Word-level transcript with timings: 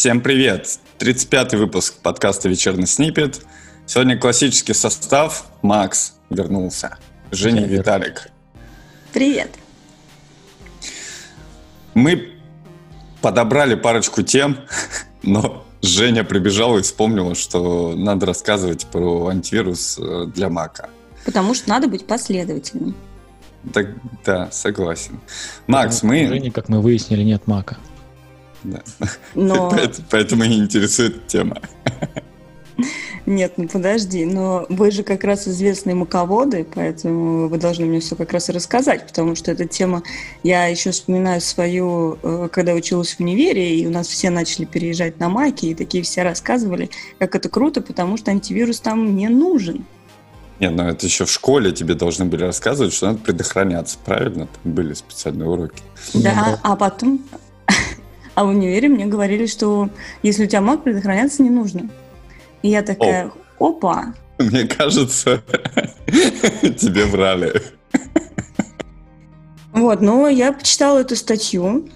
Всем 0.00 0.22
привет! 0.22 0.78
35-й 0.98 1.58
выпуск 1.58 1.96
подкаста 2.02 2.48
«Вечерний 2.48 2.86
снипет». 2.86 3.44
Сегодня 3.84 4.18
классический 4.18 4.72
состав. 4.72 5.44
Макс 5.60 6.14
вернулся. 6.30 6.96
Женя 7.30 7.66
и 7.66 7.68
Виталик. 7.68 8.30
Привет! 9.12 9.50
Мы 11.92 12.32
подобрали 13.20 13.74
парочку 13.74 14.22
тем, 14.22 14.60
но 15.22 15.66
Женя 15.82 16.24
прибежала 16.24 16.78
и 16.78 16.82
вспомнила, 16.82 17.34
что 17.34 17.94
надо 17.94 18.24
рассказывать 18.24 18.86
про 18.86 19.26
антивирус 19.26 19.98
э, 19.98 20.28
для 20.34 20.48
Мака. 20.48 20.88
Потому 21.26 21.52
что 21.52 21.68
надо 21.68 21.88
быть 21.88 22.06
последовательным. 22.06 22.96
Так, 23.74 23.88
да, 24.24 24.50
согласен. 24.50 25.20
Макс, 25.66 26.02
мы... 26.02 26.26
Женя, 26.26 26.50
как 26.50 26.70
мы 26.70 26.80
выяснили, 26.80 27.22
нет 27.22 27.46
Мака. 27.46 27.76
Да. 28.64 28.82
Но... 29.34 29.72
Поэтому 30.10 30.44
и 30.44 30.54
интересует 30.54 31.26
тема. 31.26 31.60
Нет, 33.26 33.52
ну 33.58 33.68
подожди, 33.68 34.24
но 34.24 34.66
вы 34.68 34.90
же 34.90 35.02
как 35.02 35.24
раз 35.24 35.46
известные 35.46 35.94
маководы, 35.94 36.66
поэтому 36.74 37.48
вы 37.48 37.58
должны 37.58 37.84
мне 37.84 38.00
все 38.00 38.16
как 38.16 38.32
раз 38.32 38.48
и 38.48 38.52
рассказать, 38.52 39.06
потому 39.06 39.36
что 39.36 39.52
эта 39.52 39.66
тема, 39.66 40.02
я 40.42 40.66
еще 40.66 40.90
вспоминаю 40.90 41.40
свою, 41.40 42.18
э, 42.22 42.48
когда 42.50 42.72
училась 42.72 43.14
в 43.14 43.20
универе, 43.20 43.76
и 43.78 43.86
у 43.86 43.90
нас 43.90 44.08
все 44.08 44.30
начали 44.30 44.64
переезжать 44.64 45.20
на 45.20 45.28
маки, 45.28 45.66
и 45.66 45.74
такие 45.74 46.02
все 46.02 46.22
рассказывали, 46.22 46.90
как 47.18 47.34
это 47.34 47.48
круто, 47.48 47.82
потому 47.82 48.16
что 48.16 48.30
антивирус 48.30 48.80
там 48.80 49.14
не 49.14 49.28
нужен. 49.28 49.84
Нет, 50.58 50.72
ну 50.72 50.84
это 50.88 51.06
еще 51.06 51.24
в 51.24 51.30
школе 51.30 51.72
тебе 51.72 51.94
должны 51.94 52.24
были 52.24 52.44
рассказывать, 52.44 52.92
что 52.92 53.06
надо 53.08 53.18
предохраняться, 53.20 53.98
правильно? 54.04 54.46
Там 54.46 54.72
были 54.72 54.92
специальные 54.94 55.48
уроки. 55.48 55.82
Да, 56.14 56.58
а 56.62 56.76
потом, 56.76 57.22
а 58.40 58.44
в 58.44 58.48
универе 58.48 58.88
мне 58.88 59.04
говорили, 59.04 59.44
что 59.44 59.90
если 60.22 60.44
у 60.44 60.46
тебя 60.46 60.62
маг, 60.62 60.82
предохраняться 60.82 61.42
не 61.42 61.50
нужно. 61.50 61.90
И 62.62 62.70
я 62.70 62.80
такая, 62.80 63.30
О. 63.58 63.68
опа. 63.68 64.14
Мне 64.38 64.64
кажется, 64.64 65.42
тебе 66.06 67.04
врали. 67.04 67.60
Вот, 69.72 70.00
но 70.00 70.26
я 70.28 70.54
почитала 70.54 71.00
эту 71.00 71.16
статью, 71.16 71.90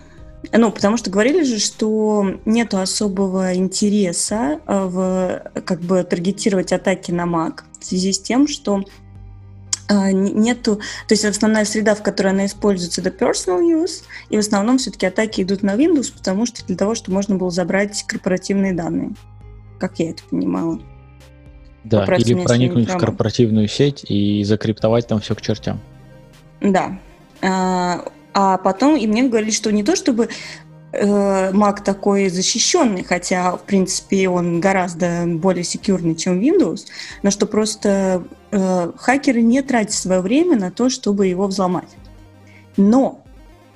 ну, 0.52 0.70
потому 0.70 0.98
что 0.98 1.08
говорили 1.08 1.44
же, 1.44 1.58
что 1.58 2.38
нет 2.44 2.74
особого 2.74 3.54
интереса 3.54 4.60
э, 4.66 4.84
в 4.84 5.62
как 5.64 5.80
бы 5.80 6.04
таргетировать 6.04 6.74
атаки 6.74 7.10
на 7.10 7.24
Mac 7.24 7.60
в 7.80 7.86
связи 7.86 8.12
с 8.12 8.20
тем, 8.20 8.48
что 8.48 8.84
нету, 10.12 10.76
то 10.76 11.12
есть 11.12 11.24
основная 11.24 11.64
среда, 11.64 11.94
в 11.94 12.02
которой 12.02 12.28
она 12.28 12.46
используется, 12.46 13.00
это 13.00 13.10
personal 13.10 13.60
use, 13.60 14.04
и 14.30 14.36
в 14.36 14.40
основном 14.40 14.78
все-таки 14.78 15.06
атаки 15.06 15.42
идут 15.42 15.62
на 15.62 15.74
Windows, 15.74 16.12
потому 16.16 16.46
что 16.46 16.64
для 16.66 16.76
того, 16.76 16.94
чтобы 16.94 17.14
можно 17.14 17.36
было 17.36 17.50
забрать 17.50 18.04
корпоративные 18.06 18.72
данные, 18.72 19.12
как 19.78 19.98
я 19.98 20.10
это 20.10 20.22
понимала. 20.24 20.80
Да, 21.84 22.00
Вопрос 22.00 22.22
или 22.22 22.42
проникнуть 22.42 22.88
в 22.88 22.96
корпоративную 22.96 23.68
сеть 23.68 24.04
и 24.08 24.42
закриптовать 24.44 25.06
там 25.06 25.20
все 25.20 25.34
к 25.34 25.42
чертям. 25.42 25.80
Да. 26.60 26.98
А, 27.42 28.06
а 28.32 28.58
потом, 28.58 28.96
и 28.96 29.06
мне 29.06 29.24
говорили, 29.24 29.50
что 29.50 29.70
не 29.70 29.82
то, 29.82 29.94
чтобы 29.94 30.30
э, 30.92 31.50
Mac 31.52 31.82
такой 31.84 32.30
защищенный, 32.30 33.04
хотя, 33.04 33.56
в 33.56 33.62
принципе, 33.64 34.28
он 34.28 34.60
гораздо 34.60 35.24
более 35.26 35.64
секьюрный, 35.64 36.14
чем 36.14 36.40
Windows, 36.40 36.86
но 37.22 37.30
что 37.30 37.46
просто 37.46 38.24
э, 38.54 38.92
хакеры 38.96 39.42
не 39.42 39.62
тратят 39.62 39.92
свое 39.92 40.20
время 40.20 40.56
на 40.56 40.70
то, 40.70 40.88
чтобы 40.88 41.26
его 41.26 41.46
взломать. 41.46 41.96
Но, 42.76 43.22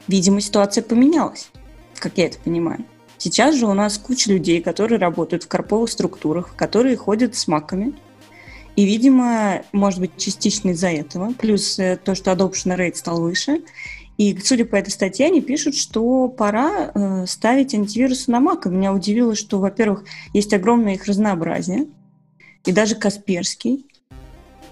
видимо, 0.07 0.41
ситуация 0.41 0.83
поменялась, 0.83 1.51
как 1.97 2.17
я 2.17 2.27
это 2.27 2.39
понимаю. 2.39 2.85
Сейчас 3.19 3.57
же 3.57 3.67
у 3.67 3.75
нас 3.75 3.99
куча 3.99 4.31
людей, 4.31 4.63
которые 4.63 4.99
работают 4.99 5.45
в 5.45 5.49
корповых 5.49 5.91
структурах, 5.91 6.55
которые 6.55 6.97
ходят 6.97 7.35
с 7.35 7.49
маками, 7.49 7.95
и, 8.77 8.85
видимо, 8.85 9.63
может 9.73 9.99
быть, 9.99 10.13
частично 10.17 10.71
из-за 10.71 10.89
этого, 10.89 11.33
плюс 11.33 11.81
э, 11.81 11.99
то, 12.03 12.15
что 12.15 12.31
adoption 12.31 12.77
rate 12.77 12.95
стал 12.95 13.21
выше, 13.21 13.63
и, 14.19 14.37
судя 14.39 14.65
по 14.65 14.77
этой 14.77 14.91
статье, 14.91 15.27
они 15.27 15.41
пишут, 15.41 15.77
что 15.77 16.29
пора 16.29 16.93
э, 16.93 17.27
ставить 17.27 17.75
антивирусы 17.75 18.31
на 18.31 18.39
Mac. 18.39 18.67
И 18.67 18.69
меня 18.69 18.93
удивило, 18.93 19.37
что, 19.37 19.61
во-первых, 19.61 20.05
есть 20.33 20.53
огромное 20.53 20.95
их 20.95 21.07
разнообразие, 21.07 21.87
и 22.65 22.73
даже 22.73 22.97
Касперский 22.97 23.87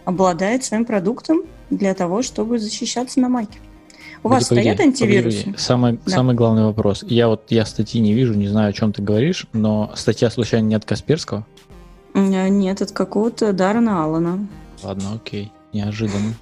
обладает 0.06 0.64
своим 0.64 0.86
продуктом 0.86 1.42
для 1.68 1.92
того, 1.92 2.22
чтобы 2.22 2.58
защищаться 2.58 3.20
на 3.20 3.28
Маке. 3.28 3.58
У 4.22 4.28
вас 4.28 4.48
погоди, 4.48 4.70
стоят 4.70 4.80
антивирусы? 4.80 5.38
Погоди. 5.40 5.58
Самый, 5.58 5.98
да. 6.06 6.12
самый 6.12 6.34
главный 6.34 6.64
вопрос. 6.64 7.04
Я 7.06 7.28
вот 7.28 7.42
я 7.50 7.66
статьи 7.66 8.00
не 8.00 8.14
вижу, 8.14 8.32
не 8.32 8.48
знаю, 8.48 8.70
о 8.70 8.72
чем 8.72 8.92
ты 8.92 9.02
говоришь, 9.02 9.46
но 9.52 9.92
статья 9.94 10.30
случайно 10.30 10.68
не 10.68 10.74
от 10.74 10.84
Касперского? 10.84 11.44
Э, 12.14 12.48
нет, 12.48 12.80
от 12.80 12.92
какого-то 12.92 13.52
Дарна 13.52 14.04
Аллана. 14.04 14.46
Ладно, 14.82 15.14
окей, 15.16 15.52
неожиданно. 15.72 16.34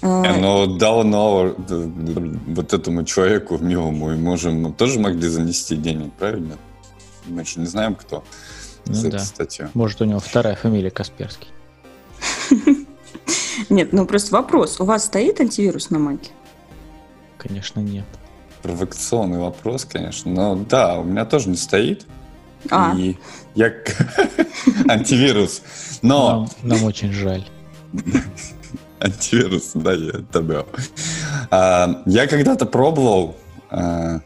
А, 0.00 0.36
но 0.36 0.66
давно 0.66 1.54
вот 1.56 2.72
этому 2.72 3.04
человеку 3.04 3.58
милому 3.58 4.12
и 4.12 4.16
можем 4.16 4.72
тоже 4.74 5.00
могли 5.00 5.28
занести 5.28 5.76
денег, 5.76 6.12
правильно? 6.12 6.56
Мы 7.26 7.44
же 7.44 7.58
не 7.58 7.66
знаем, 7.66 7.94
кто 7.94 8.22
ну 8.86 9.10
да. 9.10 9.18
статью. 9.18 9.70
Может, 9.74 10.02
у 10.02 10.04
него 10.04 10.20
вторая 10.20 10.56
фамилия 10.56 10.90
Касперский. 10.90 11.48
Нет, 13.70 13.92
ну 13.92 14.06
просто 14.06 14.32
вопрос. 14.32 14.80
У 14.80 14.84
вас 14.84 15.06
стоит 15.06 15.40
антивирус 15.40 15.90
на 15.90 15.98
Маке? 15.98 16.30
Конечно, 17.38 17.80
нет. 17.80 18.04
Провокационный 18.62 19.38
вопрос, 19.38 19.84
конечно. 19.84 20.30
Но 20.30 20.56
да, 20.56 20.98
у 20.98 21.04
меня 21.04 21.24
тоже 21.24 21.48
не 21.48 21.56
стоит. 21.56 22.06
А. 22.70 22.94
И 22.96 23.16
я 23.54 23.72
антивирус. 24.88 25.62
Но... 26.02 26.48
Нам, 26.62 26.76
нам 26.76 26.84
очень 26.84 27.12
жаль. 27.12 27.46
антивирус, 29.00 29.72
да, 29.74 29.92
я 29.92 30.12
добавил. 30.32 30.66
А, 31.50 32.02
я 32.06 32.26
когда-то 32.26 32.64
пробовал, 32.66 33.36
а, 33.70 34.20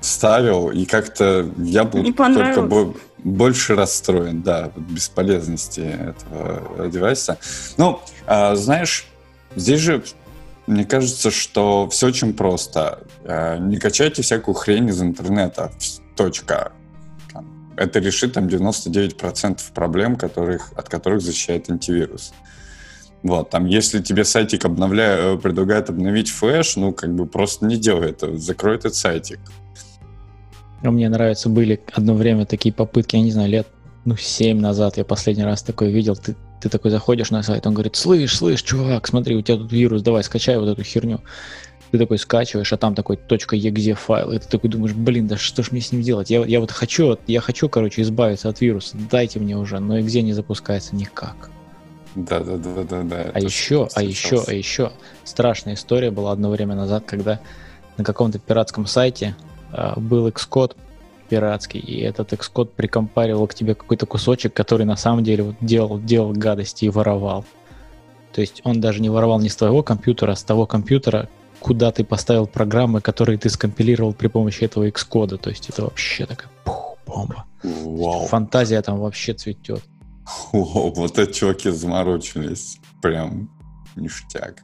ставил, 0.00 0.70
и 0.70 0.84
как-то 0.84 1.50
я 1.58 1.84
был 1.84 2.04
только 2.12 2.62
бо- 2.62 2.94
больше 3.24 3.74
расстроен, 3.74 4.42
да, 4.42 4.70
бесполезности 4.76 5.80
этого 5.80 6.88
девайса. 6.88 7.38
Ну, 7.76 8.00
а, 8.26 8.54
знаешь, 8.56 9.06
здесь 9.56 9.80
же 9.80 10.02
мне 10.66 10.84
кажется, 10.84 11.30
что 11.30 11.88
все 11.88 12.08
очень 12.08 12.34
просто. 12.34 13.00
А, 13.24 13.56
не 13.56 13.78
качайте 13.78 14.22
всякую 14.22 14.54
хрень 14.54 14.88
из 14.88 15.00
интернета. 15.00 15.72
Точка. 16.14 16.72
Это 17.76 18.00
решит 18.00 18.34
там 18.34 18.48
99% 18.48 19.60
проблем, 19.72 20.16
которых, 20.16 20.72
от 20.76 20.88
которых 20.88 21.22
защищает 21.22 21.70
антивирус. 21.70 22.34
Вот, 23.22 23.50
там, 23.50 23.66
если 23.66 24.00
тебе 24.00 24.24
сайтик 24.24 24.64
обновляет, 24.64 25.20
э, 25.20 25.38
предлагает 25.38 25.90
обновить 25.90 26.30
флеш, 26.30 26.76
ну, 26.76 26.92
как 26.92 27.14
бы 27.14 27.26
просто 27.26 27.66
не 27.66 27.76
делай 27.76 28.10
это, 28.10 28.36
закрой 28.36 28.76
этот 28.76 28.94
сайтик. 28.94 29.40
А 30.82 30.90
мне 30.90 31.08
нравится, 31.08 31.48
были 31.48 31.80
одно 31.92 32.14
время 32.14 32.46
такие 32.46 32.72
попытки, 32.72 33.16
я 33.16 33.22
не 33.22 33.32
знаю, 33.32 33.50
лет, 33.50 33.66
ну, 34.04 34.16
7 34.16 34.60
назад 34.60 34.96
я 34.96 35.04
последний 35.04 35.44
раз 35.44 35.62
такой 35.62 35.90
видел, 35.90 36.16
ты, 36.16 36.36
ты 36.60 36.68
такой 36.68 36.90
заходишь 36.90 37.30
на 37.30 37.42
сайт, 37.42 37.66
он 37.66 37.74
говорит, 37.74 37.96
слышь, 37.96 38.36
слышь, 38.36 38.62
чувак, 38.62 39.06
смотри, 39.06 39.34
у 39.36 39.42
тебя 39.42 39.58
тут 39.58 39.72
вирус, 39.72 40.02
давай, 40.02 40.22
скачай 40.22 40.56
вот 40.58 40.68
эту 40.68 40.82
херню. 40.82 41.20
Ты 41.90 41.98
такой 41.98 42.18
скачиваешь, 42.18 42.70
а 42.72 42.76
там 42.76 42.94
такой 42.94 43.16
.exe 43.16 43.94
файл, 43.94 44.32
и 44.32 44.38
ты 44.38 44.46
такой 44.46 44.68
думаешь, 44.68 44.94
блин, 44.94 45.26
да 45.26 45.38
что 45.38 45.62
ж 45.62 45.72
мне 45.72 45.80
с 45.80 45.90
ним 45.90 46.02
делать? 46.02 46.28
Я, 46.28 46.44
я 46.44 46.60
вот 46.60 46.70
хочу, 46.70 47.18
я 47.26 47.40
хочу, 47.40 47.68
короче, 47.70 48.02
избавиться 48.02 48.50
от 48.50 48.60
вируса, 48.60 48.96
дайте 49.10 49.40
мне 49.40 49.56
уже, 49.56 49.78
но 49.78 49.98
exe 49.98 50.20
не 50.20 50.34
запускается 50.34 50.94
никак. 50.94 51.50
Да, 52.14 52.40
да, 52.40 52.56
да, 52.56 52.84
да, 52.84 53.02
да. 53.02 53.30
А 53.32 53.40
еще, 53.40 53.88
а 53.94 54.02
еще, 54.02 54.42
а 54.46 54.52
еще 54.52 54.92
страшная 55.24 55.74
история 55.74 56.10
была 56.10 56.32
одно 56.32 56.50
время 56.50 56.74
назад, 56.74 57.04
когда 57.06 57.40
на 57.96 58.04
каком-то 58.04 58.38
пиратском 58.38 58.86
сайте 58.86 59.34
был 59.96 60.28
Xcode 60.28 60.76
пиратский, 61.28 61.80
и 61.80 62.00
этот 62.00 62.32
Xcode 62.32 62.70
прикомпарил 62.74 63.46
к 63.46 63.54
тебе 63.54 63.74
какой-то 63.74 64.06
кусочек, 64.06 64.54
который 64.54 64.86
на 64.86 64.96
самом 64.96 65.22
деле 65.22 65.44
вот 65.44 65.56
делал, 65.60 65.98
делал 66.00 66.32
гадости 66.32 66.86
и 66.86 66.88
воровал. 66.88 67.44
То 68.32 68.40
есть 68.40 68.60
он 68.64 68.80
даже 68.80 69.00
не 69.00 69.10
воровал 69.10 69.40
не 69.40 69.48
с 69.48 69.56
твоего 69.56 69.82
компьютера, 69.82 70.32
а 70.32 70.36
с 70.36 70.42
того 70.42 70.66
компьютера, 70.66 71.28
куда 71.60 71.90
ты 71.92 72.04
поставил 72.04 72.46
программы, 72.46 73.00
которые 73.00 73.38
ты 73.38 73.50
скомпилировал 73.50 74.12
при 74.14 74.28
помощи 74.28 74.64
этого 74.64 74.88
Xcode. 74.88 75.38
То 75.38 75.50
есть 75.50 75.68
это 75.68 75.82
вообще 75.82 76.24
такая 76.24 76.50
пух, 76.64 76.96
бомба. 77.06 77.44
Вау. 77.62 78.26
Фантазия 78.26 78.80
там 78.82 78.98
вообще 78.98 79.34
цветет. 79.34 79.82
О, 80.52 80.92
вот 80.94 81.18
эти 81.18 81.32
чуваки 81.32 81.70
заморочились. 81.70 82.78
Прям 83.02 83.50
ништяк. 83.96 84.62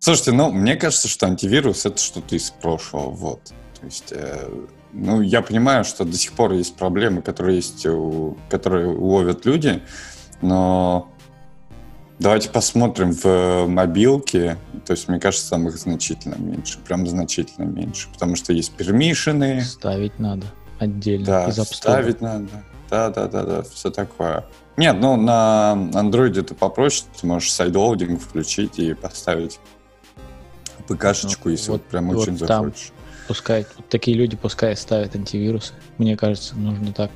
Слушайте, 0.00 0.32
ну, 0.32 0.50
мне 0.50 0.76
кажется, 0.76 1.08
что 1.08 1.26
антивирус— 1.26 1.84
это 1.86 1.98
что-то 1.98 2.36
из 2.36 2.50
прошлого, 2.50 3.10
вот. 3.10 3.52
То 3.80 3.86
есть, 3.86 4.12
э, 4.12 4.48
ну, 4.92 5.20
я 5.20 5.42
понимаю, 5.42 5.84
что 5.84 6.04
до 6.04 6.16
сих 6.16 6.32
пор 6.32 6.52
есть 6.52 6.76
проблемы, 6.76 7.22
которые 7.22 7.56
есть, 7.56 7.84
у, 7.86 8.36
которые 8.48 8.86
ловят 8.86 9.44
люди, 9.44 9.82
но 10.40 11.10
Давайте 12.18 12.50
посмотрим 12.50 13.12
в 13.12 13.66
мобилке. 13.68 14.58
То 14.84 14.92
есть, 14.92 15.06
мне 15.06 15.20
кажется, 15.20 15.50
там 15.50 15.68
их 15.68 15.76
значительно 15.76 16.34
меньше. 16.34 16.80
Прям 16.80 17.06
значительно 17.06 17.64
меньше. 17.64 18.08
Потому 18.12 18.34
что 18.34 18.52
есть 18.52 18.72
пермишины. 18.72 19.60
Ставить 19.60 20.18
надо 20.18 20.46
отдельно. 20.80 21.26
Да, 21.26 21.52
ставить 21.52 22.20
надо. 22.20 22.48
Да, 22.90 23.10
да, 23.10 23.28
да, 23.28 23.44
да, 23.44 23.62
все 23.62 23.90
такое. 23.90 24.44
Нет, 24.76 24.96
ну 24.98 25.16
на 25.16 25.72
андроиде 25.72 26.40
это 26.40 26.54
попроще. 26.54 27.08
Ты 27.20 27.26
можешь 27.26 27.52
sideloading 27.52 28.20
включить 28.20 28.78
и 28.78 28.94
поставить 28.94 29.60
APK 30.88 31.04
шечку, 31.04 31.48
ну, 31.48 31.52
если 31.52 31.70
вот, 31.70 31.82
вот 31.82 31.90
прям 31.90 32.08
вот 32.08 32.16
очень 32.16 32.38
там 32.38 32.64
захочешь. 32.64 32.92
Пускай, 33.26 33.66
вот 33.76 33.88
такие 33.88 34.16
люди 34.16 34.36
пускай 34.36 34.76
ставят 34.76 35.14
антивирусы. 35.14 35.74
Мне 35.98 36.16
кажется, 36.16 36.56
нужно 36.56 36.92
так. 36.92 37.10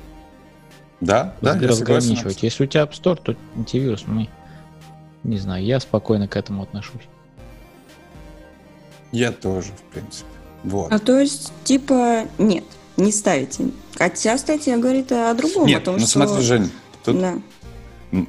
Да, 1.01 1.35
да, 1.41 1.57
разграничивать. 1.59 2.43
Если 2.43 2.63
у 2.63 2.67
тебя 2.67 2.83
App 2.83 2.91
Store, 2.91 3.19
то 3.21 3.35
антивирус 3.57 4.03
мы 4.05 4.29
не 5.23 5.37
знаю, 5.37 5.63
я 5.63 5.79
спокойно 5.79 6.27
к 6.27 6.35
этому 6.35 6.63
отношусь. 6.63 7.01
Я 9.11 9.31
тоже, 9.31 9.71
в 9.71 9.93
принципе. 9.93 10.27
Вот. 10.63 10.91
А 10.91 10.99
то 10.99 11.19
есть, 11.19 11.51
типа, 11.63 12.25
нет, 12.37 12.63
не 12.97 13.11
ставите. 13.11 13.69
Хотя 13.97 14.37
статья 14.37 14.77
говорит 14.77 15.11
о 15.11 15.33
другом. 15.33 15.67
Нет, 15.67 15.83
о 15.83 15.85
том, 15.85 15.93
ну 15.95 16.01
что... 16.01 16.09
смотри, 16.09 16.43
Жень, 16.43 16.71
тут... 17.03 17.19
Да. 17.19 17.35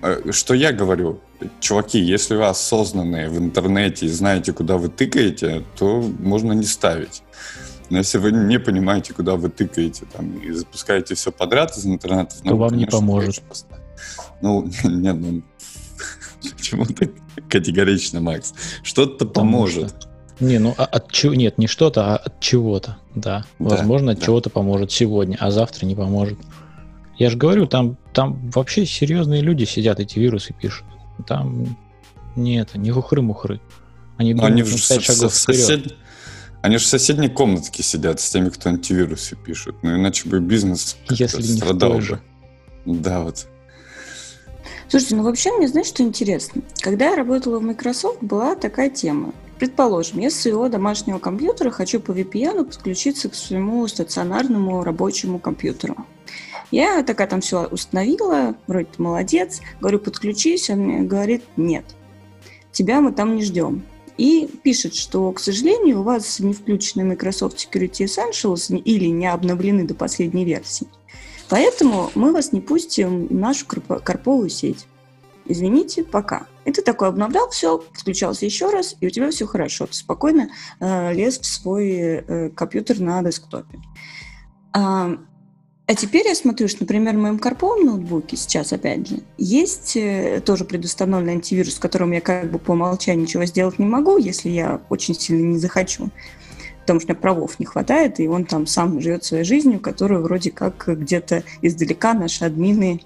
Э, 0.02 0.32
что 0.32 0.54
я 0.54 0.72
говорю? 0.72 1.20
Чуваки, 1.60 1.98
если 1.98 2.36
вы 2.36 2.46
осознанные 2.46 3.28
в 3.28 3.38
интернете 3.38 4.06
и 4.06 4.08
знаете, 4.08 4.52
куда 4.52 4.76
вы 4.76 4.88
тыкаете, 4.88 5.64
то 5.78 6.00
можно 6.18 6.52
не 6.52 6.64
ставить. 6.64 7.22
Но 7.90 7.98
если 7.98 8.18
вы 8.18 8.32
не 8.32 8.58
понимаете, 8.58 9.12
куда 9.12 9.36
вы 9.36 9.50
тыкаете, 9.50 10.06
там, 10.12 10.38
и 10.38 10.50
запускаете 10.52 11.14
все 11.14 11.30
подряд 11.30 11.76
из 11.76 11.86
интернета, 11.86 12.36
то 12.36 12.50
ну, 12.50 12.56
вам 12.56 12.70
конечно, 12.70 12.96
не 12.96 13.00
поможет. 13.00 13.42
Ну, 14.40 14.68
нет, 14.84 15.16
ну, 15.16 15.42
Почему 16.56 16.84
ты 16.84 17.12
категорично, 17.48 18.20
Макс? 18.20 18.54
Что-то 18.82 19.26
поможет. 19.26 19.88
Что... 19.88 20.44
Не, 20.44 20.58
ну 20.58 20.74
а 20.76 20.84
от 20.84 21.10
чего? 21.12 21.34
Нет, 21.34 21.58
не 21.58 21.66
что-то, 21.66 22.14
а 22.14 22.16
от 22.16 22.40
чего-то. 22.40 22.98
Да. 23.14 23.44
да 23.58 23.70
Возможно, 23.70 24.12
от 24.12 24.18
да. 24.18 24.24
чего-то 24.26 24.50
поможет 24.50 24.92
сегодня, 24.92 25.36
а 25.40 25.50
завтра 25.50 25.86
не 25.86 25.94
поможет. 25.94 26.38
Я 27.16 27.30
же 27.30 27.36
говорю, 27.36 27.66
там, 27.66 27.96
там 28.12 28.50
вообще 28.50 28.86
серьезные 28.86 29.40
люди 29.40 29.64
сидят, 29.64 30.00
эти 30.00 30.18
вирусы 30.18 30.52
пишут. 30.52 30.86
Там 31.26 31.76
не 32.36 32.60
это, 32.60 32.78
не 32.78 32.90
хухры-мухры. 32.90 33.60
Они 34.16 34.34
думают, 34.34 34.52
они 34.52 34.62
же 34.62 34.76
в, 34.76 34.80
шагов 34.80 35.32
в, 35.32 35.36
сосед... 35.36 35.96
Они 36.62 36.78
же 36.78 36.84
в 36.84 36.88
соседней 36.88 37.28
комнатке 37.28 37.82
сидят 37.82 38.20
с 38.20 38.30
теми, 38.30 38.48
кто 38.48 38.70
антивирусы 38.70 39.36
пишут. 39.36 39.76
Ну, 39.82 39.96
иначе 39.96 40.28
бы 40.28 40.40
бизнес 40.40 40.96
Если 41.10 41.42
страдал 41.42 41.98
бы. 41.98 42.20
Да, 42.86 43.20
вот. 43.20 43.46
Слушайте, 44.88 45.16
ну 45.16 45.24
вообще 45.24 45.52
мне, 45.52 45.68
знаешь, 45.68 45.88
что 45.88 46.02
интересно? 46.02 46.62
Когда 46.80 47.10
я 47.10 47.16
работала 47.16 47.58
в 47.58 47.62
Microsoft, 47.62 48.22
была 48.22 48.54
такая 48.54 48.90
тема. 48.90 49.34
Предположим, 49.58 50.20
я 50.20 50.30
с 50.30 50.34
своего 50.34 50.68
домашнего 50.68 51.18
компьютера 51.18 51.70
хочу 51.70 52.00
по 52.00 52.12
VPN 52.12 52.64
подключиться 52.64 53.28
к 53.28 53.34
своему 53.34 53.86
стационарному 53.86 54.82
рабочему 54.82 55.38
компьютеру. 55.38 55.96
Я 56.74 57.04
такая 57.04 57.28
там 57.28 57.40
все 57.40 57.68
установила, 57.68 58.56
вроде 58.66 58.86
ты 58.86 59.00
молодец, 59.00 59.60
говорю, 59.80 60.00
подключись, 60.00 60.68
он 60.70 60.80
мне 60.80 61.02
говорит, 61.02 61.44
нет, 61.56 61.84
тебя 62.72 63.00
мы 63.00 63.12
там 63.12 63.36
не 63.36 63.44
ждем. 63.44 63.84
И 64.16 64.50
пишет, 64.64 64.96
что, 64.96 65.30
к 65.30 65.38
сожалению, 65.38 66.00
у 66.00 66.02
вас 66.02 66.40
не 66.40 66.52
включены 66.52 67.04
Microsoft 67.04 67.58
Security 67.58 68.06
Essentials 68.06 68.76
или 68.76 69.04
не 69.06 69.28
обновлены 69.28 69.84
до 69.84 69.94
последней 69.94 70.44
версии. 70.44 70.88
Поэтому 71.48 72.10
мы 72.16 72.32
вас 72.32 72.50
не 72.50 72.60
пустим 72.60 73.28
в 73.28 73.32
нашу 73.32 73.66
карповую 73.66 74.48
сеть. 74.48 74.88
Извините, 75.46 76.02
пока. 76.02 76.48
И 76.64 76.72
ты 76.72 76.82
такой 76.82 77.06
обновлял 77.06 77.50
все, 77.50 77.84
включался 77.92 78.46
еще 78.46 78.70
раз, 78.70 78.96
и 79.00 79.06
у 79.06 79.10
тебя 79.10 79.30
все 79.30 79.46
хорошо. 79.46 79.86
Ты 79.86 79.94
спокойно 79.94 80.48
э, 80.80 81.14
лез 81.14 81.38
в 81.38 81.46
свой 81.46 81.88
э, 81.88 82.50
компьютер 82.50 82.98
на 82.98 83.22
десктопе. 83.22 83.78
А, 84.72 85.18
а 85.86 85.94
теперь 85.94 86.26
я 86.26 86.34
смотрю, 86.34 86.68
что, 86.68 86.80
например, 86.80 87.14
в 87.14 87.18
моем 87.18 87.38
карповом 87.38 87.84
ноутбуке 87.84 88.36
сейчас, 88.36 88.72
опять 88.72 89.06
же, 89.06 89.16
есть 89.36 89.96
э, 89.96 90.40
тоже 90.44 90.64
предустановленный 90.64 91.34
антивирус, 91.34 91.74
с 91.74 91.78
которым 91.78 92.12
я 92.12 92.20
как 92.20 92.50
бы 92.50 92.58
по 92.58 92.72
умолчанию 92.72 93.22
ничего 93.22 93.44
сделать 93.44 93.78
не 93.78 93.84
могу, 93.84 94.16
если 94.16 94.48
я 94.48 94.80
очень 94.88 95.14
сильно 95.14 95.44
не 95.44 95.58
захочу 95.58 96.10
потому 96.84 97.00
что 97.00 97.06
у 97.06 97.14
меня 97.14 97.20
правов 97.20 97.58
не 97.58 97.64
хватает, 97.64 98.20
и 98.20 98.28
он 98.28 98.44
там 98.44 98.66
сам 98.66 99.00
живет 99.00 99.24
своей 99.24 99.44
жизнью, 99.44 99.80
которую 99.80 100.22
вроде 100.22 100.50
как 100.50 100.84
где-то 100.86 101.42
издалека 101.62 102.12
наши 102.12 102.44
админы 102.44 103.00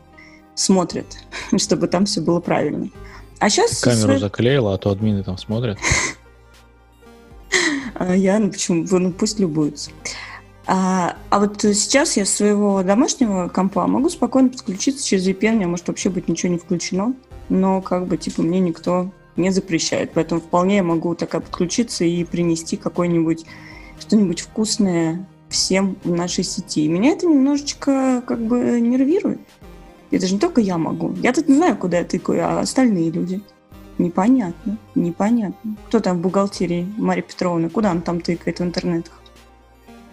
смотрят, 0.56 1.06
чтобы 1.56 1.86
там 1.86 2.04
все 2.04 2.20
было 2.20 2.40
правильно. 2.40 2.90
А 3.38 3.48
сейчас... 3.48 3.80
Камеру 3.80 4.00
свой... 4.00 4.18
заклеила, 4.18 4.74
а 4.74 4.78
то 4.78 4.90
админы 4.90 5.22
там 5.22 5.38
смотрят. 5.38 5.78
А 7.94 8.14
я, 8.14 8.38
ну 8.38 8.50
почему, 8.50 8.86
ну 8.88 9.10
пусть 9.10 9.40
любуются. 9.40 9.90
А, 10.70 11.16
а 11.30 11.40
вот 11.40 11.62
сейчас 11.62 12.18
я 12.18 12.26
своего 12.26 12.82
домашнего 12.82 13.48
компа 13.48 13.86
могу 13.86 14.10
спокойно 14.10 14.50
подключиться 14.50 15.02
через 15.02 15.26
VPN, 15.26 15.52
у 15.52 15.56
меня 15.56 15.66
может 15.66 15.88
вообще 15.88 16.10
быть 16.10 16.28
ничего 16.28 16.52
не 16.52 16.58
включено, 16.58 17.14
но 17.48 17.80
как 17.80 18.06
бы 18.06 18.18
типа 18.18 18.42
мне 18.42 18.60
никто 18.60 19.10
не 19.36 19.48
запрещает, 19.48 20.12
поэтому 20.12 20.42
вполне 20.42 20.76
я 20.76 20.82
могу 20.82 21.14
такая 21.14 21.40
подключиться 21.40 22.04
и 22.04 22.22
принести 22.22 22.76
какой-нибудь 22.76 23.46
что-нибудь 23.98 24.40
вкусное 24.40 25.26
всем 25.48 25.96
в 26.04 26.10
нашей 26.10 26.44
сети. 26.44 26.84
И 26.84 26.88
меня 26.88 27.12
это 27.12 27.26
немножечко 27.26 28.22
как 28.26 28.38
бы 28.38 28.78
нервирует. 28.78 29.40
Это 30.10 30.26
же 30.26 30.34
не 30.34 30.40
только 30.40 30.60
я 30.60 30.76
могу. 30.76 31.14
Я 31.22 31.32
тут 31.32 31.48
не 31.48 31.54
знаю, 31.54 31.78
куда 31.78 32.00
я 32.00 32.04
тыкаю, 32.04 32.44
а 32.44 32.60
остальные 32.60 33.10
люди. 33.10 33.40
Непонятно, 33.96 34.76
непонятно. 34.94 35.76
Кто 35.88 36.00
там 36.00 36.18
в 36.18 36.20
бухгалтерии 36.20 36.86
Мария 36.98 37.22
Петровна? 37.22 37.70
Куда 37.70 37.90
он 37.90 38.02
там 38.02 38.20
тыкает 38.20 38.58
в 38.58 38.62
интернетах? 38.62 39.17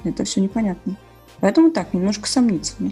Это 0.06 0.24
все 0.24 0.42
непонятно. 0.42 0.98
Поэтому 1.40 1.72
так, 1.72 1.94
немножко 1.94 2.28
сомнительно. 2.28 2.92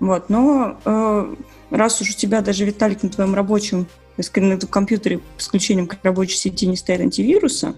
Вот, 0.00 0.30
но 0.30 0.78
э, 0.84 1.34
раз 1.70 2.00
уж 2.00 2.10
у 2.10 2.14
тебя 2.14 2.40
даже, 2.40 2.64
Виталик, 2.64 3.02
на 3.02 3.10
твоем 3.10 3.34
рабочем, 3.34 3.86
на 4.16 4.58
компьютере 4.58 5.20
с 5.38 5.48
включением 5.48 5.86
к 5.86 5.96
рабочей 6.02 6.36
сети 6.36 6.66
не 6.66 6.76
стоит 6.76 7.00
антивируса, 7.00 7.74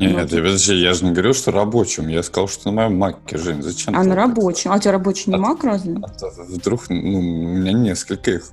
нет, 0.00 0.30
вот. 0.30 0.30
подожди, 0.30 0.74
я 0.74 0.94
же 0.94 1.04
не 1.04 1.12
говорил, 1.12 1.34
что 1.34 1.52
рабочим. 1.52 2.08
Я 2.08 2.22
сказал, 2.22 2.48
что 2.48 2.70
на 2.70 2.76
моем 2.76 2.98
маке, 2.98 3.38
Жень. 3.38 3.62
Зачем? 3.62 3.94
А 3.94 4.02
на 4.02 4.14
рабочем? 4.14 4.72
А 4.72 4.76
у 4.76 4.78
тебя 4.80 4.92
рабочий 4.92 5.30
не 5.30 5.36
а, 5.36 5.38
мак 5.38 5.62
разве? 5.62 5.96
А, 6.02 6.42
вдруг, 6.48 6.88
ну, 6.88 7.18
у 7.18 7.22
меня 7.22 7.72
несколько 7.72 8.32
их. 8.32 8.50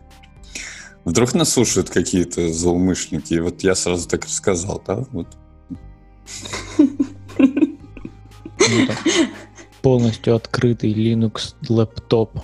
Вдруг 1.05 1.33
нас 1.33 1.49
слушают 1.49 1.89
какие-то 1.89 2.51
злоумышленники, 2.53 3.33
и 3.33 3.39
вот 3.39 3.61
я 3.61 3.73
сразу 3.73 4.07
так 4.07 4.25
рассказал, 4.25 4.83
да? 4.85 5.05
Вот. 5.11 5.27
Полностью 9.81 10.35
открытый 10.35 10.93
Linux 10.93 11.55
лэптоп 11.67 12.39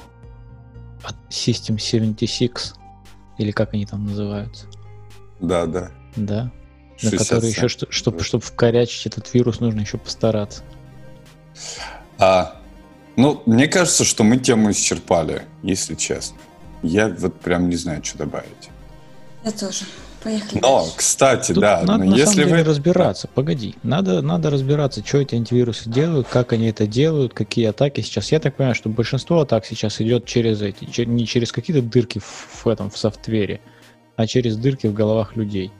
от 1.03 1.15
System 1.29 1.77
76, 1.77 2.73
или 3.37 3.51
как 3.51 3.73
они 3.73 3.85
там 3.85 4.05
называются. 4.05 4.65
Да, 5.39 5.65
да. 5.65 5.91
Да, 6.15 6.51
на 7.01 7.11
который 7.11 7.49
еще, 7.49 7.67
чтобы, 7.67 8.23
чтобы 8.23 8.43
вкорячить 8.43 9.05
этот 9.07 9.33
вирус, 9.33 9.59
нужно 9.59 9.81
еще 9.81 9.97
постараться. 9.97 10.63
А, 12.17 12.61
ну, 13.17 13.43
мне 13.45 13.67
кажется, 13.67 14.05
что 14.05 14.23
мы 14.23 14.37
тему 14.37 14.71
исчерпали, 14.71 15.43
если 15.61 15.95
честно. 15.95 16.37
Я 16.81 17.09
вот 17.09 17.39
прям 17.39 17.69
не 17.69 17.75
знаю, 17.75 18.03
что 18.03 18.19
добавить. 18.19 18.69
Я 19.43 19.51
тоже. 19.51 19.85
Поехали. 20.25 20.59
Но, 20.59 20.79
дальше. 20.79 20.97
кстати, 20.97 21.53
Тут 21.53 21.61
да. 21.61 21.83
Надо, 21.83 22.03
на 22.03 22.15
если 22.15 22.25
самом 22.25 22.49
деле, 22.49 22.63
вы... 22.63 22.63
разбираться. 22.63 23.27
Погоди. 23.27 23.75
Надо, 23.83 24.23
надо 24.23 24.49
разбираться, 24.49 25.05
что 25.05 25.19
эти 25.19 25.35
антивирусы 25.35 25.87
делают, 25.87 26.27
как 26.27 26.51
они 26.51 26.65
это 26.65 26.87
делают, 26.87 27.35
какие 27.35 27.67
атаки 27.67 28.01
сейчас. 28.01 28.31
Я 28.31 28.39
так 28.39 28.55
понимаю, 28.55 28.73
что 28.73 28.89
большинство 28.89 29.41
атак 29.41 29.67
сейчас 29.67 30.01
идет 30.01 30.25
через 30.25 30.63
эти, 30.63 31.01
не 31.01 31.27
через 31.27 31.51
какие-то 31.51 31.83
дырки 31.83 32.17
в, 32.17 32.63
в 32.63 32.67
этом 32.67 32.89
в 32.89 32.97
софтвере, 32.97 33.61
а 34.15 34.25
через 34.25 34.57
дырки 34.57 34.87
в 34.87 34.95
головах 34.95 35.35
людей. 35.35 35.71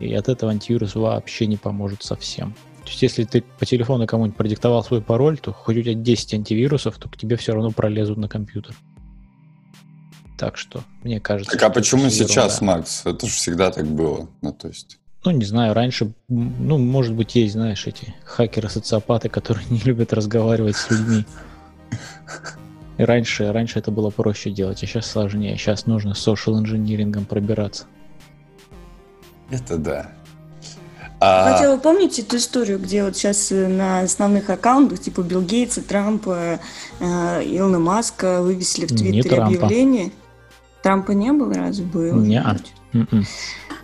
И 0.00 0.12
от 0.14 0.28
этого 0.28 0.50
антивирус 0.50 0.96
вообще 0.96 1.46
не 1.46 1.56
поможет 1.56 2.02
совсем. 2.02 2.54
То 2.82 2.90
есть, 2.90 3.02
если 3.02 3.22
ты 3.22 3.44
по 3.60 3.66
телефону 3.66 4.08
кому-нибудь 4.08 4.36
продиктовал 4.36 4.82
свой 4.82 5.00
пароль, 5.00 5.38
то 5.38 5.52
хоть 5.52 5.76
у 5.76 5.82
тебя 5.82 5.94
10 5.94 6.34
антивирусов, 6.34 6.98
то 6.98 7.08
к 7.08 7.16
тебе 7.16 7.36
все 7.36 7.52
равно 7.52 7.70
пролезут 7.70 8.18
на 8.18 8.28
компьютер. 8.28 8.74
Так 10.36 10.58
что, 10.58 10.82
мне 11.02 11.20
кажется... 11.20 11.52
Так 11.52 11.62
а 11.62 11.70
почему 11.70 12.10
сейчас, 12.10 12.56
ерунда. 12.56 12.76
Макс? 12.76 13.02
Это 13.04 13.26
же 13.26 13.32
всегда 13.32 13.70
так 13.70 13.86
было. 13.86 14.28
Ну, 14.42 14.52
то 14.52 14.68
есть... 14.68 14.98
Ну, 15.24 15.32
не 15.32 15.44
знаю, 15.44 15.74
раньше, 15.74 16.12
ну, 16.28 16.78
может 16.78 17.14
быть, 17.14 17.34
есть, 17.34 17.54
знаешь, 17.54 17.86
эти 17.86 18.14
хакеры-социопаты, 18.24 19.28
которые 19.28 19.66
не 19.70 19.80
любят 19.80 20.12
разговаривать 20.12 20.76
с 20.76 20.90
людьми. 20.90 21.24
И 22.98 23.02
раньше, 23.02 23.52
раньше 23.52 23.78
это 23.78 23.90
было 23.90 24.10
проще 24.10 24.50
делать, 24.50 24.82
а 24.82 24.86
сейчас 24.86 25.06
сложнее. 25.06 25.56
Сейчас 25.56 25.86
нужно 25.86 26.14
с 26.14 26.26
social 26.26 26.58
инжинирингом 26.58 27.24
пробираться. 27.24 27.84
Это 29.50 29.76
да. 29.76 30.10
А... 31.18 31.52
Хотя 31.52 31.74
вы 31.74 31.80
помните 31.80 32.22
эту 32.22 32.36
историю, 32.36 32.78
где 32.78 33.02
вот 33.02 33.16
сейчас 33.16 33.50
э, 33.50 33.68
на 33.68 34.00
основных 34.00 34.50
аккаунтах, 34.50 35.00
типа 35.00 35.22
Билл 35.22 35.40
Гейтса, 35.42 35.82
Трампа, 35.82 36.60
э, 37.00 37.04
Илона 37.44 37.78
Маска 37.78 38.42
вывесили 38.42 38.84
в 38.84 38.88
Твиттере 38.90 39.42
объявление? 39.42 40.10
Трампа 40.10 40.25
не 41.12 41.32
было, 41.32 41.54
разве 41.54 41.84
было? 41.84 42.20
Не. 42.20 42.42
М-м. 42.92 43.24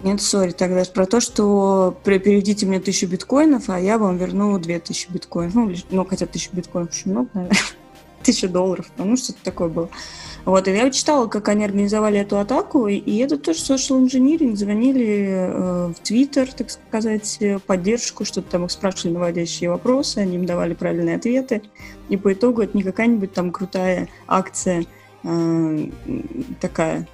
Нет, 0.02 0.20
сори, 0.20 0.50
тогда 0.50 0.82
про 0.92 1.06
то, 1.06 1.20
что 1.20 1.96
переведите 2.04 2.66
мне 2.66 2.80
тысячу 2.80 3.06
биткоинов, 3.06 3.68
а 3.68 3.78
я 3.78 3.98
вам 3.98 4.16
верну 4.16 4.58
две 4.58 4.80
тысячи 4.80 5.10
биткоинов. 5.10 5.54
Ну, 5.54 5.72
ну 5.90 6.04
хотя 6.04 6.26
тысячу 6.26 6.50
биткоинов 6.52 6.90
очень 6.90 7.12
много, 7.12 7.28
наверное. 7.34 7.58
Тысяча 8.22 8.46
долларов, 8.46 8.86
ну, 8.98 9.16
что-то 9.16 9.40
такое 9.42 9.68
было. 9.68 9.90
Вот, 10.44 10.68
и 10.68 10.72
я 10.72 10.90
читала, 10.90 11.26
как 11.26 11.48
они 11.48 11.64
организовали 11.64 12.20
эту 12.20 12.38
атаку, 12.38 12.86
и 12.88 13.16
это 13.18 13.36
тоже 13.36 13.58
social 13.58 14.00
engineering, 14.04 14.54
звонили 14.54 15.26
э, 15.28 15.86
в 15.88 16.00
Твиттер, 16.02 16.52
так 16.52 16.70
сказать, 16.70 17.38
поддержку, 17.66 18.24
что-то 18.24 18.50
там 18.50 18.64
их 18.64 18.70
спрашивали 18.70 19.14
наводящие 19.14 19.70
вопросы, 19.70 20.18
они 20.18 20.36
им 20.36 20.46
давали 20.46 20.74
правильные 20.74 21.16
ответы, 21.16 21.62
и 22.08 22.16
по 22.16 22.32
итогу 22.32 22.62
это 22.62 22.76
не 22.76 22.82
какая-нибудь 22.82 23.32
там 23.32 23.50
крутая 23.52 24.08
акция 24.26 24.84
э, 25.24 25.88
такая 26.60 27.06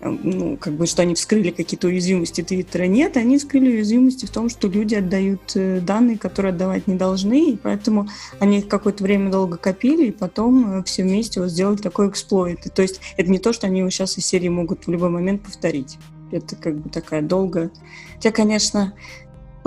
ну, 0.00 0.56
как 0.56 0.74
бы, 0.74 0.86
что 0.86 1.02
они 1.02 1.14
вскрыли 1.14 1.50
какие-то 1.50 1.88
уязвимости 1.88 2.42
Твиттера. 2.42 2.84
Нет, 2.84 3.16
они 3.16 3.38
вскрыли 3.38 3.70
уязвимости 3.70 4.26
в 4.26 4.30
том, 4.30 4.48
что 4.48 4.68
люди 4.68 4.94
отдают 4.94 5.40
э, 5.56 5.80
данные, 5.80 6.18
которые 6.18 6.52
отдавать 6.52 6.86
не 6.86 6.94
должны, 6.94 7.50
и 7.50 7.56
поэтому 7.56 8.08
они 8.38 8.58
их 8.58 8.68
какое-то 8.68 9.02
время 9.02 9.30
долго 9.30 9.56
копили, 9.56 10.06
и 10.06 10.12
потом 10.12 10.80
э, 10.80 10.84
все 10.84 11.02
вместе 11.02 11.40
вот 11.40 11.50
сделали 11.50 11.78
такой 11.78 12.08
эксплойт. 12.08 12.72
То 12.72 12.82
есть 12.82 13.00
это 13.16 13.30
не 13.30 13.38
то, 13.38 13.52
что 13.52 13.66
они 13.66 13.80
его 13.80 13.90
сейчас 13.90 14.16
из 14.18 14.26
серии 14.26 14.48
могут 14.48 14.86
в 14.86 14.90
любой 14.90 15.10
момент 15.10 15.42
повторить. 15.42 15.98
Это 16.30 16.56
как 16.56 16.76
бы 16.78 16.90
такая 16.90 17.22
долгая... 17.22 17.70
Хотя, 18.14 18.32
конечно, 18.32 18.94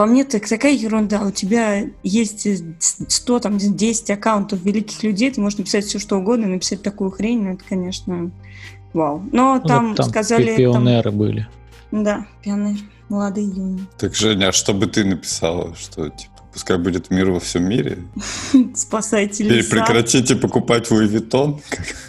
по 0.02 0.08
мне 0.08 0.24
так 0.24 0.50
такая 0.50 0.74
ерунда. 0.74 1.22
У 1.22 1.30
тебя 1.30 1.84
есть 2.02 2.48
100, 2.80 3.40
там, 3.40 3.60
10 3.60 4.10
аккаунтов 4.10 4.64
великих 4.64 5.04
людей, 5.04 5.30
ты 5.30 5.40
можешь 5.40 5.60
написать 5.60 5.86
все, 5.86 6.00
что 6.00 6.18
угодно, 6.18 6.48
написать 6.48 6.82
такую 6.82 7.12
хрень, 7.12 7.44
но 7.44 7.52
это, 7.52 7.64
конечно, 7.70 8.32
Вау. 8.94 9.22
Но 9.32 9.60
ну, 9.62 9.68
там, 9.68 9.94
там 9.94 10.10
сказали... 10.10 10.58
Пионеры 10.58 11.04
там... 11.04 11.20
были. 11.20 11.48
Да, 11.92 12.26
пионеры. 12.42 12.80
Молодые 13.10 13.46
юные. 13.46 13.86
Так, 14.00 14.16
Женя, 14.16 14.48
а 14.48 14.52
что 14.52 14.74
бы 14.74 14.88
ты 14.88 15.06
написала? 15.06 15.76
Что, 15.76 16.10
типа, 16.10 16.34
пускай 16.52 16.80
будет 16.80 17.12
мир 17.12 17.30
во 17.30 17.40
всем 17.40 17.70
мире? 17.70 18.00
Спасайте 18.74 19.44
леса. 19.44 19.70
Прекратите 19.70 20.36
покупать 20.36 20.90
Луи 20.90 21.06
Виттон? 21.06 21.62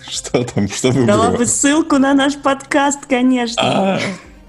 Что 0.08 0.44
там? 0.44 0.66
Что 0.66 0.92
бы 0.92 1.04
Дала 1.04 1.32
бы 1.32 1.44
ссылку 1.44 1.98
на 1.98 2.14
наш 2.14 2.36
подкаст, 2.36 3.04
конечно. 3.04 4.00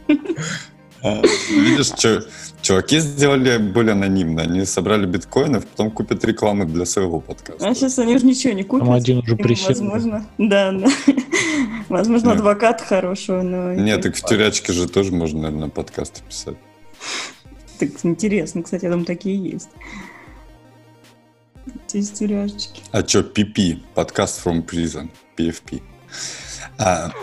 А, 1.04 1.22
видишь, 1.50 1.88
что 1.88 2.26
чуваки 2.62 3.00
сделали 3.00 3.58
более 3.58 3.92
анонимно. 3.92 4.44
Они 4.44 4.64
собрали 4.64 5.06
биткоины, 5.06 5.60
потом 5.60 5.92
купят 5.92 6.24
рекламы 6.24 6.66
для 6.66 6.86
своего 6.86 7.20
подкаста. 7.20 7.68
А 7.68 7.76
сейчас 7.76 8.00
они 8.00 8.16
уже 8.16 8.26
ничего 8.26 8.54
не 8.54 8.64
купят. 8.64 8.86
Там 8.86 8.96
один 8.96 9.18
уже 9.18 9.36
присел. 9.36 9.68
Возможно, 9.68 10.26
да, 10.38 10.72
да. 10.72 10.88
Возможно, 11.90 12.30
Нет. 12.30 12.38
адвокат 12.38 12.82
хорошего, 12.82 13.42
но... 13.42 13.74
Нет, 13.74 14.02
так 14.02 14.16
в 14.16 14.24
тюрячке 14.24 14.72
же 14.72 14.88
тоже 14.88 15.12
можно, 15.12 15.42
наверное, 15.42 15.68
подкасты 15.68 16.22
писать. 16.24 16.56
Так 17.80 17.90
интересно, 18.04 18.64
кстати, 18.64 18.88
там 18.88 19.04
такие 19.04 19.38
есть. 19.38 19.70
Есть 21.92 22.18
тюрячки. 22.18 22.82
А 22.92 23.06
что, 23.06 23.20
PP? 23.20 23.82
Подкаст 23.94 24.46
from 24.46 24.66
prison. 24.66 25.10
PFP. 25.38 25.82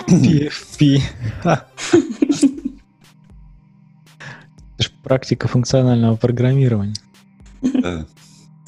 PFP. 0.07 1.01
Практика 5.11 5.49
функционального 5.49 6.15
программирования. 6.15 6.95
Да, 7.63 8.07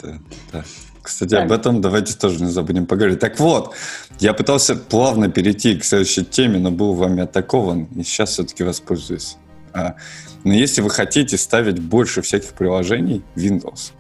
да, 0.03 0.19
да. 0.53 0.65
Кстати, 1.01 1.37
об 1.37 1.53
этом 1.53 1.81
давайте 1.81 2.15
тоже 2.15 2.43
не 2.43 2.51
забудем 2.51 2.87
поговорить. 2.87 3.21
Так 3.21 3.39
вот, 3.39 3.77
я 4.19 4.33
пытался 4.35 4.75
плавно 4.75 5.31
перейти 5.31 5.77
к 5.77 5.85
следующей 5.85 6.25
теме, 6.25 6.59
но 6.59 6.73
был 6.73 6.95
вами 6.95 7.23
атакован, 7.23 7.85
и 7.95 8.03
сейчас 8.03 8.31
все-таки 8.31 8.65
воспользуюсь. 8.65 9.37
А, 9.73 9.95
но 10.43 10.53
если 10.53 10.81
вы 10.81 10.91
хотите 10.91 11.39
ставить 11.39 11.79
больше 11.79 12.23
всяких 12.23 12.55
приложений 12.55 13.23
Windows 13.37 13.93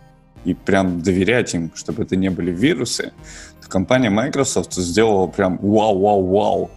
и 0.45 0.55
прям 0.55 1.01
доверять 1.01 1.55
им, 1.55 1.71
чтобы 1.77 2.03
это 2.03 2.17
не 2.17 2.29
были 2.29 2.51
вирусы, 2.51 3.13
то 3.61 3.69
компания 3.69 4.11
Microsoft 4.11 4.75
сделала 4.75 5.29
прям 5.29 5.59
вау-вау-вау. 5.59 6.73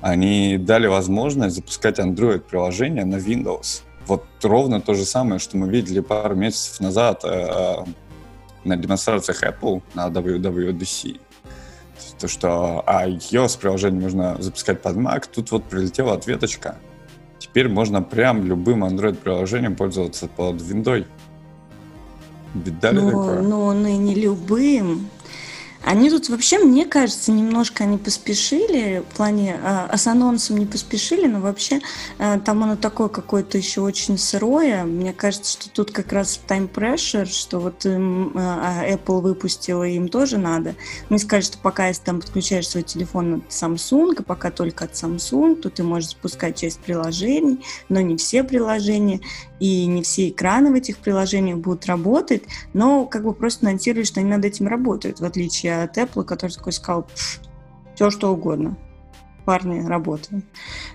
Они 0.00 0.56
дали 0.56 0.86
возможность 0.86 1.56
запускать 1.56 1.98
Android-приложения 1.98 3.04
на 3.04 3.16
Windows. 3.16 3.82
Вот 4.06 4.24
ровно 4.42 4.80
то 4.80 4.94
же 4.94 5.04
самое, 5.04 5.38
что 5.38 5.56
мы 5.56 5.68
видели 5.68 6.00
пару 6.00 6.34
месяцев 6.34 6.80
назад 6.80 7.24
э, 7.24 7.84
на 8.64 8.76
демонстрациях 8.76 9.42
Apple 9.42 9.82
на 9.94 10.08
WWDC. 10.08 11.20
То, 12.18 12.28
что 12.28 12.82
а, 12.86 13.08
iOS-приложение 13.08 14.00
можно 14.00 14.36
запускать 14.40 14.82
под 14.82 14.96
Mac, 14.96 15.24
тут 15.32 15.50
вот 15.50 15.64
прилетела 15.64 16.14
ответочка. 16.14 16.76
Теперь 17.38 17.68
можно 17.68 18.02
прям 18.02 18.44
любым 18.44 18.84
Android-приложением 18.84 19.76
пользоваться 19.76 20.28
под 20.28 20.56
Windows. 20.56 21.06
Видали 22.54 23.00
ну, 23.00 23.10
такое? 23.10 23.42
Ну, 23.42 23.72
ну 23.72 23.86
и 23.86 23.96
не 23.96 24.14
любым. 24.14 25.08
Они 25.84 26.08
тут 26.08 26.28
вообще, 26.30 26.58
мне 26.58 26.86
кажется, 26.86 27.30
немножко 27.30 27.84
они 27.84 27.98
поспешили, 27.98 29.02
в 29.08 29.16
плане, 29.16 29.58
э, 29.62 29.96
с 29.96 30.06
анонсом 30.06 30.56
не 30.56 30.64
поспешили, 30.64 31.26
но 31.26 31.40
вообще 31.40 31.80
э, 32.18 32.40
там 32.40 32.62
оно 32.62 32.76
такое 32.76 33.08
какое-то 33.08 33.58
еще 33.58 33.82
очень 33.82 34.16
сырое. 34.16 34.84
Мне 34.84 35.12
кажется, 35.12 35.52
что 35.52 35.70
тут 35.70 35.90
как 35.90 36.12
раз 36.12 36.40
time 36.48 36.72
pressure, 36.72 37.26
что 37.26 37.60
вот 37.60 37.84
им, 37.84 38.32
э, 38.34 38.94
Apple 38.94 39.20
выпустила, 39.20 39.84
им 39.84 40.08
тоже 40.08 40.38
надо. 40.38 40.74
Мне 41.10 41.18
сказали, 41.18 41.44
что 41.44 41.58
пока 41.58 41.88
если 41.88 42.02
там 42.04 42.20
подключаешь 42.20 42.68
свой 42.68 42.82
телефон 42.82 43.34
от 43.34 43.50
Samsung, 43.50 44.14
а 44.18 44.22
пока 44.22 44.50
только 44.50 44.86
от 44.86 44.92
Samsung, 44.92 45.56
то 45.56 45.68
ты 45.68 45.82
можешь 45.82 46.10
запускать 46.10 46.58
часть 46.58 46.80
приложений, 46.80 47.60
но 47.90 48.00
не 48.00 48.16
все 48.16 48.42
приложения 48.42 49.20
и 49.60 49.86
не 49.86 50.02
все 50.02 50.28
экраны 50.28 50.70
в 50.70 50.74
этих 50.74 50.98
приложениях 50.98 51.58
будут 51.58 51.86
работать, 51.86 52.42
но 52.72 53.06
как 53.06 53.24
бы 53.24 53.32
просто 53.32 53.66
анонсировали, 53.66 54.04
что 54.04 54.20
они 54.20 54.28
над 54.28 54.44
этим 54.44 54.66
работают, 54.66 55.20
в 55.20 55.24
отличие 55.24 55.73
от 55.82 55.98
Apple, 55.98 56.24
который 56.24 56.52
такой 56.52 56.72
сказал, 56.72 57.06
все 57.94 58.10
что 58.10 58.32
угодно, 58.32 58.76
парни, 59.44 59.86
работаем. 59.86 60.44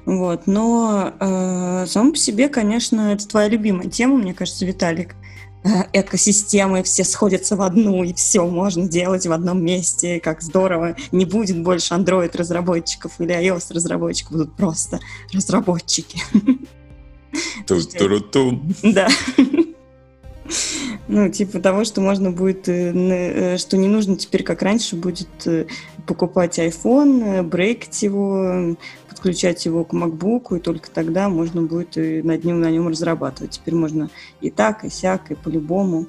Вот. 0.06 0.48
Но 0.48 1.14
э, 1.20 1.86
само 1.88 2.12
по 2.12 2.18
себе, 2.18 2.50
конечно, 2.50 3.14
это 3.14 3.28
твоя 3.28 3.48
любимая 3.48 3.90
тема, 3.90 4.18
мне 4.18 4.34
кажется, 4.34 4.66
Виталик. 4.66 5.16
Э, 5.64 5.84
экосистемы 5.92 6.84
все 6.84 7.04
сходятся 7.04 7.56
в 7.56 7.62
одну, 7.62 8.04
и 8.04 8.14
все 8.14 8.46
можно 8.46 8.88
делать 8.88 9.28
в 9.28 9.32
одном 9.32 9.64
месте, 9.64 10.20
как 10.20 10.42
здорово. 10.42 10.96
Не 11.12 11.26
будет 11.26 11.62
больше 11.62 11.94
Android-разработчиков 11.94 13.20
или 13.20 13.34
iOS-разработчиков, 13.34 14.32
будут 14.32 14.56
просто 14.56 15.00
разработчики. 15.34 16.22
Ту-ту-ру-ту. 17.68 18.62
Да. 18.84 19.08
Ну, 21.08 21.30
типа 21.30 21.60
того, 21.60 21.84
что 21.86 22.02
можно 22.02 22.32
будет, 22.32 22.68
э, 22.70 22.92
э, 22.94 23.58
что 23.58 23.78
не 23.78 23.88
нужно 23.88 24.16
теперь, 24.16 24.44
как 24.44 24.62
раньше, 24.62 24.96
будет 24.96 25.30
э, 25.46 25.66
покупать 26.06 26.60
iPhone, 26.60 27.44
брейкать 27.44 28.02
его, 28.04 28.76
подключать 29.10 29.66
его 29.66 29.84
к 29.84 29.94
MacBook, 29.94 30.58
и 30.58 30.60
только 30.60 30.92
тогда 30.92 31.30
можно 31.30 31.62
будет 31.62 31.96
над 31.96 32.44
ним, 32.44 32.62
на 32.62 32.70
нем 32.70 32.88
разрабатывать. 32.88 33.52
Теперь 33.52 33.76
можно 33.76 34.10
и 34.42 34.50
так, 34.50 34.84
и 34.86 34.90
сяк, 34.90 35.32
и 35.32 35.36
по-любому. 35.36 36.08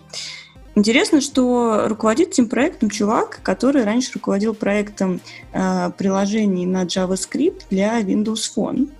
Интересно, 0.74 1.20
что 1.20 1.88
руководит 1.88 2.28
этим 2.28 2.48
проектом 2.48 2.90
чувак, 2.90 3.40
который 3.42 3.84
раньше 3.84 4.12
руководил 4.14 4.54
проектом 4.54 5.20
э, 5.52 5.90
приложений 5.96 6.66
на 6.66 6.84
JavaScript 6.84 7.62
для 7.70 8.00
Windows 8.00 8.50
Phone 8.54 8.90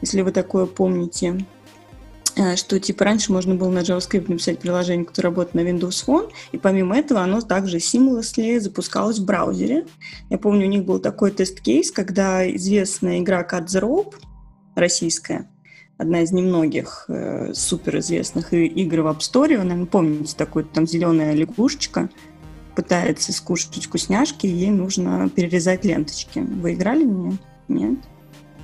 если 0.00 0.20
вы 0.22 0.32
такое 0.32 0.66
помните 0.66 1.44
что 2.56 2.80
типа 2.80 3.04
раньше 3.04 3.32
можно 3.32 3.54
было 3.54 3.70
на 3.70 3.80
JavaScript 3.80 4.28
написать 4.28 4.58
приложение, 4.58 5.04
которое 5.04 5.28
работает 5.28 5.54
на 5.54 5.60
Windows 5.60 6.04
Phone, 6.06 6.30
и 6.52 6.58
помимо 6.58 6.96
этого 6.96 7.20
оно 7.20 7.40
также 7.40 7.78
seamlessly 7.78 8.60
запускалось 8.60 9.18
в 9.18 9.24
браузере. 9.24 9.86
Я 10.30 10.38
помню, 10.38 10.66
у 10.66 10.70
них 10.70 10.84
был 10.84 10.98
такой 10.98 11.30
тест-кейс, 11.30 11.90
когда 11.90 12.48
известная 12.56 13.20
игра 13.20 13.42
Cut 13.42 13.66
the 13.66 13.80
Rope, 13.80 14.14
российская, 14.74 15.48
одна 15.96 16.22
из 16.22 16.32
немногих 16.32 17.04
э, 17.08 17.54
суперизвестных 17.54 18.52
игр 18.52 19.02
в 19.02 19.06
App 19.06 19.18
Store, 19.18 19.56
вы, 19.56 19.64
наверное, 19.64 19.86
помните 19.86 20.34
такую, 20.36 20.64
там 20.64 20.86
зеленая 20.86 21.34
лягушечка, 21.34 22.10
пытается 22.74 23.32
скушать 23.32 23.84
вкусняшки, 23.84 24.46
ей 24.46 24.70
нужно 24.70 25.30
перерезать 25.30 25.84
ленточки. 25.84 26.40
Вы 26.40 26.74
играли 26.74 27.04
в 27.04 27.12
нее? 27.12 27.38
Нет? 27.68 27.98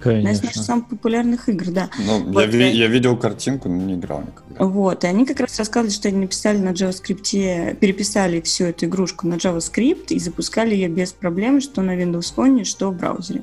Конечно. 0.02 0.30
Одна 0.30 0.32
из 0.32 0.42
наших 0.42 0.62
самых 0.62 0.88
популярных 0.88 1.48
игр, 1.48 1.66
да. 1.70 1.90
Ну, 1.98 2.24
вот, 2.24 2.40
я, 2.40 2.46
ви- 2.46 2.70
я 2.70 2.86
видел 2.86 3.16
картинку, 3.16 3.68
но 3.68 3.76
не 3.76 3.94
играл 3.94 4.22
никогда. 4.22 4.64
Вот, 4.64 5.04
и 5.04 5.06
они 5.06 5.26
как 5.26 5.40
раз 5.40 5.58
рассказывали, 5.58 5.92
что 5.92 6.08
они 6.08 6.18
написали 6.18 6.58
на 6.58 6.70
JavaScript, 6.70 7.76
переписали 7.76 8.40
всю 8.40 8.64
эту 8.64 8.86
игрушку 8.86 9.26
на 9.26 9.34
JavaScript 9.34 10.06
и 10.08 10.18
запускали 10.18 10.74
ее 10.74 10.88
без 10.88 11.12
проблем, 11.12 11.60
что 11.60 11.82
на 11.82 11.96
Windows 11.96 12.34
Phone, 12.34 12.64
что 12.64 12.90
в 12.90 12.96
браузере. 12.96 13.42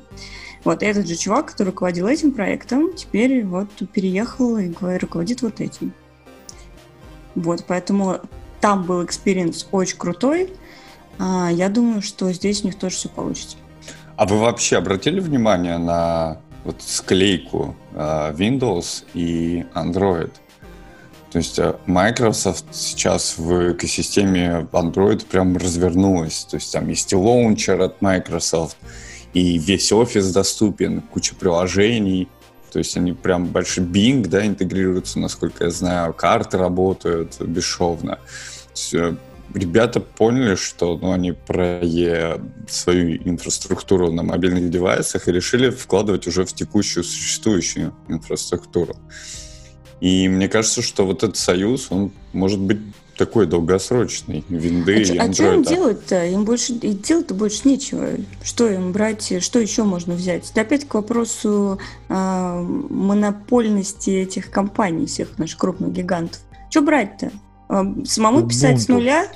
Вот, 0.64 0.84
этот 0.84 1.08
же 1.08 1.16
чувак, 1.16 1.52
который 1.52 1.70
руководил 1.70 2.08
этим 2.08 2.32
проектом, 2.32 2.94
теперь 2.96 3.46
вот 3.46 3.70
переехал 3.94 4.58
и 4.58 4.74
руководит 5.00 5.42
вот 5.42 5.62
этим. 5.62 5.94
Вот, 7.36 7.64
поэтому 7.68 8.20
там 8.60 8.84
был 8.84 9.06
experience 9.06 9.68
очень 9.72 9.98
крутой. 9.98 10.52
А, 11.20 11.50
я 11.52 11.70
думаю, 11.70 12.02
что 12.02 12.32
здесь 12.34 12.64
у 12.64 12.66
них 12.66 12.78
тоже 12.78 12.96
все 12.96 13.10
получится. 13.10 13.58
А 14.16 14.26
вы 14.26 14.40
вообще 14.40 14.78
обратили 14.78 15.20
внимание 15.20 15.78
на 15.78 16.40
вот 16.68 16.82
склейку 16.82 17.76
э, 17.94 18.34
Windows 18.38 19.06
и 19.14 19.66
Android. 19.74 20.32
То 21.32 21.38
есть 21.38 21.58
э, 21.60 21.76
Microsoft 21.86 22.66
сейчас 22.72 23.38
в 23.38 23.72
экосистеме 23.72 24.68
Android 24.74 25.26
прям 25.26 25.56
развернулась. 25.56 26.44
То 26.44 26.58
есть 26.58 26.74
там 26.74 26.90
есть 26.90 27.14
и 27.14 27.16
launcher 27.16 27.82
от 27.82 28.02
Microsoft, 28.02 28.78
и 29.34 29.58
весь 29.58 29.92
офис 29.94 30.32
доступен, 30.34 31.02
куча 31.02 31.36
приложений. 31.36 32.28
То 32.74 32.80
есть 32.80 32.98
они 32.98 33.14
прям 33.14 33.46
большой 33.46 33.86
Bing, 33.86 34.28
да, 34.28 34.46
интегрируются, 34.46 35.20
насколько 35.20 35.64
я 35.64 35.70
знаю, 35.70 36.14
карты 36.14 36.58
работают 36.58 37.40
бесшовно. 37.40 38.20
Ребята 39.54 40.00
поняли, 40.00 40.56
что 40.56 40.98
ну, 40.98 41.12
они 41.12 41.32
про 41.32 41.82
свою 42.68 43.18
инфраструктуру 43.18 44.12
на 44.12 44.24
мобильных 44.24 44.70
девайсах 44.70 45.28
и 45.28 45.32
решили 45.32 45.70
вкладывать 45.70 46.28
уже 46.28 46.46
в 46.46 46.54
текущую 46.54 47.04
существующую 47.04 47.94
инфраструктуру. 48.08 48.96
И 50.00 50.30
мне 50.30 50.48
кажется, 50.48 50.82
что 50.82 51.06
вот 51.06 51.24
этот 51.24 51.38
союз, 51.38 51.88
он 51.90 52.12
может 52.34 52.60
быть 52.60 52.80
такой 53.18 53.48
долгосрочный. 53.48 54.46
Винды 54.48 54.94
а 54.94 55.00
и 55.00 55.04
Android. 55.04 55.30
А 55.30 55.34
что 55.34 55.54
им 55.54 55.64
делать-то? 55.64 56.26
Им 56.28 56.46
больше 56.46 56.74
делать-то 56.74 57.34
больше 57.34 57.68
нечего. 57.68 58.10
Что 58.44 58.70
им 58.70 58.92
брать? 58.92 59.44
Что 59.44 59.60
еще 59.60 59.84
можно 59.84 60.14
взять? 60.14 60.50
Это 60.52 60.62
опять 60.62 60.88
к 60.88 60.94
вопросу 60.94 61.80
э, 62.10 62.14
монопольности 62.14 64.12
этих 64.12 64.52
компаний, 64.52 65.08
всех 65.08 65.38
наших 65.40 65.58
крупных 65.58 65.92
гигантов. 65.94 66.40
Что 66.70 66.82
брать-то? 66.82 67.32
Самому 67.68 68.40
Ubuntu. 68.40 68.48
писать 68.48 68.82
с 68.82 68.88
нуля? 68.88 69.28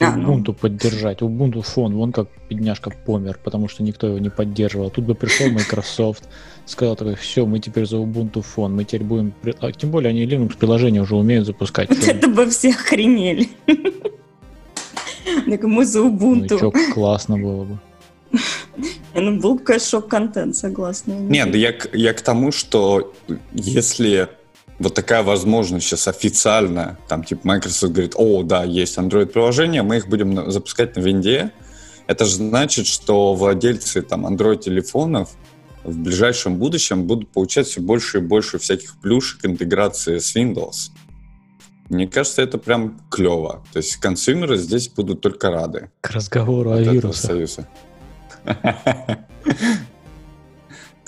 А, 0.00 0.16
Ubuntu 0.16 0.48
ну. 0.48 0.54
поддержать. 0.54 1.22
Ubuntu 1.22 1.62
фон, 1.62 1.94
вон 1.94 2.12
как 2.12 2.28
бедняжка 2.48 2.90
помер, 2.90 3.38
потому 3.42 3.68
что 3.68 3.82
никто 3.82 4.06
его 4.06 4.18
не 4.18 4.30
поддерживал. 4.30 4.90
Тут 4.90 5.04
бы 5.06 5.14
пришел 5.14 5.48
Microsoft, 5.50 6.24
сказал 6.66 6.96
такой, 6.96 7.16
все, 7.16 7.46
мы 7.46 7.58
теперь 7.58 7.86
за 7.86 7.96
Ubuntu 7.96 8.42
фон, 8.42 8.76
мы 8.76 8.84
теперь 8.84 9.04
будем... 9.04 9.32
А, 9.60 9.72
тем 9.72 9.90
более 9.90 10.10
они 10.10 10.24
Linux 10.24 10.56
приложения 10.56 11.02
уже 11.02 11.16
умеют 11.16 11.46
запускать. 11.46 11.88
Вот 11.88 12.06
это 12.06 12.28
бы 12.28 12.48
все 12.48 12.70
охренели. 12.70 13.48
Так 15.46 15.62
мы 15.62 15.84
за 15.84 16.00
Ubuntu. 16.00 16.48
Ну, 16.50 16.58
что, 16.58 16.72
классно 16.92 17.38
было 17.38 17.64
бы. 17.64 17.78
Ну, 19.14 19.40
был 19.40 19.54
бы, 19.54 19.78
шок-контент, 19.78 20.54
согласна. 20.54 21.12
Нет, 21.12 21.54
я, 21.54 21.74
я 21.92 22.12
к 22.12 22.20
тому, 22.20 22.52
что 22.52 23.14
если 23.52 24.28
вот 24.78 24.94
такая 24.94 25.22
возможность 25.22 25.86
сейчас 25.86 26.08
официально, 26.08 26.98
там, 27.08 27.24
типа, 27.24 27.40
Microsoft 27.44 27.92
говорит, 27.92 28.12
о, 28.16 28.42
да, 28.42 28.64
есть 28.64 28.96
Android-приложения, 28.96 29.82
мы 29.82 29.96
их 29.96 30.08
будем 30.08 30.50
запускать 30.50 30.96
на 30.96 31.00
винде, 31.00 31.52
это 32.06 32.24
же 32.24 32.36
значит, 32.36 32.86
что 32.86 33.34
владельцы 33.34 34.02
там 34.02 34.26
Android-телефонов 34.26 35.30
в 35.84 35.98
ближайшем 35.98 36.56
будущем 36.56 37.04
будут 37.04 37.28
получать 37.28 37.66
все 37.66 37.80
больше 37.80 38.18
и 38.18 38.20
больше 38.20 38.58
всяких 38.58 38.96
плюшек 39.00 39.44
интеграции 39.44 40.18
с 40.18 40.34
Windows. 40.34 40.90
Мне 41.88 42.06
кажется, 42.06 42.42
это 42.42 42.58
прям 42.58 43.00
клево. 43.10 43.64
То 43.72 43.78
есть 43.78 43.96
консюмеры 43.96 44.58
здесь 44.58 44.88
будут 44.88 45.20
только 45.20 45.50
рады. 45.50 45.90
К 46.02 46.10
разговору 46.10 46.72
о 46.72 46.80
вирусах. 46.80 47.66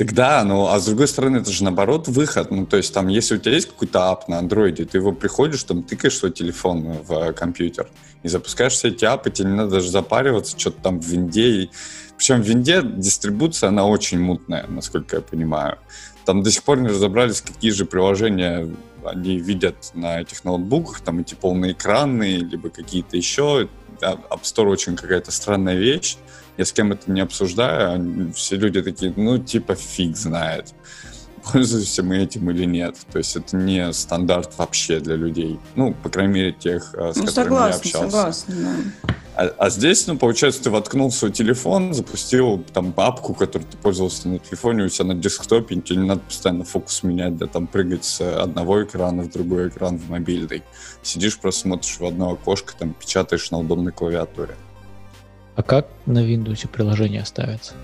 Тогда, 0.00 0.42
ну, 0.44 0.66
а 0.66 0.80
с 0.80 0.86
другой 0.86 1.08
стороны, 1.08 1.36
это 1.36 1.50
же 1.50 1.62
наоборот 1.62 2.08
выход. 2.08 2.50
Ну, 2.50 2.64
то 2.64 2.78
есть 2.78 2.94
там, 2.94 3.08
если 3.08 3.34
у 3.34 3.38
тебя 3.38 3.52
есть 3.52 3.68
какой-то 3.68 4.08
ап 4.08 4.28
на 4.28 4.38
андроиде, 4.38 4.86
ты 4.86 4.96
его 4.96 5.12
приходишь, 5.12 5.62
там, 5.64 5.82
тыкаешь 5.82 6.16
свой 6.16 6.32
телефон 6.32 7.02
в 7.06 7.12
э, 7.12 7.32
компьютер 7.34 7.86
и 8.22 8.28
запускаешь 8.28 8.72
все 8.72 8.88
эти 8.88 9.04
апы, 9.04 9.30
тебе 9.30 9.50
не 9.50 9.56
надо 9.56 9.72
даже 9.72 9.90
запариваться, 9.90 10.58
что-то 10.58 10.80
там 10.80 11.00
в 11.00 11.04
винде. 11.04 11.68
Причем 12.16 12.40
в 12.40 12.46
винде 12.46 12.80
дистрибуция, 12.82 13.68
она 13.68 13.84
очень 13.84 14.18
мутная, 14.18 14.66
насколько 14.68 15.16
я 15.16 15.20
понимаю. 15.20 15.76
Там 16.24 16.42
до 16.42 16.50
сих 16.50 16.62
пор 16.62 16.78
не 16.78 16.88
разобрались, 16.88 17.42
какие 17.42 17.70
же 17.70 17.84
приложения 17.84 18.74
они 19.04 19.38
видят 19.38 19.90
на 19.92 20.22
этих 20.22 20.44
ноутбуках, 20.44 21.02
там 21.02 21.18
эти 21.18 21.34
полноэкранные, 21.34 22.38
либо 22.38 22.70
какие-то 22.70 23.18
еще. 23.18 23.68
App 24.00 24.44
Store 24.44 24.68
очень 24.68 24.96
какая-то 24.96 25.30
странная 25.30 25.76
вещь 25.76 26.16
я 26.60 26.66
с 26.66 26.74
кем 26.74 26.92
это 26.92 27.10
не 27.10 27.22
обсуждаю, 27.22 28.34
все 28.34 28.56
люди 28.56 28.82
такие, 28.82 29.14
ну, 29.16 29.38
типа, 29.38 29.74
фиг 29.74 30.14
знает, 30.14 30.74
пользуемся 31.50 32.02
мы 32.02 32.18
этим 32.18 32.50
или 32.50 32.66
нет. 32.66 32.96
То 33.10 33.16
есть 33.16 33.34
это 33.34 33.56
не 33.56 33.90
стандарт 33.94 34.52
вообще 34.58 35.00
для 35.00 35.16
людей. 35.16 35.58
Ну, 35.74 35.94
по 35.94 36.10
крайней 36.10 36.34
мере, 36.34 36.52
тех, 36.52 36.94
э, 36.94 37.14
с 37.14 37.16
ну, 37.16 37.24
которыми 37.24 37.48
согласна, 37.48 37.70
я 37.70 37.76
общался. 37.76 38.10
Согласна, 38.10 38.54
да. 38.58 39.14
А, 39.36 39.54
а 39.56 39.70
здесь, 39.70 40.06
ну, 40.06 40.18
получается, 40.18 40.62
ты 40.64 40.68
воткнул 40.68 41.10
свой 41.10 41.32
телефон, 41.32 41.94
запустил 41.94 42.62
там 42.74 42.92
папку, 42.92 43.32
которой 43.32 43.62
ты 43.62 43.78
пользовался 43.78 44.28
на 44.28 44.38
телефоне, 44.38 44.84
у 44.84 44.88
тебя 44.90 45.06
на 45.06 45.14
десктопе, 45.14 45.76
тебе 45.76 46.00
не 46.00 46.06
надо 46.06 46.20
постоянно 46.20 46.64
фокус 46.64 47.02
менять, 47.04 47.38
да, 47.38 47.46
там 47.46 47.66
прыгать 47.66 48.04
с 48.04 48.20
одного 48.20 48.84
экрана 48.84 49.22
в 49.22 49.30
другой 49.30 49.68
экран 49.68 49.96
в 49.96 50.10
мобильный. 50.10 50.62
Сидишь, 51.02 51.38
просто 51.38 51.62
смотришь 51.62 51.98
в 51.98 52.04
одно 52.04 52.32
окошко, 52.32 52.74
там 52.78 52.92
печатаешь 52.92 53.50
на 53.50 53.60
удобной 53.60 53.92
клавиатуре. 53.92 54.56
А 55.56 55.62
как 55.62 55.88
на 56.06 56.24
Windows 56.24 56.68
приложение 56.68 57.24
ставится? 57.24 57.74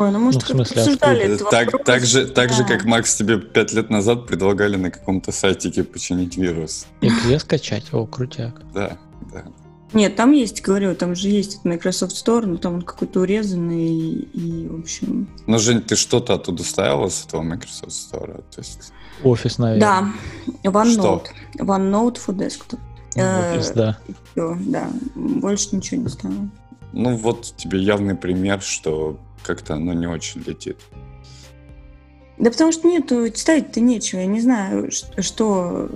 Ой, 0.00 0.10
ну, 0.12 0.18
может, 0.18 0.40
ну, 0.40 0.46
в 0.46 0.48
смысле, 0.48 0.82
обсуждали 0.82 1.36
так, 1.36 1.84
так, 1.84 2.06
же, 2.06 2.26
так 2.26 2.48
да. 2.48 2.56
же, 2.56 2.64
как 2.64 2.84
Макс 2.86 3.14
тебе 3.14 3.38
пять 3.38 3.72
лет 3.74 3.90
назад 3.90 4.26
предлагали 4.26 4.76
на 4.76 4.90
каком-то 4.90 5.30
сайтике 5.30 5.84
починить 5.84 6.38
вирус. 6.38 6.86
Где 7.02 7.38
скачать? 7.38 7.92
О, 7.92 8.06
крутяк. 8.06 8.62
Да, 8.72 8.96
да. 9.30 9.44
Нет, 9.92 10.16
там 10.16 10.32
есть, 10.32 10.62
говорю, 10.62 10.94
там 10.94 11.14
же 11.14 11.28
есть 11.28 11.64
Microsoft 11.64 12.12
Store, 12.12 12.46
но 12.46 12.56
там 12.56 12.76
он 12.76 12.82
какой-то 12.82 13.20
урезанный 13.20 13.88
и, 13.88 14.28
и, 14.32 14.68
в 14.68 14.80
общем... 14.80 15.28
Ну, 15.46 15.58
Жень, 15.58 15.82
ты 15.82 15.96
что-то 15.96 16.34
оттуда 16.34 16.62
ставила 16.62 17.08
с 17.08 17.26
этого 17.26 17.42
Microsoft 17.42 17.90
Store? 17.90 18.42
То 18.54 18.60
есть... 18.60 18.92
Офис, 19.22 19.58
наверное. 19.58 20.12
Да, 20.64 20.70
OneNote. 20.70 20.92
Что? 20.92 21.22
OneNote 21.58 22.18
for 22.24 22.34
Desktop. 22.34 22.78
Офис, 23.16 23.70
да. 23.70 23.98
Все, 24.32 24.56
да. 24.60 24.88
Больше 25.14 25.76
ничего 25.76 26.02
не 26.02 26.08
стало. 26.08 26.34
Ну, 26.92 27.16
вот 27.16 27.54
тебе 27.56 27.80
явный 27.80 28.14
пример, 28.14 28.60
что 28.60 29.18
как-то 29.44 29.74
оно 29.74 29.92
не 29.92 30.06
очень 30.06 30.42
летит. 30.42 30.78
Да 32.38 32.50
потому 32.50 32.72
что 32.72 32.88
нету, 32.88 33.26
ставить-то 33.34 33.80
нечего. 33.80 34.20
Я 34.20 34.26
не 34.26 34.40
знаю, 34.40 34.90
что... 35.18 35.90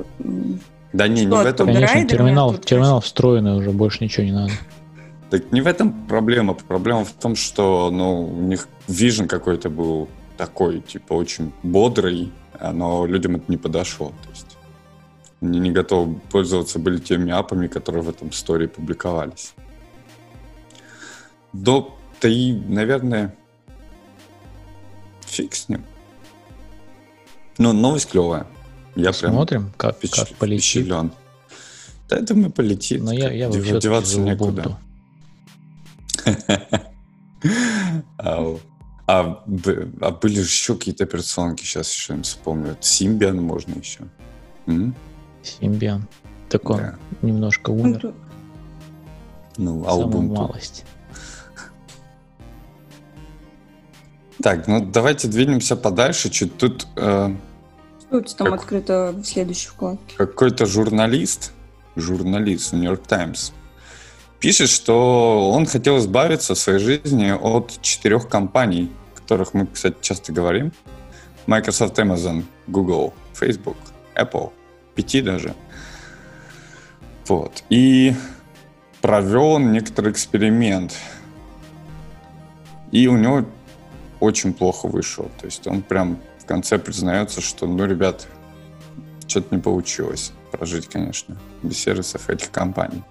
Да 0.92 1.08
не, 1.08 1.24
не 1.24 1.34
в 1.34 1.44
этом. 1.44 1.66
Конечно, 1.66 2.06
терминал, 2.06 2.56
терминал 2.56 3.00
встроенный 3.00 3.56
уже, 3.56 3.70
больше 3.70 4.04
ничего 4.04 4.26
не 4.26 4.32
надо. 4.32 4.52
Так 5.30 5.50
не 5.50 5.62
в 5.62 5.66
этом 5.66 6.06
проблема. 6.06 6.54
Проблема 6.54 7.04
в 7.04 7.12
том, 7.12 7.34
что 7.34 7.90
ну, 7.90 8.28
у 8.28 8.42
них 8.42 8.68
вижен 8.86 9.26
какой-то 9.26 9.70
был 9.70 10.08
такой, 10.36 10.80
типа, 10.80 11.14
очень 11.14 11.52
бодрый, 11.62 12.32
но 12.60 13.06
людям 13.06 13.36
это 13.36 13.44
не 13.48 13.56
подошло. 13.56 14.08
То 14.22 14.30
есть 14.30 14.53
не, 15.44 15.60
не 15.60 15.70
готовы 15.70 16.18
пользоваться 16.30 16.78
были 16.78 16.98
теми 16.98 17.30
апами, 17.32 17.66
которые 17.68 18.02
в 18.02 18.08
этом 18.08 18.32
сторе 18.32 18.68
публиковались. 18.68 19.54
До 21.52 21.96
да 22.20 22.28
и, 22.28 22.52
наверное, 22.52 23.36
фиг 25.26 25.54
с 25.54 25.68
ним. 25.68 25.84
Ну, 27.58 27.72
новость 27.74 28.10
клевая. 28.10 28.46
Я 28.96 29.08
Посмотрим, 29.08 29.64
прям 29.64 29.72
как, 29.76 29.96
впечат... 29.96 30.28
как 30.28 30.38
полетит. 30.38 30.84
Впечатлен. 30.84 31.12
Да, 32.08 32.16
это 32.16 32.34
мы 32.34 32.48
полетит. 32.50 33.02
Но 33.02 33.12
я, 33.12 33.30
я 33.30 33.50
вообще 33.50 33.78
деваться 33.78 34.20
некуда. 34.20 34.78
а, 38.18 38.56
а, 39.06 39.44
а 40.00 40.10
были 40.10 40.40
еще 40.40 40.76
какие-то 40.76 41.04
операционки, 41.04 41.62
сейчас 41.62 41.92
еще 41.92 42.14
не 42.14 42.22
вспомню. 42.22 42.76
Симбиан 42.80 43.36
можно 43.42 43.78
еще. 43.78 44.00
М? 44.66 44.94
Симбиан. 45.44 46.06
Так 46.48 46.68
он 46.70 46.78
да. 46.78 46.94
немножко 47.22 47.70
умер. 47.70 48.14
Ну, 49.56 49.84
а 49.86 49.90
Самую 49.90 50.32
малость. 50.32 50.84
Так, 54.42 54.66
ну 54.66 54.84
давайте 54.84 55.28
двинемся 55.28 55.76
подальше. 55.76 56.28
Чуть 56.28 56.56
тут... 56.56 56.86
Э, 56.96 57.34
Что 58.00 58.18
у 58.18 58.20
тебя 58.20 58.36
там 58.36 58.46
как, 58.48 58.60
открыто 58.60 59.12
в 59.12 59.24
следующей 59.24 59.68
вкладке? 59.68 60.16
Какой-то 60.16 60.66
журналист, 60.66 61.52
журналист 61.96 62.72
New 62.72 62.82
York 62.82 63.06
Times, 63.06 63.52
пишет, 64.40 64.68
что 64.68 65.50
он 65.50 65.66
хотел 65.66 65.98
избавиться 65.98 66.54
в 66.54 66.58
своей 66.58 66.80
жизни 66.80 67.30
от 67.30 67.80
четырех 67.80 68.28
компаний, 68.28 68.90
о 69.14 69.20
которых 69.20 69.54
мы, 69.54 69.66
кстати, 69.66 69.96
часто 70.00 70.32
говорим. 70.32 70.72
Microsoft, 71.46 71.98
Amazon, 71.98 72.44
Google, 72.66 73.12
Facebook, 73.34 73.76
Apple– 74.14 74.50
пяти 74.94 75.20
даже. 75.22 75.54
Вот. 77.26 77.64
И 77.70 78.14
провел 79.00 79.58
некоторый 79.58 80.12
эксперимент. 80.12 80.94
И 82.90 83.06
у 83.06 83.16
него 83.16 83.44
очень 84.20 84.54
плохо 84.54 84.86
вышел. 84.86 85.30
То 85.40 85.46
есть 85.46 85.66
он 85.66 85.82
прям 85.82 86.20
в 86.38 86.46
конце 86.46 86.78
признается, 86.78 87.40
что, 87.40 87.66
ну, 87.66 87.84
ребят, 87.86 88.26
что-то 89.26 89.54
не 89.54 89.60
получилось 89.60 90.32
прожить, 90.50 90.88
конечно, 90.88 91.36
без 91.62 91.78
сервисов 91.78 92.30
этих 92.30 92.50
компаний. 92.50 93.02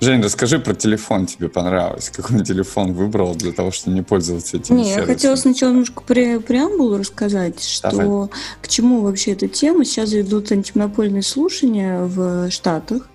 Жень, 0.00 0.22
расскажи 0.22 0.58
про 0.58 0.74
телефон, 0.74 1.26
тебе 1.26 1.48
понравилось. 1.48 2.10
Какой 2.10 2.44
телефон 2.44 2.92
выбрал 2.92 3.34
для 3.34 3.52
того, 3.52 3.70
чтобы 3.70 3.96
не 3.96 4.02
пользоваться 4.02 4.56
этим 4.56 4.76
Не, 4.76 4.90
я 4.90 5.02
хотела 5.02 5.36
сначала 5.36 5.70
немножко 5.70 6.02
пре 6.02 6.40
преамбулу 6.40 6.98
рассказать, 6.98 7.62
что 7.62 7.90
Давай. 7.90 8.28
к 8.60 8.68
чему 8.68 9.00
вообще 9.00 9.32
эта 9.32 9.48
тема. 9.48 9.84
Сейчас 9.84 10.12
идут 10.14 10.52
антимонопольные 10.52 11.22
слушания 11.22 12.02
в 12.02 12.50
Штатах 12.50 13.08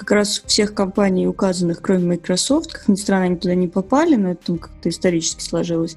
как 0.00 0.12
раз 0.12 0.42
всех 0.46 0.72
компаний, 0.72 1.26
указанных, 1.26 1.82
кроме 1.82 2.06
Microsoft, 2.16 2.72
как 2.72 2.88
ни 2.88 2.94
странно, 2.94 3.26
они 3.26 3.36
туда 3.36 3.54
не 3.54 3.68
попали, 3.68 4.16
но 4.16 4.30
это 4.30 4.46
там 4.46 4.58
как-то 4.58 4.88
исторически 4.88 5.42
сложилось. 5.42 5.94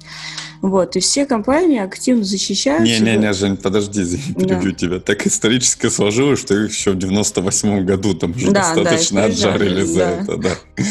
Вот, 0.60 0.94
и 0.96 1.00
все 1.00 1.24
компании 1.24 1.78
активно 1.80 2.22
защищаются. 2.22 2.84
Не-не-не, 2.84 3.32
Жень, 3.32 3.56
подожди, 3.56 4.02
перебью 4.34 4.72
да. 4.72 4.78
тебя. 4.78 5.00
Так 5.00 5.26
исторически 5.26 5.88
сложилось, 5.88 6.38
что 6.38 6.54
их 6.54 6.70
еще 6.70 6.90
в 6.90 6.98
98 6.98 7.86
году 7.86 8.12
там 8.12 8.32
уже 8.32 8.50
да, 8.50 8.74
достаточно 8.74 9.22
да, 9.22 9.26
отжарили 9.26 9.84
за 9.84 9.98
да. 9.98 10.10
это, 10.10 10.36
да. 10.36 10.56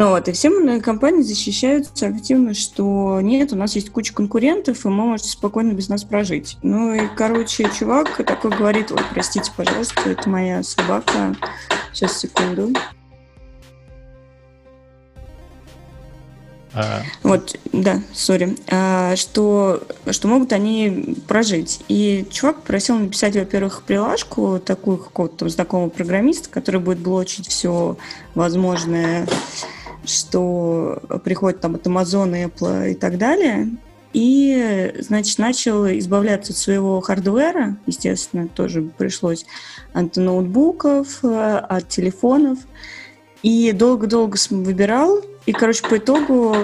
Ну 0.00 0.08
вот, 0.08 0.26
и 0.28 0.32
все 0.32 0.80
компании 0.80 1.20
защищаются 1.20 2.06
активно, 2.06 2.54
что 2.54 3.20
нет, 3.20 3.52
у 3.52 3.56
нас 3.56 3.74
есть 3.74 3.90
куча 3.90 4.14
конкурентов, 4.14 4.86
и 4.86 4.88
мы 4.88 5.04
можете 5.04 5.28
спокойно 5.28 5.72
без 5.72 5.90
нас 5.90 6.04
прожить. 6.04 6.56
Ну 6.62 6.94
и, 6.94 7.02
короче, 7.14 7.68
чувак 7.78 8.16
такой 8.24 8.50
говорит, 8.50 8.90
ой, 8.92 9.02
простите, 9.12 9.52
пожалуйста, 9.54 10.08
это 10.08 10.26
моя 10.26 10.62
собака. 10.62 11.36
Сейчас, 11.92 12.18
секунду. 12.18 12.72
А... 16.72 17.02
Вот, 17.22 17.58
да, 17.74 18.00
сори. 18.14 18.56
А, 18.70 19.16
что, 19.16 19.82
что 20.10 20.28
могут 20.28 20.54
они 20.54 21.18
прожить. 21.28 21.82
И 21.88 22.26
чувак 22.30 22.62
просил 22.62 22.96
написать, 22.96 23.36
во-первых, 23.36 23.82
прилажку, 23.82 24.62
такую 24.64 24.96
какого-то 24.96 25.46
знакомого 25.50 25.90
программиста, 25.90 26.48
который 26.48 26.80
будет 26.80 27.00
блочить 27.00 27.48
все 27.48 27.98
возможное 28.34 29.26
что 30.04 31.02
приходит 31.24 31.60
там 31.60 31.74
от 31.74 31.86
Amazon, 31.86 32.32
Apple 32.32 32.92
и 32.92 32.94
так 32.94 33.18
далее. 33.18 33.68
И, 34.12 34.92
значит, 34.98 35.38
начал 35.38 35.86
избавляться 35.86 36.52
от 36.52 36.58
своего 36.58 37.00
хардвера, 37.00 37.76
естественно, 37.86 38.48
тоже 38.48 38.82
пришлось 38.82 39.46
от 39.92 40.16
ноутбуков, 40.16 41.22
от 41.22 41.88
телефонов. 41.88 42.58
И 43.42 43.72
долго-долго 43.72 44.36
выбирал, 44.50 45.20
и, 45.46 45.52
короче, 45.52 45.86
по 45.88 45.96
итогу 45.96 46.56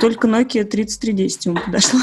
только 0.00 0.28
Nokia 0.28 0.64
3310 0.64 1.46
ему 1.46 1.58
подошла. 1.58 2.00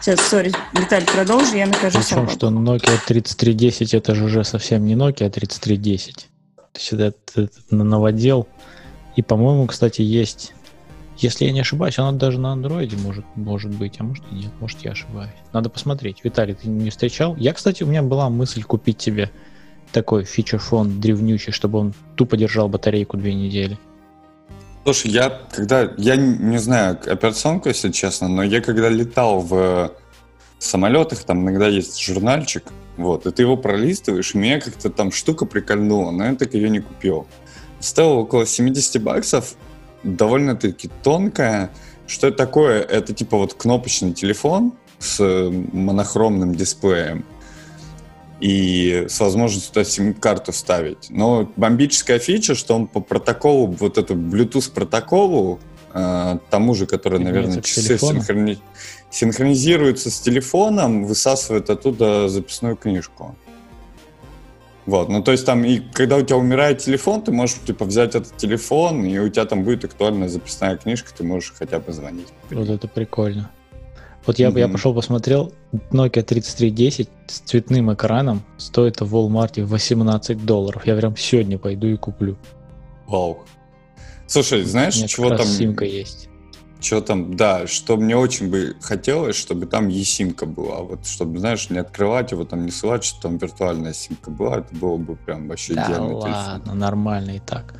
Сейчас, 0.00 0.20
сори, 0.20 0.52
Виталий, 0.74 1.06
продолжи, 1.06 1.56
я 1.56 1.66
накажу 1.66 1.98
Причем, 1.98 2.28
что 2.28 2.48
Nokia 2.48 2.98
3310 3.06 3.94
это 3.94 4.14
же 4.14 4.24
уже 4.24 4.44
совсем 4.44 4.84
не 4.84 4.94
Nokia 4.94 5.30
3310. 5.30 6.28
Ты 6.72 6.80
сюда 6.80 7.12
наводил 7.70 8.46
и, 9.16 9.22
по-моему, 9.22 9.66
кстати, 9.66 10.02
есть... 10.02 10.52
Если 11.16 11.44
я 11.44 11.52
не 11.52 11.60
ошибаюсь, 11.60 11.96
она 12.00 12.10
даже 12.10 12.40
на 12.40 12.52
андроиде 12.52 12.96
может, 12.96 13.24
может 13.36 13.70
быть, 13.72 14.00
а 14.00 14.02
может 14.02 14.24
и 14.32 14.34
нет, 14.34 14.50
может 14.58 14.80
я 14.80 14.90
ошибаюсь. 14.90 15.30
Надо 15.52 15.70
посмотреть. 15.70 16.24
Виталий, 16.24 16.54
ты 16.54 16.68
не 16.68 16.90
встречал? 16.90 17.36
Я, 17.36 17.52
кстати, 17.52 17.84
у 17.84 17.86
меня 17.86 18.02
была 18.02 18.28
мысль 18.30 18.64
купить 18.64 18.98
тебе 18.98 19.30
такой 19.92 20.24
фичер-фон 20.24 21.00
древнючий, 21.00 21.52
чтобы 21.52 21.78
он 21.78 21.94
тупо 22.16 22.36
держал 22.36 22.68
батарейку 22.68 23.16
две 23.16 23.32
недели. 23.32 23.78
Слушай, 24.82 25.12
я 25.12 25.40
когда, 25.52 25.92
я 25.96 26.16
не 26.16 26.58
знаю 26.58 26.98
операционку, 27.06 27.68
если 27.68 27.92
честно, 27.92 28.26
но 28.26 28.42
я 28.42 28.60
когда 28.60 28.88
летал 28.88 29.40
в 29.40 29.92
самолетах, 30.58 31.22
там 31.22 31.42
иногда 31.42 31.68
есть 31.68 32.02
журнальчик, 32.02 32.64
вот, 32.96 33.24
и 33.24 33.30
ты 33.30 33.42
его 33.42 33.56
пролистываешь, 33.56 34.34
и 34.34 34.38
меня 34.38 34.60
как-то 34.60 34.90
там 34.90 35.12
штука 35.12 35.46
прикольнула, 35.46 36.10
но 36.10 36.26
я 36.26 36.34
так 36.34 36.54
ее 36.54 36.68
не 36.68 36.80
купил 36.80 37.28
стоила 37.84 38.14
около 38.14 38.46
70 38.46 39.02
баксов, 39.02 39.54
довольно-таки 40.02 40.90
тонкая. 41.02 41.70
Что 42.06 42.28
это 42.28 42.36
такое? 42.36 42.80
Это 42.80 43.12
типа 43.12 43.36
вот 43.36 43.54
кнопочный 43.54 44.12
телефон 44.12 44.72
с 44.98 45.22
монохромным 45.72 46.54
дисплеем 46.54 47.24
и 48.40 49.06
с 49.08 49.20
возможностью 49.20 49.72
туда 49.72 49.84
сим-карту 49.84 50.52
ставить. 50.52 51.06
Но 51.10 51.50
бомбическая 51.56 52.18
фича, 52.18 52.54
что 52.54 52.74
он 52.74 52.86
по 52.86 53.00
протоколу, 53.00 53.66
вот 53.66 53.96
эту 53.96 54.14
Bluetooth 54.14 54.72
протоколу, 54.72 55.60
э, 55.92 56.38
тому 56.50 56.74
же, 56.74 56.86
который, 56.86 57.20
наверное, 57.20 57.62
часы 57.62 57.96
синхрони... 57.98 58.58
синхронизируется 59.10 60.10
с 60.10 60.20
телефоном, 60.20 61.04
высасывает 61.04 61.70
оттуда 61.70 62.28
записную 62.28 62.76
книжку. 62.76 63.36
Вот, 64.86 65.08
ну 65.08 65.22
то 65.22 65.32
есть 65.32 65.46
там, 65.46 65.64
и 65.64 65.78
когда 65.78 66.16
у 66.16 66.22
тебя 66.22 66.36
умирает 66.36 66.78
телефон, 66.78 67.22
ты 67.22 67.32
можешь, 67.32 67.56
типа, 67.64 67.86
взять 67.86 68.14
этот 68.14 68.36
телефон, 68.36 69.04
и 69.04 69.18
у 69.18 69.28
тебя 69.30 69.46
там 69.46 69.64
будет 69.64 69.84
актуальная 69.84 70.28
записная 70.28 70.76
книжка, 70.76 71.10
ты 71.16 71.24
можешь 71.24 71.54
хотя 71.58 71.78
бы 71.80 71.92
звонить. 71.92 72.28
Вот 72.50 72.68
это 72.68 72.86
прикольно. 72.86 73.50
Вот 74.26 74.38
я, 74.38 74.48
mm-hmm. 74.48 74.58
я 74.58 74.68
пошел 74.68 74.94
посмотрел, 74.94 75.52
Nokia 75.90 76.22
3310 76.22 77.08
с 77.26 77.38
цветным 77.40 77.92
экраном 77.92 78.42
стоит 78.56 79.00
в 79.00 79.14
Walmart 79.14 79.62
18 79.62 80.44
долларов. 80.44 80.86
Я 80.86 80.96
прям 80.96 81.16
сегодня 81.16 81.58
пойду 81.58 81.86
и 81.88 81.96
куплю. 81.96 82.36
Вау. 83.06 83.44
Слушай, 84.26 84.64
знаешь, 84.64 84.94
чего 84.94 85.28
там... 85.36 85.46
симка 85.46 85.84
есть 85.84 86.28
что 86.84 87.00
там, 87.00 87.34
да, 87.36 87.66
что 87.66 87.96
мне 87.96 88.16
очень 88.16 88.50
бы 88.50 88.76
хотелось, 88.80 89.36
чтобы 89.36 89.66
там 89.66 89.88
eSIM-ка 89.88 90.46
была, 90.46 90.80
вот, 90.80 91.06
чтобы, 91.06 91.38
знаешь, 91.38 91.70
не 91.70 91.78
открывать 91.78 92.32
его, 92.32 92.44
там 92.44 92.66
не 92.66 92.70
ссылать, 92.70 93.04
что 93.04 93.22
там 93.22 93.38
виртуальная 93.38 93.94
симка 93.94 94.30
была, 94.30 94.58
это 94.58 94.74
было 94.74 94.96
бы 94.96 95.16
прям 95.16 95.48
вообще 95.48 95.74
да 95.74 95.86
идеально. 95.86 96.16
ладно, 96.16 96.60
телефон. 96.60 96.78
нормально 96.78 97.30
и 97.36 97.38
так. 97.40 97.74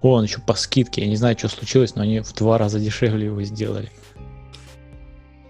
О, 0.00 0.12
он 0.12 0.24
еще 0.24 0.40
по 0.40 0.54
скидке, 0.54 1.02
я 1.02 1.08
не 1.08 1.16
знаю, 1.16 1.36
что 1.38 1.48
случилось, 1.48 1.94
но 1.94 2.02
они 2.02 2.20
в 2.20 2.32
два 2.32 2.58
раза 2.58 2.80
дешевле 2.80 3.26
его 3.26 3.42
сделали. 3.42 3.90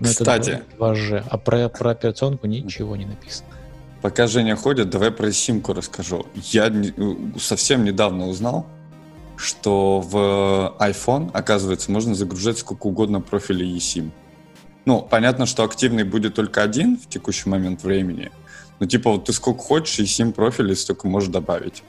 Но 0.01 0.09
Кстати. 0.09 0.63
Это 0.75 0.95
же, 0.95 1.25
а 1.31 1.39
про, 1.39 1.69
про 1.69 1.91
операционку 1.91 2.47
ничего 2.47 2.97
не 2.97 3.07
написано. 3.07 3.49
Пока 4.03 4.27
Женя 4.27 4.57
ходит, 4.57 4.91
давай 4.91 5.11
про 5.11 5.33
симку 5.33 5.73
расскажу. 5.73 6.27
Я 6.35 6.69
не, 6.69 6.93
совсем 7.39 7.85
недавно 7.85 8.27
узнал, 8.27 8.67
что 9.37 10.01
в 10.01 10.77
iPhone, 10.79 11.31
оказывается, 11.33 11.91
можно 11.91 12.15
загружать 12.15 12.59
сколько 12.59 12.87
угодно 12.87 13.21
профилей 13.21 13.77
eSIM. 13.77 14.11
Ну, 14.85 15.03
понятно, 15.03 15.47
что 15.47 15.65
активный 15.65 16.05
будет 16.05 16.35
только 16.35 16.63
один 16.63 16.97
в 16.97 17.09
текущий 17.09 17.49
момент 17.49 17.83
времени. 17.83 18.31
Но 18.79 18.87
типа 18.87 19.11
вот 19.13 19.25
ты 19.25 19.33
сколько 19.33 19.61
хочешь 19.61 19.99
eSIM 19.99 20.33
профилей 20.33 20.77
столько 20.77 21.09
можешь 21.09 21.29
добавить. 21.29 21.83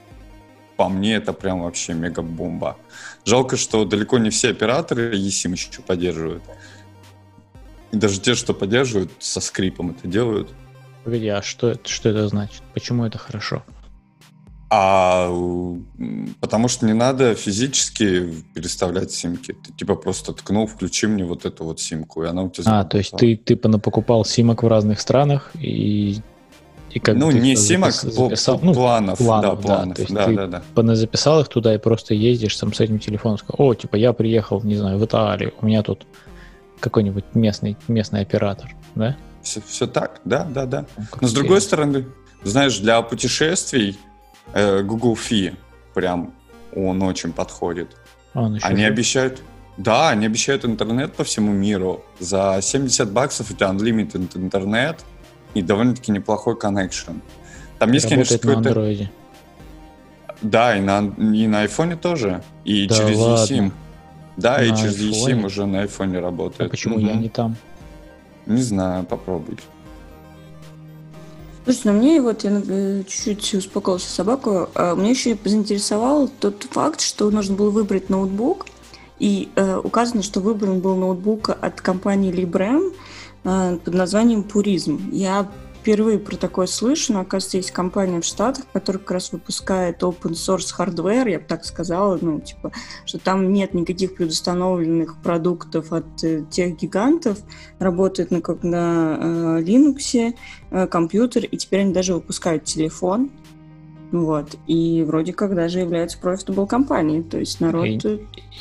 По 0.76 0.88
мне 0.88 1.16
это 1.16 1.32
прям 1.32 1.62
вообще 1.62 1.92
мега-бомба. 1.94 2.76
Жалко, 3.24 3.56
что 3.56 3.84
далеко 3.84 4.18
не 4.18 4.30
все 4.30 4.50
операторы 4.50 5.14
eSIM 5.16 5.52
еще 5.52 5.82
поддерживают. 5.82 6.42
И 7.90 7.96
даже 7.96 8.20
те, 8.20 8.34
что 8.34 8.54
поддерживают, 8.54 9.10
со 9.18 9.40
скрипом 9.40 9.90
это 9.90 10.06
делают. 10.06 10.50
Погоди, 11.04 11.28
а 11.28 11.42
что, 11.42 11.78
что 11.84 12.10
это 12.10 12.28
значит? 12.28 12.62
Почему 12.74 13.04
это 13.04 13.18
хорошо? 13.18 13.64
А 14.70 15.30
потому 16.40 16.68
что 16.68 16.84
не 16.84 16.92
надо 16.92 17.34
физически 17.34 18.34
переставлять 18.54 19.10
симки. 19.10 19.52
Ты 19.52 19.72
типа 19.72 19.94
просто 19.94 20.34
ткнул, 20.34 20.66
включи 20.66 21.06
мне 21.06 21.24
вот 21.24 21.46
эту 21.46 21.64
вот 21.64 21.80
симку, 21.80 22.22
и 22.22 22.26
она 22.26 22.42
у 22.42 22.50
тебя... 22.50 22.80
А, 22.80 22.84
то 22.84 22.98
есть 22.98 23.12
ты 23.16 23.36
типа 23.36 23.78
покупал 23.78 24.24
симок 24.26 24.62
в 24.62 24.68
разных 24.68 25.00
странах 25.00 25.52
и 25.54 26.20
и 26.90 27.00
как 27.00 27.16
ну, 27.16 27.30
не 27.30 27.54
симок, 27.54 27.92
записал, 27.92 28.58
ну, 28.62 28.72
планов, 28.72 29.18
планов, 29.18 29.60
да, 29.60 29.66
планов, 29.66 29.88
да, 29.88 29.94
то 29.94 30.02
есть 30.02 30.14
да, 30.14 30.24
ты 30.24 30.34
да, 30.34 30.62
да. 30.74 30.94
записал 30.94 31.40
их 31.40 31.48
туда 31.48 31.74
и 31.74 31.78
просто 31.78 32.14
ездишь 32.14 32.56
там 32.56 32.72
с 32.72 32.80
этим 32.80 32.98
телефоном, 32.98 33.36
сказал, 33.36 33.66
о, 33.66 33.74
типа, 33.74 33.96
я 33.96 34.14
приехал, 34.14 34.62
не 34.62 34.76
знаю, 34.76 34.98
в 34.98 35.04
Италию, 35.04 35.52
у 35.60 35.66
меня 35.66 35.82
тут 35.82 36.06
какой-нибудь 36.80 37.24
местный, 37.34 37.76
местный 37.88 38.22
оператор, 38.22 38.74
да? 38.94 39.16
Все, 39.42 39.60
все 39.66 39.86
так, 39.86 40.20
да, 40.24 40.44
да, 40.44 40.64
да. 40.64 40.86
Ну, 40.96 41.04
Но 41.20 41.28
с 41.28 41.32
другой 41.32 41.60
стороны, 41.60 42.06
знаешь, 42.42 42.78
для 42.78 43.02
путешествий 43.02 43.98
э, 44.54 44.82
Google 44.82 45.14
Fi, 45.14 45.56
прям 45.94 46.32
он 46.74 47.02
очень 47.02 47.32
подходит. 47.32 47.96
А, 48.34 48.42
он 48.42 48.58
они 48.62 48.82
жив? 48.82 48.92
обещают, 48.92 49.42
да, 49.76 50.10
они 50.10 50.26
обещают 50.26 50.64
интернет 50.64 51.14
по 51.14 51.24
всему 51.24 51.52
миру. 51.52 52.04
За 52.18 52.58
70 52.60 53.10
баксов 53.12 53.48
тебя 53.48 53.68
unlimited 53.68 54.36
интернет 54.36 55.04
и 55.54 55.62
довольно-таки 55.62 56.12
неплохой 56.12 56.54
connection. 56.54 57.20
Там 57.78 57.92
есть, 57.92 58.08
конечно, 58.08 58.38
какой-то... 58.38 58.60
на 58.60 58.68
Android. 58.68 59.08
Да, 60.42 60.76
и 60.76 60.80
на, 60.80 60.98
и 60.98 61.46
на 61.46 61.64
iPhone 61.64 61.96
тоже. 61.96 62.42
И 62.64 62.86
да 62.86 62.94
через 62.96 63.18
ладно. 63.18 63.42
eSIM. 63.42 63.72
Да, 64.36 64.58
на 64.58 64.62
и 64.62 64.68
через 64.68 65.00
iPhone? 65.00 65.10
eSIM 65.10 65.46
уже 65.46 65.66
на 65.66 65.84
iPhone 65.84 66.20
работает. 66.20 66.68
А 66.68 66.70
почему 66.70 66.96
угу. 66.96 67.06
я 67.06 67.14
не 67.14 67.28
там? 67.28 67.56
Не 68.46 68.62
знаю, 68.62 69.04
попробуй. 69.04 69.58
Слушай, 71.68 71.82
ну 71.84 71.92
мне 71.98 72.22
вот 72.22 72.44
я 72.44 72.62
э, 72.66 73.02
чуть-чуть 73.06 73.56
успокоился 73.56 74.10
собаку. 74.10 74.70
А 74.74 74.94
мне 74.94 75.10
еще 75.10 75.36
заинтересовал 75.44 76.30
тот 76.40 76.62
факт, 76.70 77.02
что 77.02 77.30
нужно 77.30 77.56
было 77.56 77.68
выбрать 77.68 78.08
ноутбук, 78.08 78.64
и 79.18 79.50
э, 79.54 79.76
указано, 79.76 80.22
что 80.22 80.40
выбран 80.40 80.80
был 80.80 80.96
ноутбук 80.96 81.50
от 81.50 81.82
компании 81.82 82.32
Librem 82.32 82.94
э, 83.44 83.78
под 83.84 83.92
названием 83.92 84.46
Purism. 84.50 85.10
Я 85.12 85.46
впервые 85.80 86.18
про 86.18 86.36
такое 86.36 86.66
слышу, 86.66 87.12
но, 87.12 87.20
оказывается, 87.20 87.56
есть 87.56 87.70
компания 87.70 88.20
в 88.20 88.24
Штатах, 88.24 88.64
которая 88.72 89.00
как 89.00 89.10
раз 89.12 89.32
выпускает 89.32 90.02
open 90.02 90.32
source 90.32 90.74
hardware, 90.76 91.30
я 91.30 91.38
бы 91.38 91.44
так 91.46 91.64
сказала, 91.64 92.18
ну, 92.20 92.40
типа, 92.40 92.72
что 93.04 93.18
там 93.18 93.52
нет 93.52 93.74
никаких 93.74 94.14
предустановленных 94.16 95.20
продуктов 95.22 95.92
от 95.92 96.24
э, 96.24 96.44
тех 96.50 96.76
гигантов, 96.76 97.38
работает 97.78 98.30
на, 98.30 98.40
как 98.40 98.62
на 98.62 99.18
э, 99.20 99.62
Linux, 99.62 100.34
э, 100.70 100.86
компьютер, 100.86 101.44
и 101.44 101.56
теперь 101.56 101.80
они 101.80 101.92
даже 101.92 102.14
выпускают 102.14 102.64
телефон, 102.64 103.30
вот. 104.10 104.56
И 104.66 105.04
вроде 105.06 105.32
как 105.32 105.54
даже 105.54 105.80
является 105.80 106.18
profitable 106.18 106.66
компанией. 106.66 107.22
То 107.22 107.38
есть 107.38 107.60
народ... 107.60 107.86
И 107.86 107.98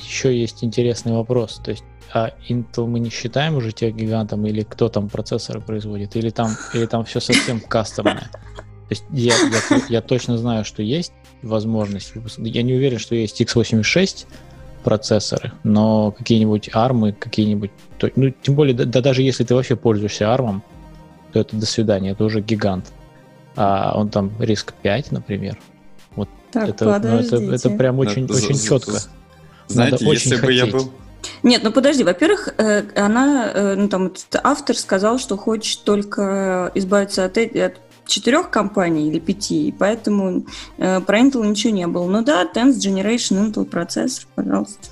еще 0.03 0.38
есть 0.38 0.62
интересный 0.62 1.13
вопрос. 1.13 1.62
То 1.63 1.71
есть 1.71 1.86
а 2.13 2.31
Intel 2.47 2.87
мы 2.87 2.99
не 2.99 3.09
считаем 3.09 3.55
уже 3.55 3.71
тех 3.71 3.95
гигантом, 3.95 4.45
или 4.45 4.63
кто 4.63 4.89
там 4.89 5.09
процессоры 5.09 5.61
производит, 5.61 6.15
или 6.15 6.29
там, 6.29 6.51
или 6.73 6.85
там 6.85 7.05
все 7.05 7.19
совсем 7.19 7.59
кастомное. 7.59 8.29
То 8.31 8.91
есть 8.91 9.03
я, 9.11 9.33
я, 9.35 9.81
я 9.89 10.01
точно 10.01 10.37
знаю, 10.37 10.63
что 10.63 10.81
есть 10.81 11.11
возможность. 11.41 12.13
Я 12.37 12.63
не 12.63 12.73
уверен, 12.73 12.99
что 12.99 13.15
есть 13.15 13.41
x86 13.41 14.25
процессоры, 14.83 15.51
но 15.63 16.11
какие-нибудь 16.11 16.69
ARM, 16.69 17.11
какие-нибудь... 17.11 17.71
Ну, 18.15 18.29
тем 18.41 18.55
более, 18.55 18.73
да, 18.73 18.85
да 18.85 19.01
даже 19.01 19.21
если 19.21 19.43
ты 19.43 19.53
вообще 19.55 19.75
пользуешься 19.75 20.25
ARM, 20.25 20.61
то 21.33 21.39
это 21.41 21.57
до 21.57 21.65
свидания, 21.65 22.11
это 22.11 22.23
уже 22.23 22.41
гигант. 22.41 22.85
А 23.57 23.93
он 23.97 24.09
там 24.09 24.31
риск 24.39 24.73
5, 24.81 25.11
например. 25.11 25.57
Вот 26.15 26.29
так, 26.51 26.69
это, 26.69 26.85
ну, 26.85 27.17
это, 27.17 27.35
это 27.35 27.69
прям 27.71 27.99
очень, 27.99 28.25
очень 28.25 28.57
четко. 28.57 28.99
Знаете, 29.67 30.05
Надо 30.05 30.13
если 30.13 30.35
бы 30.35 30.41
хотеть. 30.41 30.57
я 30.57 30.65
был 30.67 30.91
нет, 31.43 31.62
ну 31.63 31.71
подожди, 31.71 32.03
во-первых, 32.03 32.49
э, 32.58 32.84
она, 32.95 33.51
э, 33.53 33.75
ну 33.75 33.88
там 33.88 34.08
этот 34.08 34.39
автор 34.43 34.75
сказал, 34.75 35.19
что 35.19 35.38
хочет 35.38 35.84
только 35.84 36.71
избавиться 36.75 37.25
от, 37.25 37.38
от 37.38 37.80
четырех 38.06 38.49
компаний 38.49 39.10
или 39.10 39.19
пяти, 39.19 39.67
и 39.67 39.71
поэтому 39.71 40.45
э, 40.77 40.99
про 41.01 41.19
Intel 41.19 41.45
ничего 41.45 41.73
не 41.73 41.88
было. 41.88 42.08
Ну 42.08 42.23
да, 42.23 42.43
10th 42.45 42.77
Generation 42.77 43.51
Intel 43.51 43.65
процессор, 43.65 44.27
пожалуйста. 44.36 44.89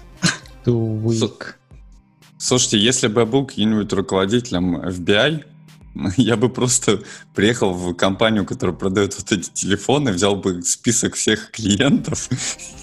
Too 0.66 1.02
weak. 1.04 1.56
Слушайте, 2.38 2.80
если 2.80 3.08
бы 3.08 3.22
я 3.22 3.26
был 3.26 3.46
каким-нибудь 3.46 3.92
руководителем 3.94 4.78
FBI, 4.78 5.44
я 6.18 6.36
бы 6.36 6.50
просто 6.50 7.02
приехал 7.34 7.74
в 7.74 7.94
компанию, 7.94 8.46
которая 8.46 8.76
продает 8.76 9.18
вот 9.18 9.32
эти 9.32 9.50
телефоны, 9.50 10.12
взял 10.12 10.36
бы 10.36 10.62
список 10.62 11.16
всех 11.16 11.52
клиентов 11.52 12.30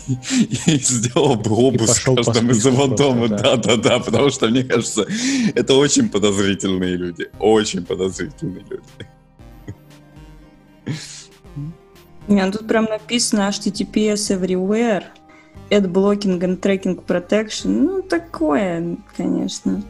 и 0.67 0.77
сделал 0.79 1.37
бы 1.37 1.51
обыск 1.51 2.05
каждым 2.05 2.51
из 2.51 2.65
его 2.65 2.87
дома. 2.87 3.29
Да-да-да, 3.29 3.99
потому 3.99 4.31
что, 4.31 4.49
мне 4.49 4.65
кажется, 4.65 5.07
это 5.55 5.75
очень 5.75 6.09
подозрительные 6.09 6.97
люди. 6.97 7.29
Очень 7.39 7.85
подозрительные 7.85 8.65
люди. 8.69 8.83
Не, 12.29 12.47
ну 12.47 12.53
тут 12.53 12.67
прям 12.69 12.85
написано 12.85 13.49
HTTPS 13.49 14.39
everywhere, 14.39 15.05
ad 15.71 15.93
blocking 15.93 16.41
and 16.41 16.61
tracking 16.61 17.05
protection. 17.05 17.69
Ну, 17.69 18.03
такое, 18.03 18.97
конечно 19.17 19.83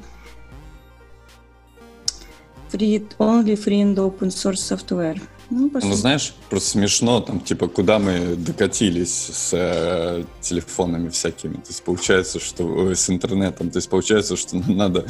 free, 2.73 3.07
only 3.19 3.57
free 3.57 3.81
and 3.81 3.99
open 3.99 4.31
source 4.31 4.61
software. 4.61 5.21
Ну, 5.51 5.71
ну, 5.71 5.93
знаешь, 5.95 6.35
просто 6.49 6.71
смешно, 6.71 7.21
там, 7.21 7.41
типа, 7.41 7.69
куда 7.69 7.99
мы 7.99 8.37
докатились 8.37 9.13
с 9.13 9.51
э, 9.53 10.25
телефонами 10.41 11.11
всякими. 11.11 11.55
То 11.55 11.69
есть 11.69 11.83
получается, 11.83 12.41
что 12.41 12.91
э, 12.91 12.95
с 12.95 13.11
интернетом. 13.11 13.71
То 13.71 13.77
есть 13.79 13.91
получается, 13.91 14.37
что 14.37 14.57
нам 14.57 14.77
надо 14.77 15.05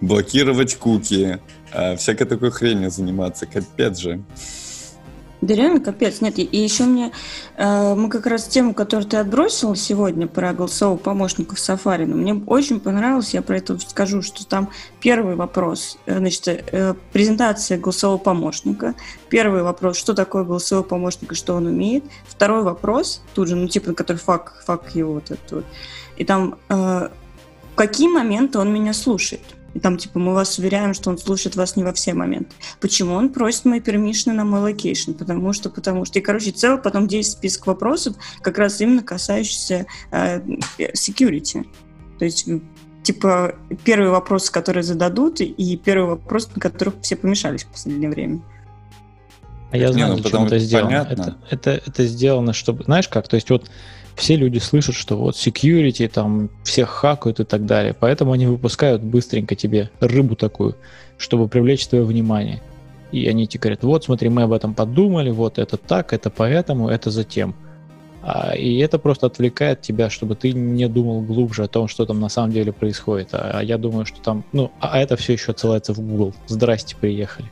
блокировать 0.00 0.74
куки, 0.76 1.38
э, 1.72 1.96
всякой 1.96 2.26
такой 2.26 2.50
хренью 2.50 2.90
заниматься. 2.90 3.46
Капец 3.46 3.98
же. 3.98 4.22
Да 5.42 5.54
реально 5.54 5.80
капец. 5.80 6.20
Нет, 6.20 6.38
и, 6.38 6.44
еще 6.44 6.84
мне... 6.84 7.12
Э, 7.56 7.94
мы 7.94 8.08
как 8.08 8.26
раз 8.26 8.46
тему, 8.46 8.72
которую 8.74 9.08
ты 9.08 9.18
отбросил 9.18 9.74
сегодня 9.74 10.26
про 10.26 10.52
голосового 10.52 10.98
Safari, 10.98 12.06
но 12.06 12.16
мне 12.16 12.34
очень 12.46 12.80
понравилось, 12.80 13.34
я 13.34 13.42
про 13.42 13.58
это 13.58 13.78
скажу, 13.78 14.22
что 14.22 14.46
там 14.46 14.70
первый 15.00 15.36
вопрос, 15.36 15.98
э, 16.06 16.18
значит, 16.18 16.48
э, 16.48 16.94
презентация 17.12 17.78
голосового 17.78 18.18
помощника. 18.18 18.94
Первый 19.28 19.62
вопрос, 19.62 19.98
что 19.98 20.14
такое 20.14 20.44
голосовой 20.44 20.84
помощник 20.84 21.32
и 21.32 21.34
что 21.34 21.54
он 21.54 21.66
умеет. 21.66 22.04
Второй 22.26 22.62
вопрос, 22.62 23.22
тут 23.34 23.48
же, 23.48 23.56
ну, 23.56 23.68
типа, 23.68 23.92
который 23.92 24.18
FAQ, 24.18 24.62
FAQ 24.64 24.94
его 24.94 25.14
вот 25.14 25.30
это 25.30 25.56
вот. 25.56 25.64
И 26.16 26.24
там, 26.24 26.56
э, 26.68 26.74
в 26.74 27.10
какие 27.74 28.08
моменты 28.08 28.58
он 28.58 28.72
меня 28.72 28.94
слушает. 28.94 29.55
И 29.76 29.78
там, 29.78 29.98
типа, 29.98 30.18
мы 30.18 30.32
вас 30.32 30.58
уверяем, 30.58 30.94
что 30.94 31.10
он 31.10 31.18
слушает 31.18 31.54
вас 31.54 31.76
не 31.76 31.84
во 31.84 31.92
все 31.92 32.14
моменты. 32.14 32.56
Почему 32.80 33.12
он 33.12 33.28
просит 33.28 33.66
мои 33.66 33.80
permission 33.80 34.32
на 34.32 34.42
мой 34.42 34.60
location? 34.60 35.12
Потому 35.12 35.52
что, 35.52 35.68
потому 35.68 36.06
что. 36.06 36.18
И, 36.18 36.22
короче, 36.22 36.50
целый 36.50 36.80
потом 36.80 37.06
10 37.06 37.30
список 37.30 37.66
вопросов, 37.66 38.16
как 38.40 38.56
раз 38.56 38.80
именно 38.80 39.02
касающихся 39.02 39.84
э, 40.12 40.40
security. 40.94 41.66
То 42.18 42.24
есть 42.24 42.48
типа, 43.02 43.56
первый 43.84 44.08
вопрос, 44.08 44.48
который 44.48 44.82
зададут, 44.82 45.42
и 45.42 45.76
первый 45.76 46.08
вопрос, 46.08 46.48
на 46.54 46.58
которых 46.58 46.94
все 47.02 47.14
помешались 47.14 47.64
в 47.64 47.68
последнее 47.68 48.08
время. 48.08 48.40
А 49.72 49.76
я 49.76 49.92
знаю, 49.92 50.14
не, 50.14 50.16
ну, 50.16 50.22
зачем 50.22 50.44
это 50.44 50.58
сделано. 50.58 51.06
Это, 51.10 51.36
это, 51.50 51.70
это 51.86 52.06
сделано, 52.06 52.54
чтобы, 52.54 52.84
знаешь 52.84 53.08
как, 53.08 53.28
то 53.28 53.34
есть 53.34 53.50
вот 53.50 53.70
все 54.16 54.36
люди 54.36 54.58
слышат, 54.58 54.94
что 54.94 55.16
вот 55.16 55.34
security, 55.34 56.08
там 56.08 56.50
всех 56.64 56.88
хакают 56.88 57.40
и 57.40 57.44
так 57.44 57.66
далее. 57.66 57.94
Поэтому 57.98 58.32
они 58.32 58.46
выпускают 58.46 59.02
быстренько 59.02 59.54
тебе 59.54 59.90
рыбу 60.00 60.34
такую, 60.36 60.74
чтобы 61.18 61.48
привлечь 61.48 61.86
твое 61.86 62.04
внимание. 62.04 62.62
И 63.12 63.28
они 63.28 63.46
тебе 63.46 63.60
говорят, 63.60 63.84
вот 63.84 64.04
смотри, 64.04 64.28
мы 64.30 64.42
об 64.42 64.52
этом 64.52 64.74
подумали, 64.74 65.30
вот 65.30 65.58
это 65.58 65.76
так, 65.76 66.12
это 66.12 66.30
поэтому, 66.30 66.88
это 66.88 67.10
затем. 67.10 67.54
А, 68.22 68.56
и 68.56 68.78
это 68.78 68.98
просто 68.98 69.26
отвлекает 69.26 69.82
тебя, 69.82 70.10
чтобы 70.10 70.34
ты 70.34 70.52
не 70.52 70.88
думал 70.88 71.20
глубже 71.20 71.62
о 71.64 71.68
том, 71.68 71.86
что 71.86 72.04
там 72.06 72.18
на 72.18 72.28
самом 72.28 72.50
деле 72.50 72.72
происходит. 72.72 73.28
А, 73.32 73.58
а 73.58 73.62
я 73.62 73.78
думаю, 73.78 74.06
что 74.06 74.20
там, 74.20 74.44
ну, 74.52 74.72
а 74.80 74.98
это 74.98 75.16
все 75.16 75.34
еще 75.34 75.52
отсылается 75.52 75.92
в 75.92 76.00
Google. 76.00 76.34
Здрасте, 76.48 76.96
приехали 76.96 77.48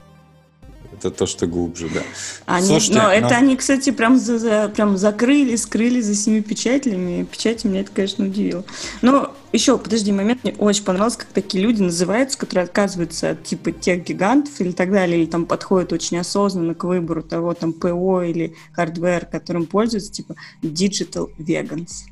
это 1.05 1.19
то, 1.19 1.27
что 1.27 1.47
глубже, 1.47 1.88
да. 1.93 2.01
Они, 2.47 2.67
Слушайте, 2.67 2.99
но, 2.99 3.05
но 3.05 3.12
это 3.12 3.37
они, 3.37 3.57
кстати, 3.57 3.90
прям, 3.90 4.19
за, 4.19 4.38
за, 4.38 4.69
прям 4.75 4.97
закрыли, 4.97 5.57
скрыли 5.57 6.01
за 6.01 6.14
семи 6.14 6.40
печатями. 6.40 7.25
Печати 7.25 7.67
меня 7.67 7.81
это, 7.81 7.90
конечно, 7.93 8.25
удивило. 8.25 8.64
Но 9.03 9.35
еще, 9.53 9.79
подожди, 9.79 10.12
момент 10.12 10.45
мне 10.45 10.55
очень 10.59 10.85
понравился, 10.85 11.19
как 11.19 11.29
такие 11.29 11.62
люди 11.62 11.83
называются, 11.83 12.38
которые 12.38 12.64
отказываются 12.64 13.31
от 13.31 13.45
типа 13.45 13.73
тех 13.73 14.05
гигантов 14.05 14.61
или 14.61 14.73
так 14.73 14.90
далее, 14.90 15.23
или 15.23 15.31
там 15.31 15.47
подходят 15.47 15.93
очень 15.93 16.19
осознанно 16.19 16.75
к 16.75 16.85
выбору 16.85 17.23
того 17.23 17.55
там 17.55 17.73
ПО 17.73 18.23
или 18.23 18.55
hardware, 18.73 19.27
которым 19.27 19.67
пользуются, 19.67 20.12
типа 20.12 20.35
digital 20.62 21.31
vegans. 21.38 22.07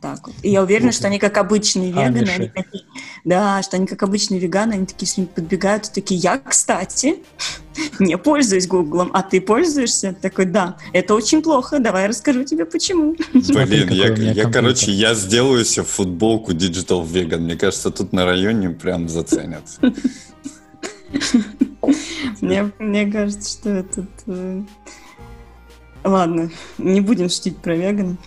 Так 0.00 0.26
вот. 0.26 0.36
И 0.42 0.50
я 0.50 0.62
уверена, 0.62 0.92
что 0.92 1.08
они 1.08 1.18
как 1.18 1.36
обычные 1.38 1.90
веганы, 1.90 2.18
они 2.18 2.48
такие, 2.48 2.84
да, 3.24 3.62
что 3.62 3.76
они 3.76 3.86
как 3.86 4.02
обычные 4.02 4.38
веганы, 4.38 4.74
они 4.74 4.86
такие 4.86 5.08
с 5.08 5.16
ними 5.16 5.26
подбегают, 5.26 5.90
такие, 5.92 6.20
я, 6.20 6.38
кстати, 6.38 7.16
не 7.98 8.16
пользуюсь 8.16 8.68
Гуглом, 8.68 9.10
а 9.12 9.22
ты 9.22 9.40
пользуешься? 9.40 10.14
Такой, 10.20 10.44
да, 10.44 10.76
это 10.92 11.14
очень 11.14 11.42
плохо, 11.42 11.80
давай 11.80 12.06
расскажу 12.06 12.44
тебе 12.44 12.64
почему. 12.64 13.16
Блин, 13.32 13.88
я, 13.90 14.14
я 14.14 14.50
короче, 14.50 14.92
я 14.92 15.14
сделаю 15.14 15.64
себе 15.64 15.84
футболку 15.84 16.52
Digital 16.52 17.04
Vegan, 17.04 17.38
мне 17.38 17.56
кажется, 17.56 17.90
тут 17.90 18.12
на 18.12 18.24
районе 18.24 18.70
прям 18.70 19.08
заценят. 19.08 19.64
Мне, 22.40 22.72
мне 22.78 23.10
кажется, 23.10 23.50
что 23.50 23.70
этот... 23.70 24.08
Э, 24.26 24.62
ладно, 26.04 26.50
не 26.78 27.00
будем 27.00 27.28
шутить 27.28 27.58
про 27.58 27.76
веган. 27.76 28.18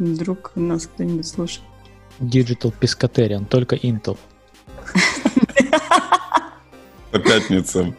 Вдруг 0.00 0.52
нас 0.54 0.86
кто-нибудь 0.86 1.26
слушает. 1.26 1.62
Digital 2.20 2.72
Pescatarian, 2.80 3.44
только 3.44 3.76
Intel. 3.76 4.16
По 7.10 7.18
пятницам. 7.18 7.94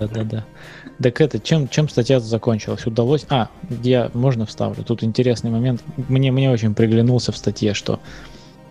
Да-да-да. 0.00 0.46
Так 1.02 1.20
это, 1.20 1.38
чем, 1.38 1.68
чем 1.68 1.88
статья 1.88 2.18
закончилась? 2.18 2.86
Удалось... 2.86 3.26
А, 3.28 3.48
я, 3.82 4.10
можно 4.14 4.46
вставлю? 4.46 4.84
Тут 4.84 5.02
интересный 5.04 5.50
момент. 5.50 5.82
Мне, 6.08 6.32
мне 6.32 6.50
очень 6.50 6.74
приглянулся 6.74 7.30
в 7.32 7.36
статье, 7.36 7.74
что... 7.74 8.00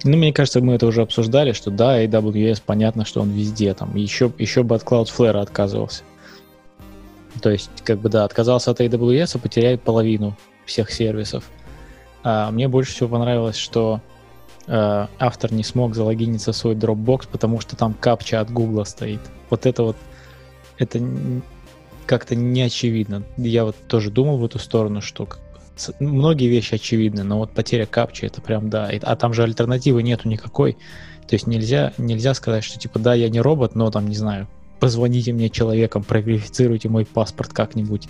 Ну, 0.04 0.18
мне 0.18 0.34
кажется, 0.34 0.62
мы 0.62 0.74
это 0.74 0.88
уже 0.88 1.04
обсуждали, 1.04 1.52
что 1.52 1.70
да, 1.70 2.04
AWS, 2.04 2.64
понятно, 2.66 3.06
что 3.06 3.22
он 3.22 3.30
везде. 3.30 3.74
Там 3.76 3.96
еще, 3.96 4.34
еще 4.40 4.64
бы 4.64 4.76
от 4.76 4.84
Cloudflare 4.84 5.42
отказывался. 5.42 6.04
То 7.40 7.52
есть, 7.52 7.70
как 7.84 8.00
бы, 8.00 8.10
да, 8.10 8.24
отказался 8.24 8.72
от 8.72 8.82
AWS, 8.82 9.36
а 9.36 9.40
потеряет 9.40 9.84
половину 9.84 10.36
всех 10.72 10.92
сервисов. 10.92 11.44
А, 12.24 12.52
мне 12.52 12.68
больше 12.68 12.94
всего 12.94 13.10
понравилось, 13.10 13.58
что 13.58 14.02
э, 14.68 15.08
автор 15.20 15.54
не 15.54 15.64
смог 15.64 15.96
залогиниться 15.96 16.52
в 16.52 16.56
свой 16.56 16.76
Dropbox, 16.76 17.28
потому 17.32 17.60
что 17.60 17.76
там 17.76 17.94
капча 17.94 18.40
от 18.40 18.52
Google 18.52 18.86
стоит. 18.86 19.22
Вот 19.50 19.66
это 19.66 19.84
вот, 19.84 19.98
это 20.78 21.02
как-то 22.06 22.36
не 22.36 22.62
очевидно. 22.62 23.24
Я 23.38 23.66
вот 23.66 23.76
тоже 23.88 24.12
думал 24.12 24.38
в 24.38 24.46
эту 24.46 24.60
сторону, 24.60 25.02
что 25.02 25.28
многие 26.00 26.48
вещи 26.48 26.76
очевидны, 26.76 27.24
но 27.24 27.40
вот 27.40 27.52
потеря 27.52 27.86
капчи 27.86 28.26
это 28.26 28.42
прям 28.42 28.70
да. 28.70 28.90
А 29.02 29.16
там 29.16 29.34
же 29.34 29.44
альтернативы 29.44 30.04
нету 30.04 30.28
никакой. 30.28 30.74
То 31.28 31.36
есть 31.36 31.48
нельзя, 31.48 31.94
нельзя 31.98 32.34
сказать, 32.34 32.64
что 32.64 32.78
типа 32.78 33.00
да, 33.00 33.14
я 33.14 33.30
не 33.30 33.40
робот, 33.40 33.76
но 33.76 33.90
там, 33.90 34.08
не 34.08 34.16
знаю, 34.16 34.48
позвоните 34.80 35.32
мне 35.32 35.50
человеком, 35.50 36.04
проверифицируйте 36.04 36.90
мой 36.90 37.06
паспорт 37.06 37.54
как-нибудь. 37.54 38.08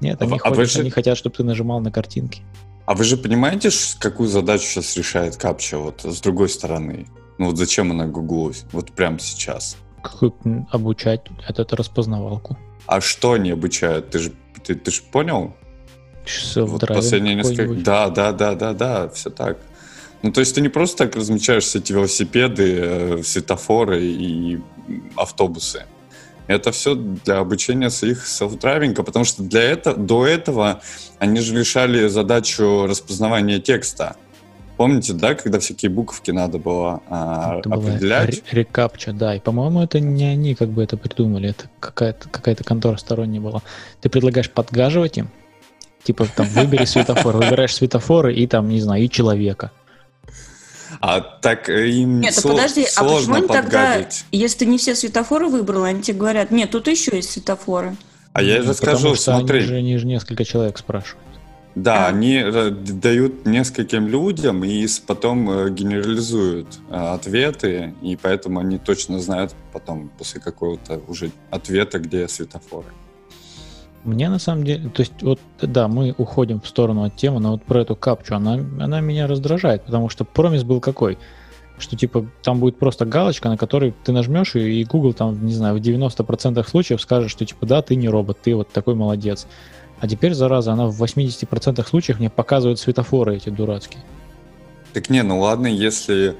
Нет, 0.00 0.20
они, 0.22 0.38
а 0.42 0.48
ходят, 0.48 0.70
же... 0.70 0.80
они 0.80 0.90
хотят, 0.90 1.16
чтобы 1.16 1.36
ты 1.36 1.44
нажимал 1.44 1.80
на 1.80 1.90
картинки. 1.90 2.42
А 2.86 2.94
вы 2.94 3.04
же 3.04 3.16
понимаете, 3.16 3.70
какую 3.98 4.28
задачу 4.28 4.64
сейчас 4.64 4.96
решает 4.96 5.36
капча 5.36 5.78
вот 5.78 6.02
с 6.04 6.20
другой 6.20 6.48
стороны? 6.48 7.06
Ну 7.38 7.46
вот 7.46 7.58
зачем 7.58 7.90
она 7.90 8.06
Гуглу 8.06 8.52
вот 8.72 8.92
прямо 8.92 9.18
сейчас? 9.18 9.76
Как 10.02 10.32
обучать 10.70 11.22
этот 11.46 11.72
распознавалку. 11.72 12.58
А 12.86 13.00
что 13.00 13.32
они 13.32 13.50
обучают? 13.50 14.10
Ты 14.10 14.18
же 14.18 14.32
ты, 14.64 14.74
ты 14.74 14.90
же 14.90 15.02
понял? 15.02 15.54
Вот 16.56 16.86
последние 16.86 17.34
несколько... 17.34 17.74
Да, 17.74 18.08
да, 18.08 18.32
да, 18.32 18.54
да, 18.54 18.72
да, 18.72 19.08
все 19.08 19.30
так. 19.30 19.58
Ну, 20.22 20.32
то 20.32 20.40
есть 20.40 20.54
ты 20.54 20.60
не 20.60 20.68
просто 20.68 21.06
так 21.06 21.16
размечаешь 21.16 21.64
все 21.64 21.78
эти 21.78 21.92
велосипеды, 21.92 22.78
э, 22.78 23.22
светофоры 23.22 24.02
и 24.02 24.60
автобусы. 25.16 25.86
Это 26.50 26.72
все 26.72 26.96
для 26.96 27.38
обучения 27.38 27.90
своих 27.90 28.26
селф-драйвинга, 28.26 29.04
потому 29.04 29.24
что 29.24 29.44
для 29.44 29.62
этого, 29.62 29.96
до 29.96 30.26
этого 30.26 30.80
они 31.20 31.38
же 31.38 31.56
решали 31.56 32.08
задачу 32.08 32.86
распознавания 32.88 33.60
текста. 33.60 34.16
Помните, 34.76 35.12
да, 35.12 35.36
когда 35.36 35.60
всякие 35.60 35.92
буковки 35.92 36.32
надо 36.32 36.58
было 36.58 37.02
а, 37.08 37.60
это 37.60 37.72
определять? 37.72 38.42
Рекапча, 38.50 39.12
да. 39.12 39.36
И, 39.36 39.38
по-моему, 39.38 39.80
это 39.80 40.00
не 40.00 40.24
они 40.24 40.56
как 40.56 40.70
бы 40.70 40.82
это 40.82 40.96
придумали, 40.96 41.50
это 41.50 41.70
какая-то 41.78 42.28
какая 42.28 42.56
контора 42.56 42.96
сторонняя 42.96 43.40
была. 43.40 43.62
Ты 44.00 44.08
предлагаешь 44.08 44.50
подгаживать 44.50 45.18
им, 45.18 45.30
типа 46.02 46.26
там 46.34 46.48
выбери 46.48 46.84
светофор, 46.84 47.36
выбираешь 47.36 47.76
светофоры 47.76 48.34
и 48.34 48.48
там, 48.48 48.68
не 48.68 48.80
знаю, 48.80 49.04
и 49.04 49.08
человека. 49.08 49.70
А 51.00 51.20
так 51.20 51.68
э, 51.68 51.90
им 51.90 52.20
нет, 52.20 52.34
сло- 52.34 52.52
подожди, 52.52 52.86
а 52.96 53.04
почему 53.04 53.34
они 53.34 53.46
тогда, 53.46 54.06
если 54.32 54.58
ты 54.58 54.66
не 54.66 54.78
все 54.78 54.94
светофоры 54.94 55.48
выбрал, 55.48 55.84
они 55.84 56.02
тебе 56.02 56.18
говорят, 56.18 56.50
нет, 56.50 56.70
тут 56.70 56.88
еще 56.88 57.16
есть 57.16 57.30
светофоры. 57.30 57.96
А 58.32 58.42
я 58.42 58.62
же 58.62 58.74
скажу, 58.74 59.14
смотри. 59.14 59.58
Они 59.58 59.66
же, 59.66 59.74
они 59.76 59.96
же 59.98 60.06
несколько 60.06 60.44
человек 60.44 60.78
спрашивают. 60.78 61.24
Да, 61.74 62.06
а. 62.06 62.08
они 62.08 62.42
э, 62.44 62.70
дают 62.70 63.46
нескольким 63.46 64.08
людям 64.08 64.64
и 64.64 64.86
потом 65.06 65.50
э, 65.50 65.70
генерализуют 65.70 66.78
ответы, 66.90 67.94
и 68.02 68.16
поэтому 68.20 68.60
они 68.60 68.78
точно 68.78 69.20
знают 69.20 69.54
потом 69.72 70.10
после 70.18 70.40
какого-то 70.40 71.00
уже 71.06 71.30
ответа, 71.50 71.98
где 71.98 72.26
светофоры. 72.26 72.88
Мне 74.04 74.30
на 74.30 74.38
самом 74.38 74.64
деле, 74.64 74.88
то 74.88 75.00
есть 75.00 75.22
вот 75.22 75.38
да, 75.60 75.86
мы 75.86 76.14
уходим 76.16 76.60
в 76.60 76.66
сторону 76.66 77.04
от 77.04 77.16
темы, 77.16 77.40
но 77.40 77.52
вот 77.52 77.62
про 77.62 77.82
эту 77.82 77.94
капчу, 77.94 78.34
она, 78.34 78.54
она 78.54 79.00
меня 79.00 79.26
раздражает, 79.26 79.84
потому 79.84 80.08
что 80.08 80.24
промис 80.24 80.64
был 80.64 80.80
какой? 80.80 81.18
Что 81.78 81.96
типа 81.96 82.26
там 82.42 82.60
будет 82.60 82.78
просто 82.78 83.04
галочка, 83.04 83.48
на 83.48 83.58
которой 83.58 83.94
ты 84.04 84.12
нажмешь, 84.12 84.54
и, 84.56 84.80
и 84.80 84.84
Google 84.84 85.12
там, 85.12 85.44
не 85.44 85.52
знаю, 85.52 85.76
в 85.76 85.80
90% 85.80 86.66
случаев 86.66 87.00
скажет, 87.00 87.30
что 87.30 87.44
типа 87.44 87.66
да, 87.66 87.82
ты 87.82 87.94
не 87.94 88.08
робот, 88.08 88.40
ты 88.40 88.54
вот 88.54 88.70
такой 88.70 88.94
молодец. 88.94 89.46
А 90.00 90.08
теперь, 90.08 90.32
зараза, 90.32 90.72
она 90.72 90.86
в 90.86 91.02
80% 91.02 91.86
случаев 91.86 92.20
мне 92.20 92.30
показывает 92.30 92.78
светофоры 92.78 93.36
эти 93.36 93.50
дурацкие. 93.50 94.02
Так 94.94 95.10
не, 95.10 95.22
ну 95.22 95.40
ладно, 95.40 95.66
если 95.66 96.36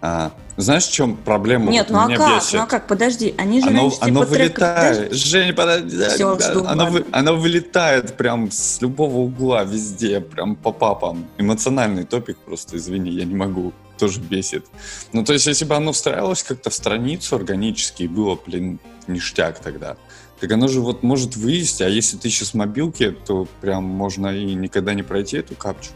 а, 0.00 0.32
знаешь, 0.56 0.86
в 0.86 0.92
чем 0.92 1.16
проблема? 1.16 1.70
Нет, 1.70 1.90
ну 1.90 1.98
а 1.98 2.08
как? 2.08 2.36
Бесит? 2.36 2.54
Ну 2.54 2.62
а 2.62 2.66
как? 2.66 2.86
Подожди, 2.86 3.34
они 3.38 3.60
же 3.60 3.68
оно, 3.68 3.82
раньше, 3.82 3.98
оно 4.00 4.24
типа, 4.24 4.30
вылетает. 4.30 5.08
Трек... 5.08 5.12
Жень, 5.12 5.52
подожди. 5.54 6.04
Все, 6.08 6.36
да, 6.36 6.50
жду, 6.50 6.64
оно, 6.66 6.86
вы, 6.86 7.06
оно 7.12 7.36
вылетает 7.36 8.16
прям 8.16 8.50
с 8.50 8.80
любого 8.80 9.18
угла 9.18 9.64
везде, 9.64 10.20
прям 10.20 10.56
по 10.56 10.72
папам. 10.72 11.26
Эмоциональный 11.38 12.04
топик 12.04 12.38
просто, 12.38 12.76
извини, 12.76 13.10
я 13.10 13.24
не 13.24 13.34
могу. 13.34 13.72
Тоже 13.98 14.20
бесит. 14.20 14.66
Ну, 15.12 15.24
то 15.24 15.32
есть, 15.32 15.46
если 15.46 15.64
бы 15.64 15.74
оно 15.74 15.92
встраивалось 15.92 16.42
как-то 16.42 16.68
в 16.68 16.74
страницу 16.74 17.36
органически, 17.36 18.02
и 18.02 18.08
было, 18.08 18.38
блин, 18.46 18.78
ништяк 19.06 19.58
тогда. 19.60 19.96
Так 20.40 20.52
оно 20.52 20.68
же 20.68 20.80
вот 20.80 21.02
может 21.02 21.36
вывести, 21.36 21.82
а 21.82 21.88
если 21.88 22.18
ты 22.18 22.28
сейчас 22.28 22.52
мобилки, 22.52 23.10
то 23.10 23.48
прям 23.62 23.84
можно 23.84 24.28
и 24.28 24.54
никогда 24.54 24.92
не 24.92 25.02
пройти 25.02 25.38
эту 25.38 25.54
капчу. 25.54 25.90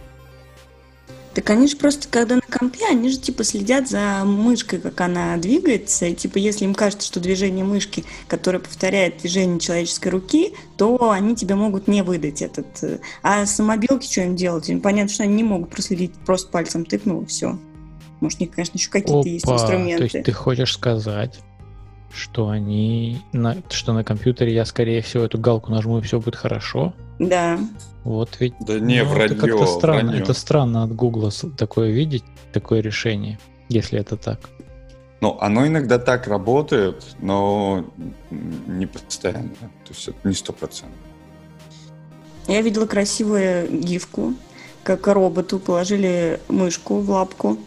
Так 1.34 1.48
они 1.50 1.68
же 1.68 1.76
просто, 1.76 2.08
когда 2.08 2.36
на 2.36 2.40
компе, 2.40 2.86
они 2.88 3.08
же 3.08 3.18
типа 3.18 3.44
следят 3.44 3.88
за 3.88 4.24
мышкой, 4.24 4.80
как 4.80 5.00
она 5.00 5.36
двигается, 5.36 6.06
и 6.06 6.14
типа 6.14 6.38
если 6.38 6.64
им 6.64 6.74
кажется, 6.74 7.06
что 7.06 7.20
движение 7.20 7.64
мышки, 7.64 8.04
которое 8.26 8.58
повторяет 8.58 9.18
движение 9.18 9.60
человеческой 9.60 10.08
руки, 10.08 10.54
то 10.76 11.10
они 11.10 11.36
тебе 11.36 11.54
могут 11.54 11.86
не 11.86 12.02
выдать 12.02 12.42
этот. 12.42 12.66
Э, 12.82 12.98
а 13.22 13.46
с 13.46 13.62
мобилки 13.62 14.10
что 14.10 14.22
им 14.22 14.34
делать? 14.34 14.68
Им 14.68 14.80
понятно, 14.80 15.12
что 15.12 15.22
они 15.22 15.34
не 15.36 15.44
могут 15.44 15.70
проследить, 15.70 16.12
просто 16.26 16.50
пальцем 16.50 16.84
тыкнул, 16.84 17.24
все. 17.26 17.56
Может, 18.20 18.40
у 18.40 18.44
них, 18.44 18.52
конечно, 18.52 18.76
еще 18.76 18.90
какие-то 18.90 19.28
есть 19.28 19.46
инструменты. 19.46 20.08
То 20.08 20.16
есть 20.16 20.26
ты 20.26 20.32
хочешь 20.32 20.74
сказать, 20.74 21.40
что 22.12 22.48
они 22.48 23.22
на, 23.32 23.56
что 23.70 23.92
на 23.92 24.04
компьютере 24.04 24.52
я 24.54 24.64
скорее 24.64 25.02
всего 25.02 25.24
эту 25.24 25.38
галку 25.38 25.70
нажму 25.70 25.98
и 25.98 26.02
все 26.02 26.20
будет 26.20 26.36
хорошо? 26.36 26.94
Да. 27.18 27.58
Вот 28.04 28.36
ведь. 28.40 28.54
Да 28.60 28.78
не, 28.78 29.02
ну, 29.02 29.10
вранье, 29.10 29.36
это 29.36 29.46
как-то 29.46 29.66
странно. 29.66 30.02
Вранье. 30.04 30.22
Это 30.22 30.32
странно 30.32 30.82
от 30.82 30.94
Гугла 30.94 31.30
такое 31.56 31.90
видеть, 31.90 32.24
такое 32.52 32.80
решение, 32.80 33.38
если 33.68 33.98
это 33.98 34.16
так. 34.16 34.40
Ну, 35.20 35.36
оно 35.40 35.66
иногда 35.66 35.98
так 35.98 36.26
работает, 36.26 37.04
но 37.20 37.84
не 38.30 38.86
постоянно. 38.86 39.50
То 39.84 39.90
есть 39.90 40.08
это 40.08 40.18
не 40.24 40.34
сто 40.34 40.52
процентов. 40.52 40.96
Я 42.48 42.62
видела 42.62 42.86
красивую 42.86 43.70
гифку, 43.80 44.34
как 44.82 45.06
роботу 45.06 45.58
положили 45.58 46.40
мышку 46.48 47.00
в 47.00 47.10
лапку, 47.10 47.58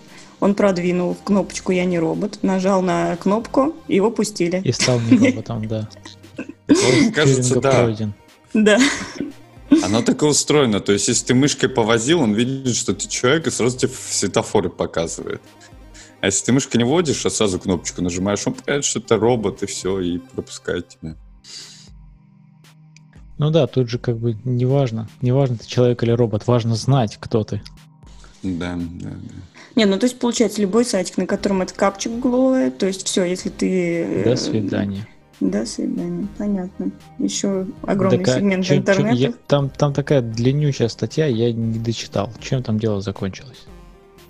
он 0.44 0.56
продвинул 0.56 1.16
кнопочку 1.24 1.72
«Я 1.72 1.86
не 1.86 1.98
робот», 1.98 2.40
нажал 2.42 2.82
на 2.82 3.16
кнопку, 3.16 3.74
его 3.88 4.12
пустили. 4.12 4.62
И 4.66 4.74
стал 4.74 5.00
не 5.00 5.18
роботом, 5.30 5.66
да. 5.70 5.88
Кажется, 7.16 7.62
да. 7.62 7.96
Да. 8.54 8.78
Оно 9.82 10.02
так 10.02 10.22
и 10.22 10.26
устроено. 10.26 10.82
То 10.82 10.92
есть, 10.92 11.08
если 11.08 11.28
ты 11.28 11.34
мышкой 11.34 11.70
повозил, 11.70 12.20
он 12.20 12.34
видит, 12.34 12.76
что 12.76 12.94
ты 12.94 13.08
человек, 13.08 13.48
и 13.48 13.52
сразу 13.52 13.78
тебе 13.78 13.94
светофоры 13.94 14.70
показывает. 14.70 15.42
А 16.20 16.26
если 16.26 16.44
ты 16.44 16.52
мышкой 16.52 16.80
не 16.80 16.84
водишь, 16.84 17.26
а 17.26 17.30
сразу 17.30 17.58
кнопочку 17.58 18.02
нажимаешь, 18.02 18.46
он 18.46 18.54
понимает, 18.54 18.84
что 18.84 19.00
это 19.00 19.16
робот, 19.16 19.64
и 19.64 19.66
все, 19.66 20.02
и 20.02 20.18
пропускает 20.18 20.90
тебя. 20.90 21.16
Ну 23.38 23.50
да, 23.50 23.66
тут 23.68 23.90
же 23.90 23.98
как 23.98 24.18
бы 24.18 24.38
не 24.44 24.66
важно. 24.66 25.08
Не 25.22 25.32
важно, 25.32 25.56
ты 25.56 25.68
человек 25.68 26.04
или 26.04 26.12
робот, 26.12 26.48
важно 26.48 26.76
знать, 26.76 27.16
кто 27.18 27.46
ты. 27.46 27.62
Да, 28.44 28.76
да, 28.76 29.10
да. 29.10 29.53
Не, 29.76 29.86
ну 29.86 29.98
то 29.98 30.06
есть 30.06 30.20
получается 30.20 30.62
любой 30.62 30.86
сайтик, 30.86 31.18
на 31.18 31.26
котором 31.26 31.62
это 31.62 31.74
капчик 31.74 32.12
гугловая, 32.12 32.70
то 32.70 32.86
есть 32.86 33.08
все, 33.08 33.24
если 33.24 33.50
ты... 33.50 34.24
До 34.24 34.32
э, 34.32 34.38
свидания. 34.38 35.08
До 35.40 35.66
свидания, 35.66 36.28
понятно. 36.38 36.92
Еще 37.18 37.66
огромный 37.82 38.24
так, 38.24 38.38
сегмент 38.38 38.66
чем, 38.66 38.78
интернета. 38.78 39.18
Чем, 39.18 39.32
я, 39.32 39.34
там, 39.48 39.70
там 39.70 39.94
такая 39.94 40.22
длиннючая 40.22 40.90
статья, 40.90 41.26
я 41.26 41.52
не 41.52 41.80
дочитал. 41.80 42.32
Чем 42.40 42.62
там 42.62 42.80
дело 42.80 43.02
закончилось? 43.02 43.66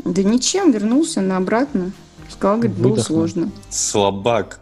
Да 0.06 0.24
ничем, 0.24 0.72
вернулся 0.72 1.22
на 1.22 1.38
обратно. 1.38 1.92
Сказал, 2.30 2.58
говорит, 2.58 2.78
Выдохнул. 2.78 2.96
было 2.96 3.04
сложно. 3.04 3.52
Слабак. 3.70 4.60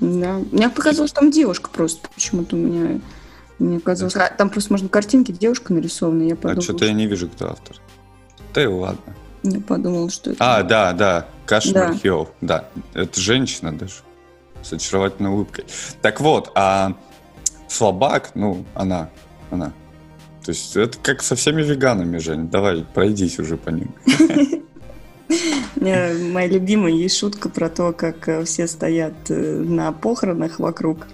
Да. 0.00 0.40
Мне 0.50 0.68
показалось, 0.68 1.12
там 1.12 1.30
девушка 1.30 1.70
просто 1.72 2.08
почему-то 2.14 2.56
у 2.56 2.58
меня... 2.58 3.00
Мне 3.58 3.78
казалось, 3.78 4.16
а, 4.16 4.28
там 4.30 4.48
просто 4.48 4.72
можно 4.72 4.88
картинки, 4.88 5.32
девушка 5.32 5.74
нарисована, 5.74 6.22
я 6.22 6.34
подумала. 6.34 6.58
А 6.58 6.62
что-то 6.62 6.86
я 6.86 6.92
не 6.92 7.06
вижу, 7.06 7.28
кто 7.28 7.50
автор. 7.50 7.76
Да 8.54 8.62
и 8.62 8.66
ладно. 8.66 9.14
Я 9.42 9.60
подумал, 9.60 10.10
что 10.10 10.32
это... 10.32 10.58
А, 10.58 10.62
да, 10.62 10.92
да, 10.92 11.26
Кашмир 11.46 11.88
да. 11.88 11.94
Хилл, 11.94 12.28
да. 12.40 12.68
Это 12.94 13.18
женщина 13.18 13.76
даже, 13.76 13.94
с 14.62 14.72
очаровательной 14.72 15.30
улыбкой. 15.30 15.64
Так 16.02 16.20
вот, 16.20 16.52
а 16.54 16.94
слабак, 17.68 18.32
ну, 18.34 18.64
она, 18.74 19.10
она. 19.50 19.72
То 20.44 20.50
есть 20.50 20.76
это 20.76 20.98
как 20.98 21.22
со 21.22 21.36
всеми 21.36 21.62
веганами, 21.62 22.18
Жень. 22.18 22.48
Давай, 22.48 22.84
пройдись 22.94 23.38
уже 23.38 23.56
по 23.56 23.70
ним. 23.70 23.94
Моя 25.80 26.46
любимая 26.46 26.92
есть 26.92 27.16
шутка 27.16 27.48
про 27.48 27.70
то, 27.70 27.92
как 27.92 28.28
э, 28.28 28.44
все 28.44 28.66
стоят 28.66 29.14
э, 29.30 29.34
на 29.34 29.92
похоронах 29.92 30.58
вокруг, 30.58 31.06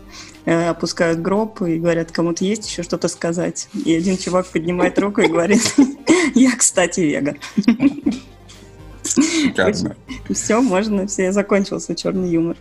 э, 0.44 0.68
опускают 0.68 1.20
гроб 1.20 1.62
и 1.62 1.78
говорят, 1.78 2.10
кому-то 2.10 2.44
есть 2.44 2.68
еще 2.68 2.82
что-то 2.82 3.06
сказать. 3.06 3.68
И 3.72 3.94
один 3.94 4.16
чувак 4.16 4.46
поднимает 4.46 4.98
руку 4.98 5.20
и 5.20 5.28
говорит, 5.28 5.62
я, 6.34 6.56
кстати, 6.56 6.98
веган. 6.98 7.38
Все, 10.30 10.60
можно, 10.60 11.06
все, 11.06 11.30
закончился 11.30 11.94
черный 11.94 12.30
юмор. 12.30 12.56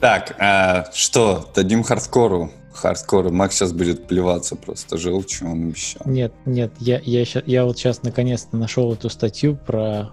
Так, 0.00 0.36
а 0.38 0.90
что, 0.92 1.50
дадим 1.54 1.82
хардкору? 1.82 2.52
Хардкору. 2.74 3.30
Макс 3.30 3.54
сейчас 3.54 3.72
будет 3.72 4.06
плеваться 4.06 4.56
просто 4.56 4.98
желчью, 4.98 5.50
он 5.50 5.68
обещал. 5.68 6.02
Нет, 6.04 6.32
нет, 6.44 6.72
я, 6.78 7.00
я, 7.02 7.24
щас, 7.24 7.42
я 7.46 7.64
вот 7.64 7.78
сейчас 7.78 8.02
наконец-то 8.02 8.56
нашел 8.56 8.92
эту 8.92 9.08
статью 9.08 9.56
про, 9.56 10.10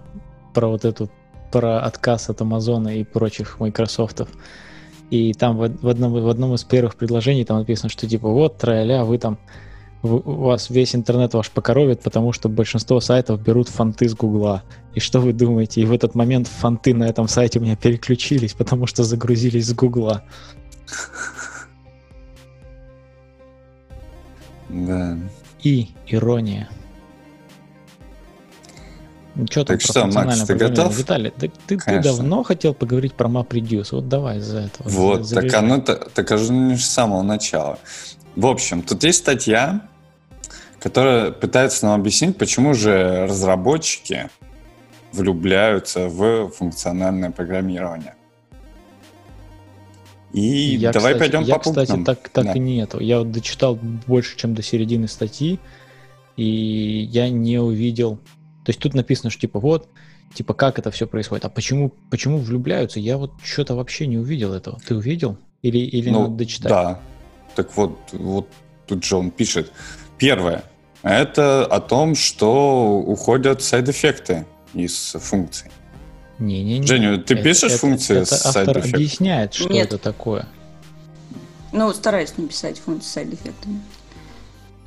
про 0.53 0.68
вот 0.68 0.86
эту, 0.86 1.09
про 1.51 1.80
отказ 1.80 2.30
от 2.30 2.39
Амазона 2.41 2.99
и 2.99 3.03
прочих 3.03 3.59
Майкрософтов. 3.59 4.30
И 5.09 5.34
там 5.34 5.57
в, 5.57 5.70
в, 5.82 5.88
одном, 5.88 6.14
в 6.14 6.30
одном 6.30 6.53
из 6.53 6.64
первых 6.64 6.95
предложений 6.95 7.45
там 7.45 7.57
написано, 7.57 7.89
что 7.89 8.07
типа 8.07 8.30
вот, 8.30 8.57
троля, 8.59 9.03
вы 9.03 9.18
там 9.18 9.39
у 10.03 10.45
вас 10.45 10.70
весь 10.70 10.95
интернет 10.95 11.34
ваш 11.34 11.51
покоровит, 11.51 12.01
потому 12.01 12.32
что 12.32 12.49
большинство 12.49 12.99
сайтов 12.99 13.41
берут 13.41 13.70
фонты 13.70 14.07
с 14.07 14.16
Гугла. 14.16 14.64
И 14.95 14.99
что 14.99 15.20
вы 15.20 15.34
думаете? 15.34 15.82
И 15.82 15.86
в 15.86 15.91
этот 15.91 16.16
момент 16.16 16.47
фонты 16.47 16.93
на 16.93 17.03
этом 17.03 17.28
сайте 17.28 17.59
у 17.59 17.62
меня 17.62 17.76
переключились, 17.76 18.53
потому 18.53 18.88
что 18.88 19.03
загрузились 19.03 19.68
с 19.68 19.74
Гугла. 19.74 20.24
Да. 24.72 25.18
И 25.64 25.90
ирония. 26.08 26.70
Ну, 29.36 29.46
что 29.50 29.64
так 29.64 29.82
что, 29.82 30.06
Макс, 30.08 30.42
ты 30.42 30.56
готов? 30.56 30.98
Виталий, 30.98 31.32
ты, 31.32 31.52
ты, 31.68 31.78
ты 31.78 32.02
давно 32.02 32.44
хотел 32.44 32.74
поговорить 32.74 33.14
про 33.14 33.30
MapReduce. 33.30 33.90
Вот 33.92 34.10
давай 34.10 34.40
из-за 34.40 34.60
этого. 34.60 34.90
Вот, 34.90 35.30
так 35.30 35.54
оно, 35.54 35.80
так 35.80 36.32
оно 36.32 36.76
с 36.76 36.86
самого 36.86 37.22
начала. 37.22 37.80
В 38.36 38.46
общем, 38.46 38.82
тут 38.82 39.04
есть 39.04 39.20
статья, 39.20 39.82
которая 40.80 41.32
пытается 41.32 41.86
нам 41.86 42.00
объяснить, 42.00 42.38
почему 42.38 42.74
же 42.74 43.26
разработчики 43.28 44.30
влюбляются 45.14 46.08
в 46.08 46.50
функциональное 46.50 47.32
программирование. 47.32 48.16
И 50.34 50.76
я, 50.76 50.92
давай 50.92 51.14
кстати, 51.14 51.32
пойдем 51.32 51.48
я, 51.48 51.56
по 51.56 51.64
пунктам. 51.64 51.86
кстати, 51.86 52.04
так, 52.04 52.30
так 52.30 52.46
да. 52.46 52.54
и 52.54 52.60
нету. 52.60 53.00
Я 53.00 53.20
вот 53.20 53.32
дочитал 53.32 53.78
больше, 54.08 54.38
чем 54.38 54.56
до 54.56 54.62
середины 54.62 55.08
статьи, 55.08 55.60
и 56.38 57.08
я 57.12 57.30
не 57.30 57.60
увидел... 57.60 58.18
То 58.64 58.70
есть 58.70 58.80
тут 58.80 58.94
написано, 58.94 59.30
что 59.30 59.42
типа 59.42 59.60
вот, 59.60 59.90
типа 60.34 60.54
как 60.54 60.80
это 60.80 60.92
все 60.92 61.08
происходит. 61.08 61.46
А 61.46 61.50
почему, 61.50 61.92
почему 62.10 62.38
влюбляются? 62.38 63.00
Я 63.00 63.18
вот 63.18 63.32
что-то 63.44 63.76
вообще 63.76 64.08
не 64.08 64.18
увидел 64.18 64.54
этого. 64.54 64.80
Ты 64.88 64.96
увидел? 64.96 65.38
Или, 65.62 65.80
или 65.80 66.10
ну, 66.10 66.24
надо 66.24 66.36
дочитать? 66.36 66.70
Да. 66.70 67.00
Так 67.56 67.76
вот, 67.76 67.98
вот 68.14 68.48
тут 68.88 69.04
же 69.04 69.18
он 69.18 69.32
пишет. 69.32 69.72
Первое. 70.18 70.64
Это 71.04 71.66
о 71.66 71.80
том, 71.82 72.16
что 72.16 73.00
уходят 73.00 73.62
сайд-эффекты 73.62 74.46
из 74.74 75.16
функций. 75.20 75.72
Не-не-не. 76.42 76.88
Женя, 76.88 77.18
ты 77.18 77.36
это, 77.36 77.44
пишешь 77.44 77.72
это, 77.72 77.80
функции 77.80 78.18
это 78.18 78.36
с 78.36 78.46
автор 78.48 78.80
объясняет, 78.80 79.54
что 79.54 79.70
Нет. 79.70 79.88
это 79.88 79.98
такое. 80.00 80.48
Ну, 81.72 81.94
стараюсь 81.94 82.34
не 82.38 82.48
писать 82.48 82.80
функции 82.80 83.08
с 83.08 83.12
сайд-эффектами. 83.12 83.82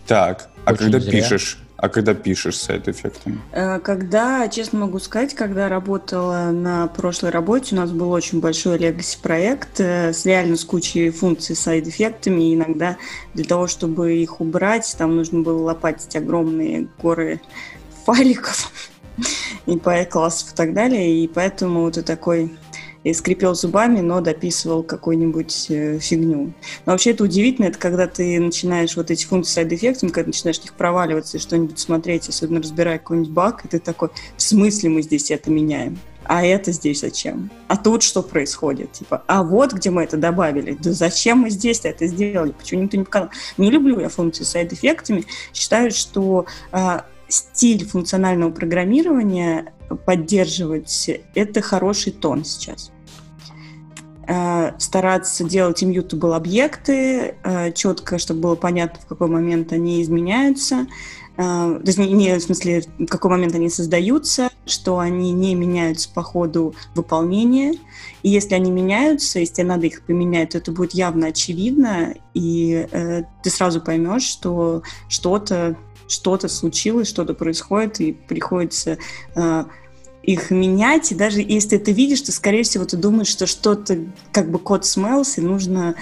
Так, 0.07 0.51
а 0.65 0.73
Очень 0.73 0.79
когда 0.85 1.01
зря. 1.01 1.13
пишешь? 1.13 1.59
А 1.77 1.89
когда 1.89 2.15
пишешь 2.15 2.57
с 2.57 2.63
сайд-эффектами? 2.63 3.41
Э, 3.53 3.79
Когда, 3.79 4.49
честно 4.49 4.81
могу 4.81 4.99
сказать, 4.99 5.35
когда 5.35 5.69
работала 5.69 6.51
на 6.51 6.89
прошлой 6.89 7.31
работе, 7.31 7.75
у 7.75 7.79
нас 7.79 7.91
был 7.91 8.11
очень 8.11 8.41
большой 8.41 8.79
legacy 8.79 9.19
проект 9.21 9.81
э, 9.81 10.13
с 10.13 10.25
реально 10.25 10.57
с 10.57 10.65
кучей 10.65 11.11
функций 11.11 11.57
с 11.57 11.61
сайд-эффектами. 11.61 12.51
И 12.51 12.55
иногда 12.55 12.97
для 13.35 13.45
того, 13.45 13.67
чтобы 13.67 14.17
их 14.17 14.41
убрать, 14.41 14.95
там 14.99 15.17
нужно 15.17 15.41
было 15.41 15.63
лопатить 15.63 16.15
огромные 16.17 16.89
горы 17.01 17.41
файликов 18.05 18.71
и 19.67 19.77
по 19.77 20.05
классов 20.05 20.53
и 20.53 20.57
так 20.57 20.75
далее. 20.75 21.23
И 21.23 21.29
поэтому 21.29 21.89
и 21.89 22.03
такой 22.03 22.51
и 23.05 23.13
скрипел 23.13 23.55
зубами, 23.55 24.01
но 24.01 24.21
дописывал 24.21 24.83
какую-нибудь 24.83 25.67
э, 25.69 25.99
фигню. 25.99 26.55
Но 26.87 26.93
вообще 26.93 27.11
это 27.11 27.25
удивительно, 27.25 27.67
это 27.67 27.79
когда 27.79 28.07
ты 28.07 28.41
начинаешь 28.41 28.97
вот 28.97 29.11
эти 29.11 29.27
функции 29.27 29.53
сайд-эффектами, 29.53 30.11
когда 30.11 30.29
начинаешь 30.29 30.61
них 30.63 30.73
проваливаться 30.73 31.37
и 31.37 31.41
что-нибудь 31.41 31.79
смотреть, 31.79 32.29
особенно 32.29 32.63
разбирая 32.63 32.99
какой-нибудь 32.99 33.31
баг, 33.31 33.65
и 33.65 33.69
ты 33.69 33.79
такой, 33.79 34.09
в 34.37 34.43
смысле 34.43 34.89
мы 34.89 35.03
здесь 35.03 35.31
это 35.31 35.51
меняем? 35.51 35.99
А 36.27 36.43
это 36.43 36.73
здесь 36.73 37.01
зачем? 37.01 37.51
А 37.69 37.77
тут 37.77 38.03
что 38.03 38.23
происходит? 38.23 38.93
Типа, 38.93 39.23
а 39.27 39.43
вот 39.43 39.75
где 39.75 39.91
мы 39.91 40.05
это 40.05 40.17
добавили. 40.17 40.79
Да 40.81 40.93
зачем 40.93 41.41
мы 41.41 41.51
здесь 41.51 41.81
это 41.85 42.07
сделали? 42.07 42.53
Почему 42.53 42.83
никто 42.83 42.97
не 42.97 43.05
показал? 43.05 43.29
Не 43.59 43.71
люблю 43.71 44.01
я 44.01 44.09
функции 44.09 44.45
сайд-эффектами. 44.45 45.27
Считаю, 45.53 45.91
что 45.91 46.47
а, 46.73 47.05
стиль 47.35 47.85
функционального 47.85 48.51
программирования 48.51 49.73
поддерживать– 50.07 51.11
это 51.35 51.61
хороший 51.61 52.13
тон 52.13 52.45
сейчас. 52.45 52.93
Э, 54.27 54.73
стараться 54.79 55.45
делать 55.45 55.83
immutable 55.83 56.35
объекты, 56.35 57.35
э, 57.43 57.73
четко, 57.73 58.19
чтобы 58.19 58.41
было 58.41 58.55
понятно, 58.55 59.01
в 59.01 59.07
какой 59.07 59.29
момент 59.29 59.73
они 59.73 60.01
изменяются, 60.03 60.87
э, 61.37 61.37
то 61.37 61.83
есть 61.85 61.99
не, 61.99 62.35
в 62.35 62.41
смысле, 62.41 62.85
в 62.99 63.07
какой 63.07 63.33
момент 63.33 63.55
они 63.55 63.69
создаются, 63.69 64.49
что 64.65 64.99
они 64.99 65.33
не 65.33 65.55
меняются 65.55 66.09
по 66.09 66.23
ходу 66.23 66.75
выполнения. 66.95 67.75
И 68.23 68.31
если 68.31 68.55
они 68.55 68.71
меняются, 68.71 69.41
если 69.41 69.57
тебе 69.57 69.67
надо 69.67 69.87
их 69.87 70.03
поменять, 70.03 70.51
то 70.51 70.59
это 70.59 70.73
будет 70.73 70.95
явно 70.95 71.27
очевидно, 71.27 72.15
и 72.33 72.89
э, 72.91 73.25
ты 73.43 73.51
сразу 73.51 73.83
поймешь, 73.83 74.23
что 74.23 74.83
что-то 75.09 75.77
что-то 76.09 76.49
случилось, 76.49 77.09
что-то 77.09 77.35
происходит, 77.35 78.01
и 78.01 78.13
приходится 78.13 78.99
э, 79.35 79.65
их 80.23 80.51
менять, 80.51 81.13
и 81.13 81.15
даже 81.15 81.41
если 81.41 81.71
ты 81.71 81.77
это 81.77 81.91
видишь, 81.93 82.23
то, 82.23 82.33
скорее 82.33 82.63
всего, 82.63 82.85
ты 82.85 82.97
думаешь, 82.97 83.29
что 83.29 83.47
что-то, 83.47 83.99
как 84.33 84.51
бы 84.51 84.59
код 84.59 84.87
смелся, 84.87 85.41
и 85.41 85.45
нужно 85.45 85.95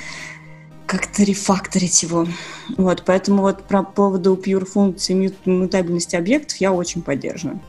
как-то 0.87 1.23
рефакторить 1.23 2.03
его. 2.03 2.27
Вот, 2.77 3.05
поэтому 3.07 3.43
вот 3.43 3.65
про 3.65 3.83
поводу 3.83 4.35
pure 4.35 4.65
функции 4.65 5.33
мутабельности 5.45 6.17
объектов 6.17 6.59
я 6.59 6.73
очень 6.73 7.03
поддерживаю. 7.03 7.61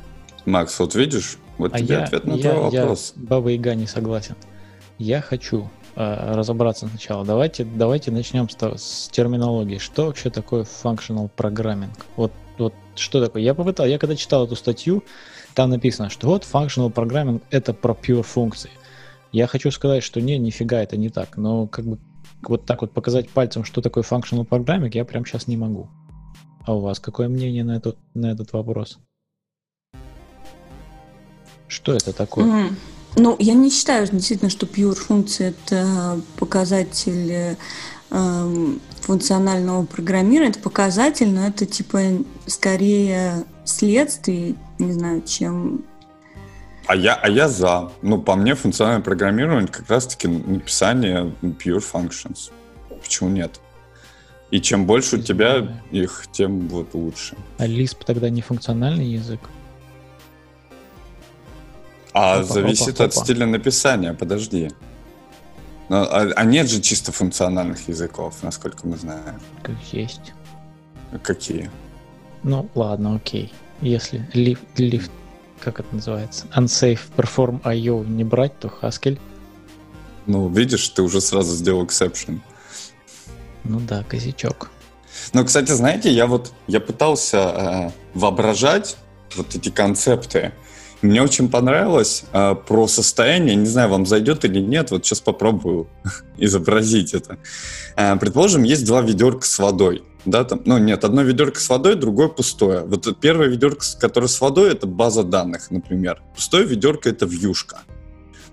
Макс, 0.45 0.77
вот 0.79 0.93
видишь, 0.95 1.37
вот 1.57 1.73
А 1.73 1.79
тебе 1.79 1.95
я, 1.95 2.03
ответ 2.03 2.25
на 2.25 2.33
я, 2.33 2.51
твой 2.51 2.71
я 2.71 2.81
вопрос. 2.81 3.13
с 3.15 3.19
Баба 3.19 3.49
Яга 3.49 3.75
не 3.75 3.87
согласен. 3.87 4.35
Я 4.97 5.21
хочу 5.21 5.69
разобраться 5.95 6.87
сначала. 6.87 7.25
Давайте, 7.25 7.65
давайте 7.65 8.11
начнем 8.11 8.49
с, 8.49 8.55
с 8.55 9.09
терминологии. 9.09 9.77
Что 9.77 10.05
вообще 10.07 10.29
такое 10.29 10.63
functional 10.63 11.29
programming? 11.35 11.89
Вот, 12.15 12.31
вот 12.57 12.73
что 12.95 13.23
такое? 13.23 13.43
Я 13.43 13.53
попытал, 13.53 13.85
я 13.85 13.99
когда 13.99 14.15
читал 14.15 14.45
эту 14.45 14.55
статью, 14.55 15.03
там 15.53 15.69
написано, 15.69 16.09
что 16.09 16.27
вот 16.27 16.43
functional 16.43 16.91
programming 16.91 17.41
это 17.51 17.73
про 17.73 17.93
pure 17.93 18.23
функции. 18.23 18.71
Я 19.31 19.47
хочу 19.47 19.71
сказать, 19.71 20.03
что 20.03 20.21
не, 20.21 20.37
нифига 20.37 20.81
это 20.81 20.97
не 20.97 21.09
так. 21.09 21.37
Но 21.37 21.67
как 21.67 21.85
бы 21.85 21.99
вот 22.41 22.65
так 22.65 22.81
вот 22.81 22.91
показать 22.91 23.29
пальцем, 23.29 23.63
что 23.63 23.81
такое 23.81 24.03
functional 24.03 24.47
programming, 24.47 24.91
я 24.93 25.05
прям 25.05 25.25
сейчас 25.25 25.47
не 25.47 25.57
могу. 25.57 25.89
А 26.65 26.75
у 26.75 26.79
вас 26.79 26.99
какое 26.99 27.27
мнение 27.27 27.63
на, 27.63 27.75
этот 27.75 27.97
на 28.13 28.31
этот 28.31 28.53
вопрос? 28.53 28.99
Что 31.67 31.93
это 31.93 32.13
такое? 32.13 32.45
Мгм. 32.45 32.75
Ну, 33.15 33.35
я 33.39 33.53
не 33.53 33.69
считаю 33.69 34.07
действительно, 34.07 34.49
что 34.49 34.65
pure 34.65 34.95
функция 34.95 35.49
это 35.49 36.19
показатель 36.37 37.31
э, 37.31 37.55
эм, 38.09 38.81
функционального 39.01 39.85
программирования. 39.85 40.51
Это 40.51 40.59
показатель, 40.59 41.29
но 41.29 41.45
это 41.45 41.65
типа 41.65 41.99
скорее 42.47 43.45
следствие, 43.65 44.55
не 44.79 44.93
знаю, 44.93 45.21
чем... 45.21 45.83
А 46.85 46.95
я, 46.95 47.13
а 47.13 47.29
я 47.29 47.47
за. 47.47 47.91
Ну, 48.01 48.21
по 48.21 48.35
мне, 48.35 48.55
функциональное 48.55 49.03
программирование 49.03 49.69
как 49.69 49.89
раз-таки 49.89 50.27
написание 50.27 51.33
pure 51.41 51.81
functions. 51.81 52.51
Почему 53.01 53.29
нет? 53.29 53.61
И 54.51 54.59
чем 54.59 54.85
больше 54.85 55.17
у 55.17 55.21
тебя 55.21 55.81
их, 55.91 56.25
тем 56.31 56.67
вот 56.67 56.93
лучше. 56.93 57.37
А 57.57 57.67
Lisp 57.67 57.97
тогда 58.05 58.29
не 58.29 58.41
функциональный 58.41 59.07
язык? 59.07 59.39
А 62.13 62.35
Опа, 62.35 62.43
зависит 62.43 62.95
опа, 62.95 63.05
от 63.05 63.15
опа. 63.15 63.23
стиля 63.23 63.45
написания, 63.45 64.13
подожди. 64.13 64.71
Но, 65.89 66.03
а, 66.03 66.31
а 66.35 66.43
нет 66.43 66.69
же 66.69 66.81
чисто 66.81 67.11
функциональных 67.11 67.87
языков, 67.87 68.35
насколько 68.41 68.87
мы 68.87 68.97
знаем. 68.97 69.39
Как 69.61 69.75
есть. 69.91 70.33
Какие? 71.21 71.69
Ну, 72.43 72.69
ладно, 72.75 73.15
окей. 73.15 73.53
Если 73.81 74.27
лифт, 74.33 74.63
лифт 74.77 75.11
как 75.59 75.79
это 75.79 75.95
называется? 75.95 76.45
Unsafe 76.55 76.99
Perform 77.15 77.61
IO 77.63 78.05
не 78.05 78.23
брать, 78.23 78.59
то 78.59 78.71
Haskell. 78.81 79.19
Ну, 80.25 80.49
видишь, 80.49 80.87
ты 80.89 81.01
уже 81.01 81.21
сразу 81.21 81.55
сделал 81.55 81.85
exception. 81.85 82.39
Ну 83.63 83.79
да, 83.79 84.03
косячок. 84.03 84.71
Но, 85.31 85.45
кстати, 85.45 85.71
знаете, 85.71 86.11
я 86.11 86.27
вот 86.27 86.53
я 86.67 86.79
пытался 86.79 87.37
э, 87.37 87.91
воображать 88.13 88.97
вот 89.35 89.55
эти 89.55 89.69
концепты. 89.69 90.53
Мне 91.03 91.21
очень 91.21 91.49
понравилось 91.49 92.23
э, 92.31 92.55
про 92.65 92.87
состояние. 92.87 93.55
Не 93.55 93.65
знаю, 93.65 93.89
вам 93.89 94.05
зайдет 94.05 94.45
или 94.45 94.61
нет. 94.61 94.89
Вот 94.89 95.05
сейчас 95.05 95.19
попробую 95.19 95.87
изобразить 96.37 97.13
это. 97.13 97.37
Э, 97.97 98.15
предположим, 98.15 98.63
есть 98.63 98.85
два 98.85 99.01
ведерка 99.01 99.45
с 99.45 99.59
водой. 99.59 100.03
Да, 100.25 100.45
там, 100.45 100.61
ну 100.63 100.77
нет, 100.77 101.03
одно 101.03 101.21
ведерко 101.21 101.59
с 101.59 101.67
водой, 101.67 101.95
другое 101.95 102.29
пустое. 102.29 102.85
Вот 102.85 103.19
первое 103.19 103.47
ведерко, 103.49 103.83
которое 103.99 104.27
с 104.27 104.39
водой, 104.39 104.71
это 104.71 104.87
база 104.87 105.23
данных, 105.23 105.69
например. 105.71 106.21
Пустое 106.33 106.65
ведерко 106.65 107.09
это 107.09 107.25
вьюшка. 107.25 107.81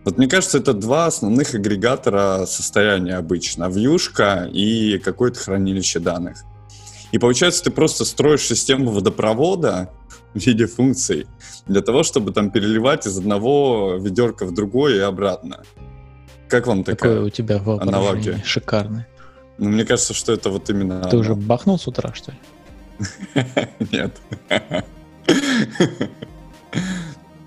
Вот 0.05 0.19
мне 0.19 0.27
кажется, 0.27 0.59
это 0.59 0.73
два 0.73 1.07
основных 1.07 1.55
агрегатора 1.55 2.47
состояния 2.47 3.15
обычно. 3.15 3.69
Вьюшка 3.69 4.49
и 4.53 4.99
какое-то 4.99 5.39
хранилище 5.39 6.01
данных. 6.01 6.45
И 7.13 7.19
получается, 7.19 7.65
ты 7.65 7.71
просто 7.71 8.05
строишь 8.05 8.43
систему 8.43 8.91
водопровода 8.91 9.91
в 10.35 10.39
виде 10.39 10.67
функций 10.67 11.27
для 11.67 11.81
того, 11.81 12.03
чтобы 12.03 12.33
там 12.33 12.51
переливать 12.51 13.07
из 13.07 13.19
одного 13.19 13.97
ведерка 13.97 14.47
в 14.47 14.55
другое 14.55 14.97
и 14.97 15.01
обратно. 15.01 15.63
Как 16.49 16.67
вам 16.67 16.85
такая? 16.85 17.21
у 17.21 17.31
тебя 17.31 17.61
аналогия. 17.65 18.43
шикарное. 18.45 19.07
Ну, 19.59 19.69
мне 19.69 19.85
кажется, 19.85 20.15
что 20.15 20.33
это 20.33 20.51
вот 20.51 20.71
именно... 20.71 21.03
Ты 21.09 21.19
уже 21.19 21.35
бахнул 21.35 21.79
с 21.79 21.87
утра, 21.87 22.15
что 22.15 22.33
ли? 22.33 22.39
Нет. 23.93 24.17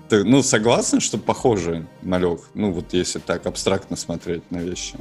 Ты, 0.08 0.24
ну, 0.24 0.42
согласен, 0.42 1.00
что 1.00 1.18
похоже 1.18 1.86
малек? 2.02 2.40
Ну, 2.54 2.70
вот 2.70 2.92
если 2.92 3.18
так 3.18 3.46
абстрактно 3.46 3.96
смотреть 3.96 4.48
на 4.50 4.58
вещи. 4.58 4.96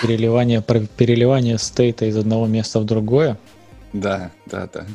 Переливание, 0.00 0.62
переливание 0.62 1.58
стейта 1.58 2.06
из 2.06 2.16
одного 2.16 2.46
места 2.46 2.80
в 2.80 2.84
другое? 2.84 3.38
Да, 3.92 4.30
да, 4.46 4.68
да. 4.72 4.86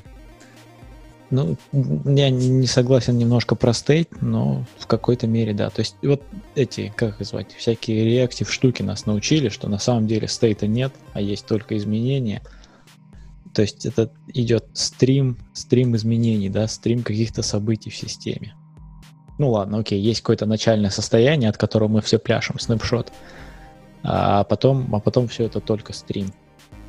Ну, 1.29 1.57
я 1.73 2.29
не 2.29 2.67
согласен 2.67 3.17
немножко 3.17 3.55
про 3.55 3.73
стейт, 3.73 4.21
но 4.21 4.65
в 4.79 4.87
какой-то 4.87 5.27
мере, 5.27 5.53
да. 5.53 5.69
То 5.69 5.81
есть 5.81 5.95
вот 6.01 6.23
эти, 6.55 6.93
как 6.95 7.19
их 7.19 7.27
звать, 7.27 7.53
всякие 7.53 8.05
реактив 8.05 8.51
штуки 8.51 8.81
нас 8.81 9.05
научили, 9.05 9.49
что 9.49 9.67
на 9.67 9.77
самом 9.77 10.07
деле 10.07 10.27
стейта 10.27 10.67
нет, 10.67 10.93
а 11.13 11.19
есть 11.19 11.45
только 11.45 11.75
изменения. 11.77 12.41
То 13.53 13.61
есть 13.61 13.85
это 13.85 14.09
идет 14.33 14.65
стрим, 14.73 15.37
стрим 15.53 15.95
изменений, 15.95 16.49
да, 16.49 16.67
стрим 16.67 17.03
каких-то 17.03 17.41
событий 17.41 17.89
в 17.89 17.95
системе. 17.95 18.55
Ну 19.37 19.49
ладно, 19.49 19.79
окей, 19.79 19.99
есть 19.99 20.21
какое-то 20.21 20.45
начальное 20.45 20.89
состояние, 20.89 21.49
от 21.49 21.57
которого 21.57 21.89
мы 21.89 22.01
все 22.01 22.19
пляшем, 22.19 22.57
снапшот, 22.57 23.11
а 24.07 24.43
потом, 24.43 24.95
а 24.95 24.99
потом 24.99 25.27
все 25.27 25.45
это 25.45 25.59
только 25.59 25.93
стрим. 25.93 26.31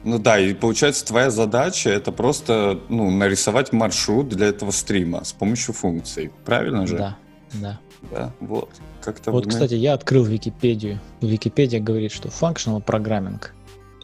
Ну 0.04 0.18
да, 0.18 0.38
и 0.38 0.54
получается 0.54 1.04
твоя 1.04 1.30
задача 1.30 1.90
это 1.90 2.12
просто 2.12 2.80
ну, 2.88 3.10
нарисовать 3.10 3.72
маршрут 3.72 4.28
для 4.28 4.46
этого 4.46 4.70
стрима 4.70 5.24
с 5.24 5.32
помощью 5.32 5.74
функций. 5.74 6.30
Правильно 6.44 6.86
же? 6.86 6.96
Да, 6.96 7.16
да. 7.54 7.80
Да, 8.12 8.32
вот. 8.38 8.70
Как-то 9.02 9.32
вот, 9.32 9.48
кстати, 9.48 9.74
я 9.74 9.94
открыл 9.94 10.24
Википедию. 10.24 11.00
Википедия 11.20 11.80
говорит, 11.80 12.12
что 12.12 12.28
functional 12.28 12.82
programming 12.82 13.40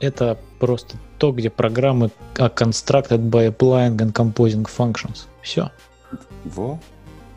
это 0.01 0.39
просто 0.59 0.97
то, 1.19 1.33
где 1.33 1.51
программы 1.51 2.11
are 2.35 2.55
constructed 2.55 3.31
by 3.31 3.55
applying 3.55 3.97
and 3.97 4.13
composing 4.13 4.67
functions. 4.67 5.27
Все. 5.43 5.71
Во. 6.45 6.79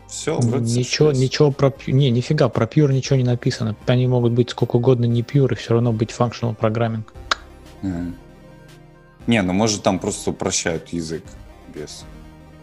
Все, 0.08 0.38
ничего, 0.38 1.12
ничего 1.12 1.50
про 1.50 1.72
не, 1.86 2.10
нифига, 2.10 2.48
про 2.48 2.66
pure 2.66 2.92
ничего 2.92 3.16
не 3.16 3.24
написано. 3.24 3.76
Они 3.86 4.06
могут 4.06 4.32
быть 4.32 4.50
сколько 4.50 4.76
угодно 4.76 5.04
не 5.04 5.22
pure, 5.22 5.52
и 5.52 5.54
все 5.54 5.74
равно 5.74 5.92
быть 5.92 6.10
functional 6.10 6.56
programming. 6.56 7.02
Mm. 7.82 8.14
Не, 9.26 9.42
ну 9.42 9.52
может 9.52 9.82
там 9.82 9.98
просто 9.98 10.30
упрощают 10.30 10.88
язык 10.88 11.22
без 11.74 12.04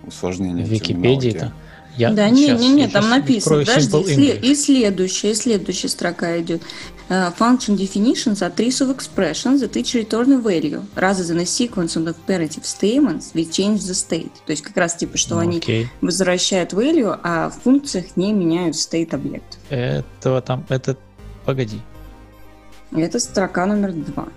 усложнения. 0.06 0.66
В 0.66 0.70
Википедии-то. 0.70 1.54
Я 1.98 2.12
да, 2.12 2.30
не, 2.30 2.50
не, 2.50 2.70
не, 2.70 2.88
там 2.88 3.10
написано. 3.10 3.60
Подожди, 3.60 4.32
и, 4.32 4.52
и 4.52 4.56
следующая, 4.56 5.32
и 5.32 5.36
следующая 5.36 5.88
строка 5.88 6.39
идет. 6.41 6.62
Uh, 7.08 7.30
function 7.32 7.76
definitions 7.76 8.41
are 8.41 8.49
trees 8.49 8.82
of 8.82 8.89
expressions 8.89 9.62
that 9.62 9.78
each 9.78 9.93
return 9.93 10.32
a 10.32 10.38
value, 10.39 10.82
rather 10.95 11.24
than 11.24 11.38
a 11.38 11.45
sequence 11.45 11.95
of 11.95 12.08
imperative 12.08 12.66
statements 12.66 13.32
which 13.36 13.51
change 13.51 13.82
the 13.86 13.93
state. 13.93 14.32
То 14.47 14.51
есть 14.51 14.64
как 14.64 14.76
раз 14.76 14.95
типа, 14.95 15.16
что 15.16 15.36
okay. 15.36 15.41
они 15.41 15.88
возвращают 16.01 16.74
value, 16.74 17.20
а 17.22 17.49
в 17.49 17.62
функциях 17.62 18.18
не 18.18 18.34
меняют 18.34 18.76
state 18.76 19.14
объект. 19.14 19.60
Этого 19.70 20.41
там, 20.41 20.66
это, 20.70 20.97
погоди. 21.45 21.80
Это 22.91 23.20
строка 23.20 23.68
номер 23.68 23.91
два. 23.93 24.28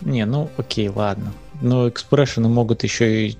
Не, 0.00 0.24
ну 0.24 0.48
окей, 0.56 0.88
ладно. 0.88 1.32
Но 1.60 1.88
экспрессионы 1.88 2.48
могут 2.48 2.84
еще 2.84 3.28
и 3.28 3.38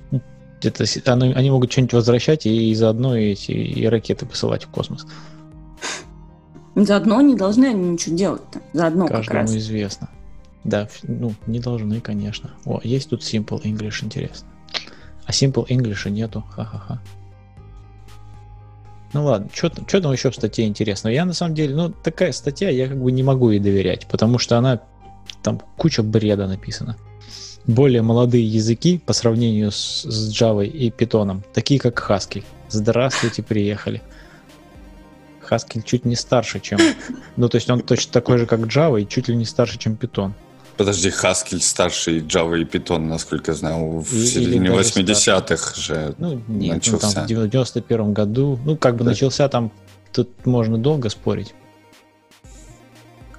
где-то 0.58 0.84
они, 1.12 1.32
они 1.34 1.50
могут 1.50 1.70
что-нибудь 1.70 1.92
возвращать 1.92 2.46
и, 2.46 2.70
и 2.70 2.74
заодно 2.74 3.16
эти 3.16 3.52
и 3.52 3.86
ракеты 3.86 4.26
посылать 4.26 4.64
в 4.64 4.68
космос. 4.70 5.06
Заодно 6.74 7.20
не 7.20 7.34
должны 7.34 7.66
они 7.66 7.90
ничего 7.90 8.16
делать-то. 8.16 8.60
Заодно 8.72 9.06
Каждому 9.06 9.24
как 9.24 9.34
раз. 9.34 9.56
известно. 9.56 10.08
Да, 10.64 10.88
ну, 11.02 11.34
не 11.46 11.58
должны, 11.58 12.00
конечно. 12.00 12.50
О, 12.64 12.80
есть 12.82 13.10
тут 13.10 13.22
Simple 13.22 13.62
English, 13.62 14.04
интересно. 14.04 14.48
А 15.26 15.32
Simple 15.32 15.66
English 15.68 16.08
нету, 16.08 16.44
ха-ха-ха. 16.50 17.00
Ну 19.12 19.24
ладно, 19.24 19.50
что 19.52 19.68
там 19.68 20.12
еще 20.12 20.30
в 20.30 20.34
статье 20.34 20.66
интересного? 20.66 21.12
Я 21.12 21.26
на 21.26 21.34
самом 21.34 21.54
деле, 21.54 21.74
ну, 21.74 21.90
такая 21.90 22.32
статья, 22.32 22.70
я 22.70 22.88
как 22.88 22.98
бы 22.98 23.12
не 23.12 23.22
могу 23.22 23.50
ей 23.50 23.60
доверять, 23.60 24.06
потому 24.06 24.38
что 24.38 24.56
она, 24.56 24.80
там 25.42 25.60
куча 25.76 26.02
бреда 26.02 26.46
написана 26.46 26.96
более 27.66 28.02
молодые 28.02 28.46
языки 28.46 28.98
по 28.98 29.12
сравнению 29.12 29.70
с, 29.70 30.02
с 30.02 30.32
Java 30.32 30.66
и 30.66 30.90
Python, 30.90 31.42
такие 31.52 31.78
как 31.78 32.04
Haskell. 32.08 32.44
Здравствуйте, 32.68 33.42
приехали. 33.42 34.02
Haskell 35.52 35.82
чуть 35.82 36.04
не 36.04 36.16
старше, 36.16 36.60
чем... 36.60 36.78
Ну, 37.36 37.48
то 37.48 37.56
есть 37.56 37.70
он 37.70 37.80
точно 37.80 38.12
такой 38.12 38.38
же, 38.38 38.46
как 38.46 38.60
Java, 38.60 39.00
и 39.00 39.08
чуть 39.08 39.28
ли 39.28 39.36
не 39.36 39.44
старше, 39.44 39.78
чем 39.78 39.94
Python. 39.94 40.32
Подожди, 40.76 41.08
Haskell 41.08 41.60
старше 41.60 42.18
Java 42.18 42.60
и 42.60 42.64
Python, 42.64 43.00
насколько 43.00 43.52
я 43.52 43.56
знаю, 43.56 44.00
в 44.00 44.12
и, 44.12 44.26
середине 44.26 44.70
80-х 44.70 45.74
же 45.80 46.14
ну, 46.18 46.42
нет, 46.48 46.76
начался. 46.76 47.06
Ну, 47.06 47.12
там 47.14 47.24
в 47.24 47.28
91 47.28 48.12
году, 48.12 48.58
ну, 48.64 48.76
как 48.76 48.96
бы 48.96 49.04
да. 49.04 49.10
начался 49.10 49.48
там, 49.48 49.70
тут 50.12 50.46
можно 50.46 50.78
долго 50.78 51.08
спорить, 51.10 51.54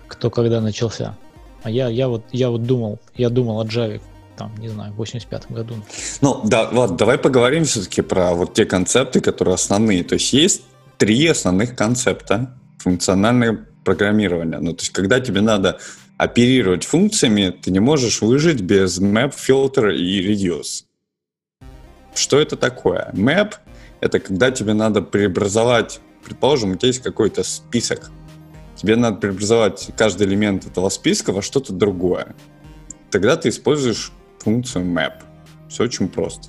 кто 0.07 0.30
когда 0.30 0.61
начался. 0.61 1.18
А 1.64 1.70
я, 1.70 1.88
я, 1.88 2.07
вот, 2.07 2.24
я 2.32 2.49
вот 2.49 2.64
думал, 2.64 2.99
я 3.16 3.30
думал 3.30 3.59
о 3.61 3.66
Java 3.66 4.01
там, 4.38 4.53
не 4.57 4.68
знаю, 4.68 4.93
в 4.93 4.97
85 4.97 5.51
году. 5.51 5.76
Ну, 6.22 6.41
да, 6.43 6.70
вот, 6.72 6.95
давай 6.95 7.18
поговорим 7.18 7.66
все-таки 7.66 8.01
про 8.01 8.34
вот 8.34 8.53
те 8.53 8.66
концепты, 8.66 9.22
которые 9.22 9.55
основные. 9.55 10.03
То 10.03 10.16
есть 10.16 10.34
есть 10.34 10.64
три 11.04 11.28
основных 11.28 11.76
концепта 11.76 12.58
функционального 12.78 13.58
программирования. 13.84 14.60
Ну, 14.60 14.72
то 14.72 14.84
есть 14.84 14.93
когда 14.93 15.20
тебе 15.20 15.41
надо 15.41 15.78
оперировать 16.18 16.86
функциями, 16.86 17.49
ты 17.49 17.72
не 17.72 17.82
можешь 17.82 18.22
выжить 18.22 18.62
без 18.62 19.01
map, 19.01 19.34
filter 19.36 19.93
и 19.93 20.26
reduce. 20.26 20.86
Что 22.16 22.39
это 22.39 22.56
такое? 22.56 23.12
Map— 23.16 23.56
это 23.99 24.22
когда 24.22 24.49
тебе 24.49 24.74
надо 24.74 25.01
преобразовать, 25.01 25.99
предположим, 26.24 26.72
у 26.72 26.76
тебя 26.76 26.88
есть 26.88 27.04
какой-то 27.04 27.43
список, 27.43 28.10
тебе 28.78 28.95
надо 28.95 29.18
преобразовать 29.18 29.89
каждый 29.97 30.26
элемент 30.26 30.66
этого 30.66 30.88
списка 30.88 31.34
во 31.34 31.41
что-то 31.41 31.74
другое. 31.74 32.34
Тогда 33.12 33.36
ты 33.36 33.49
используешь 33.49 34.14
функцию 34.39 34.86
map. 34.86 35.16
Все 35.68 35.84
очень 35.84 36.08
просто. 36.08 36.47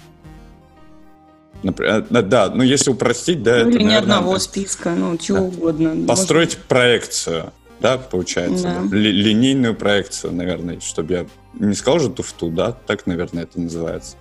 Например, 1.64 2.06
э, 2.10 2.22
да, 2.22 2.50
ну 2.50 2.62
если 2.62 2.90
упростить, 2.90 3.42
да, 3.42 3.64
ну, 3.64 3.70
это, 3.70 3.78
Или 3.78 3.84
ни 3.84 3.94
одного 3.94 4.38
списка, 4.38 4.90
ну, 4.90 5.16
чего 5.16 5.38
да. 5.38 5.44
угодно. 5.44 6.06
Построить 6.06 6.54
Может... 6.54 6.68
проекцию, 6.68 7.52
да, 7.80 7.96
получается. 7.96 8.64
Да. 8.64 8.80
Да. 8.82 8.96
Линейную 8.96 9.74
проекцию, 9.74 10.34
наверное, 10.34 10.78
чтобы 10.80 11.14
я 11.14 11.26
не 11.54 11.74
сказал 11.74 12.00
же 12.00 12.10
туфту, 12.10 12.50
да, 12.50 12.72
так, 12.72 13.06
наверное, 13.06 13.44
это 13.44 13.58
называется. 13.58 14.16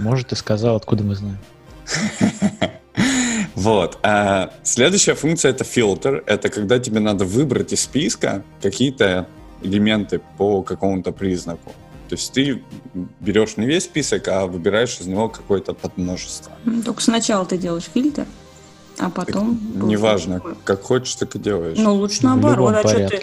Может, 0.00 0.28
ты 0.28 0.36
сказал, 0.36 0.76
откуда 0.76 1.04
мы 1.04 1.14
знаем. 1.14 1.38
Вот. 3.54 3.98
А 4.02 4.52
следующая 4.64 5.14
функция— 5.14 5.50
это 5.52 5.64
фильтр. 5.64 6.22
Это 6.26 6.50
когда 6.50 6.78
тебе 6.78 7.00
надо 7.00 7.24
выбрать 7.24 7.72
из 7.72 7.80
списка 7.80 8.44
какие-то 8.60 9.26
элементы 9.62 10.20
по 10.36 10.62
какому-то 10.62 11.10
признаку. 11.10 11.72
То 12.08 12.14
есть 12.14 12.32
ты 12.32 12.62
берешь 13.20 13.56
не 13.56 13.66
весь 13.66 13.84
список, 13.84 14.28
а 14.28 14.46
выбираешь 14.46 14.98
из 15.00 15.06
него 15.06 15.28
какое-то 15.28 15.74
подмножество. 15.74 16.52
Только 16.84 17.02
сначала 17.02 17.44
ты 17.44 17.58
делаешь 17.58 17.90
фильтр, 17.92 18.26
а 18.98 19.10
потом... 19.10 19.60
неважно, 19.88 20.40
как 20.64 20.82
хочешь, 20.82 21.14
так 21.16 21.34
и 21.34 21.38
делаешь. 21.38 21.78
Ну, 21.78 21.94
лучше 21.94 22.24
наоборот. 22.24 22.74
А 22.74 22.88
что 22.88 23.08
ты... 23.08 23.20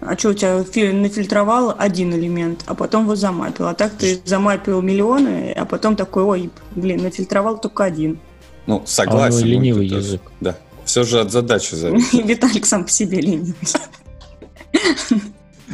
А 0.00 0.16
что 0.16 0.28
у 0.28 0.34
тебя 0.34 0.64
нафильтровал 0.92 1.74
один 1.76 2.14
элемент, 2.14 2.62
а 2.66 2.74
потом 2.74 3.02
его 3.02 3.16
замапил. 3.16 3.66
А 3.66 3.74
так 3.74 3.92
ты 3.94 4.20
замапил 4.24 4.80
миллионы, 4.80 5.52
а 5.52 5.64
потом 5.64 5.96
такой, 5.96 6.22
ой, 6.22 6.50
блин, 6.76 7.02
нафильтровал 7.02 7.60
только 7.60 7.82
один. 7.82 8.20
Ну, 8.66 8.82
согласен. 8.86 9.42
А 9.42 9.46
ленивый 9.46 9.86
язык. 9.86 10.22
Да. 10.40 10.56
Все 10.84 11.02
же 11.02 11.20
от 11.20 11.32
задачи 11.32 11.74
зависит. 11.74 12.12
Виталик 12.24 12.64
сам 12.64 12.84
по 12.84 12.90
себе 12.90 13.20
ленивый. 13.20 13.54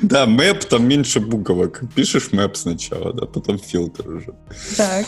Да, 0.03 0.27
мэп, 0.27 0.65
там 0.65 0.87
меньше 0.89 1.21
буквок. 1.21 1.83
Пишешь 1.95 2.33
мэп 2.33 2.57
сначала, 2.57 3.13
да, 3.13 3.27
потом 3.27 3.59
фильтр 3.59 4.09
уже. 4.09 4.35
Так. 4.77 5.07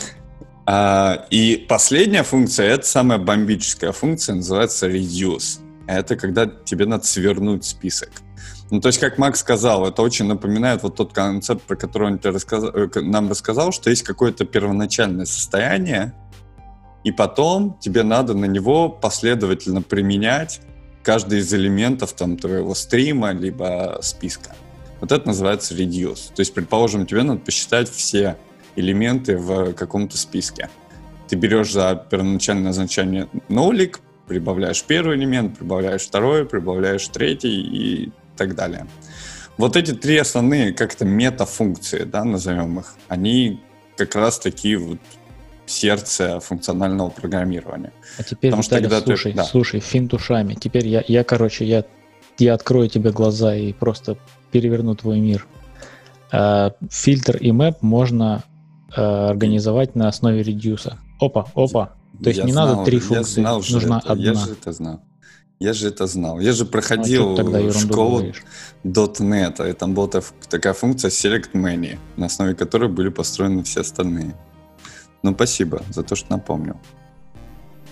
А, 0.65 1.25
и 1.29 1.65
последняя 1.67 2.23
функция, 2.23 2.67
это 2.67 2.85
самая 2.85 3.17
бомбическая 3.17 3.91
функция, 3.91 4.35
называется 4.35 4.89
reduce. 4.89 5.59
Это 5.87 6.15
когда 6.15 6.45
тебе 6.45 6.85
надо 6.85 7.05
свернуть 7.05 7.65
список. 7.65 8.09
Ну, 8.69 8.81
то 8.81 8.89
есть, 8.89 8.99
как 8.99 9.17
Макс 9.17 9.39
сказал, 9.39 9.87
это 9.87 10.01
очень 10.01 10.25
напоминает 10.25 10.83
вот 10.83 10.95
тот 10.95 11.13
концепт, 11.13 11.61
про 11.63 11.77
который 11.77 12.09
он 12.09 12.19
тебе 12.19 12.31
рассказал, 12.31 12.71
э, 12.71 12.89
нам 12.95 13.29
рассказал, 13.29 13.71
что 13.71 13.89
есть 13.89 14.03
какое-то 14.03 14.43
первоначальное 14.43 15.25
состояние, 15.25 16.13
и 17.05 17.11
потом 17.13 17.77
тебе 17.79 18.03
надо 18.03 18.33
на 18.33 18.45
него 18.45 18.89
последовательно 18.89 19.81
применять 19.81 20.59
каждый 21.01 21.39
из 21.39 21.53
элементов 21.53 22.11
там 22.11 22.35
твоего 22.35 22.75
стрима 22.75 23.31
либо 23.31 23.99
списка. 24.01 24.53
Вот 24.99 25.11
это 25.11 25.27
называется 25.27 25.75
reduce. 25.75 26.33
То 26.33 26.39
есть, 26.39 26.53
предположим, 26.53 27.05
тебе 27.05 27.23
надо 27.23 27.39
посчитать 27.39 27.89
все 27.89 28.37
элементы 28.75 29.37
в 29.37 29.73
каком-то 29.73 30.17
списке. 30.17 30.69
Ты 31.27 31.35
берешь 31.35 31.71
за 31.71 32.05
первоначальное 32.09 32.71
значение 32.71 33.27
нолик, 33.49 33.99
прибавляешь 34.27 34.83
первый 34.83 35.17
элемент, 35.17 35.57
прибавляешь 35.57 36.03
второй, 36.03 36.45
прибавляешь 36.45 37.07
третий 37.07 37.61
и 37.61 38.11
так 38.35 38.55
далее. 38.55 38.87
Вот 39.57 39.75
эти 39.75 39.91
три 39.91 40.17
основные 40.17 40.73
как-то 40.73 41.05
метафункции, 41.05 42.03
да, 42.03 42.23
назовем 42.23 42.79
их, 42.79 42.93
они 43.07 43.59
как 43.95 44.15
раз 44.15 44.39
такие 44.39 44.77
вот 44.77 44.99
сердце 45.65 46.39
функционального 46.39 47.09
программирования. 47.09 47.91
А 48.17 48.23
теперь, 48.23 48.51
Потому 48.51 48.63
Виталий, 48.63 48.85
что 48.85 48.89
тогда 48.89 49.01
слушай, 49.01 49.31
ты, 49.31 49.37
да. 49.37 49.43
слушай, 49.43 49.79
финт 49.79 50.13
ушами. 50.13 50.53
Теперь 50.53 50.87
я, 50.87 51.03
я, 51.07 51.23
короче, 51.23 51.65
я, 51.65 51.83
я 52.39 52.53
открою 52.53 52.89
тебе 52.89 53.11
глаза 53.11 53.55
и 53.55 53.73
просто 53.73 54.17
переверну 54.51 54.95
твой 54.95 55.19
мир. 55.19 55.47
Э, 56.31 56.71
фильтр 56.89 57.37
и 57.37 57.51
мэп 57.51 57.81
можно 57.81 58.43
э, 58.95 59.01
организовать 59.01 59.95
на 59.95 60.07
основе 60.07 60.43
редюса. 60.43 60.97
Опа, 61.19 61.47
опа. 61.55 61.93
То 62.21 62.29
есть 62.29 62.39
я 62.39 62.45
не 62.45 62.51
знал, 62.51 62.67
надо 62.67 62.85
три 62.85 62.99
функции, 62.99 63.41
знал, 63.41 63.63
нужна 63.69 63.99
это, 63.99 64.11
одна. 64.11 64.23
Я 64.23 64.33
же 64.33 64.51
это 64.51 64.71
знал. 64.71 65.01
Я 65.59 65.73
же 65.73 65.87
это 65.87 66.05
знал. 66.05 66.39
Я 66.39 66.53
же 66.53 66.65
проходил 66.65 67.35
а 67.39 67.73
школу 67.73 68.23
.NET, 68.83 69.69
и 69.69 69.73
там 69.73 69.93
была 69.95 70.09
такая 70.49 70.73
функция 70.73 71.09
Select 71.09 71.53
Many, 71.53 71.97
на 72.15 72.27
основе 72.27 72.53
которой 72.53 72.89
были 72.89 73.09
построены 73.09 73.63
все 73.63 73.81
остальные. 73.81 74.35
Ну, 75.23 75.33
спасибо 75.33 75.81
за 75.89 76.03
то, 76.03 76.15
что 76.15 76.31
напомнил. 76.31 76.77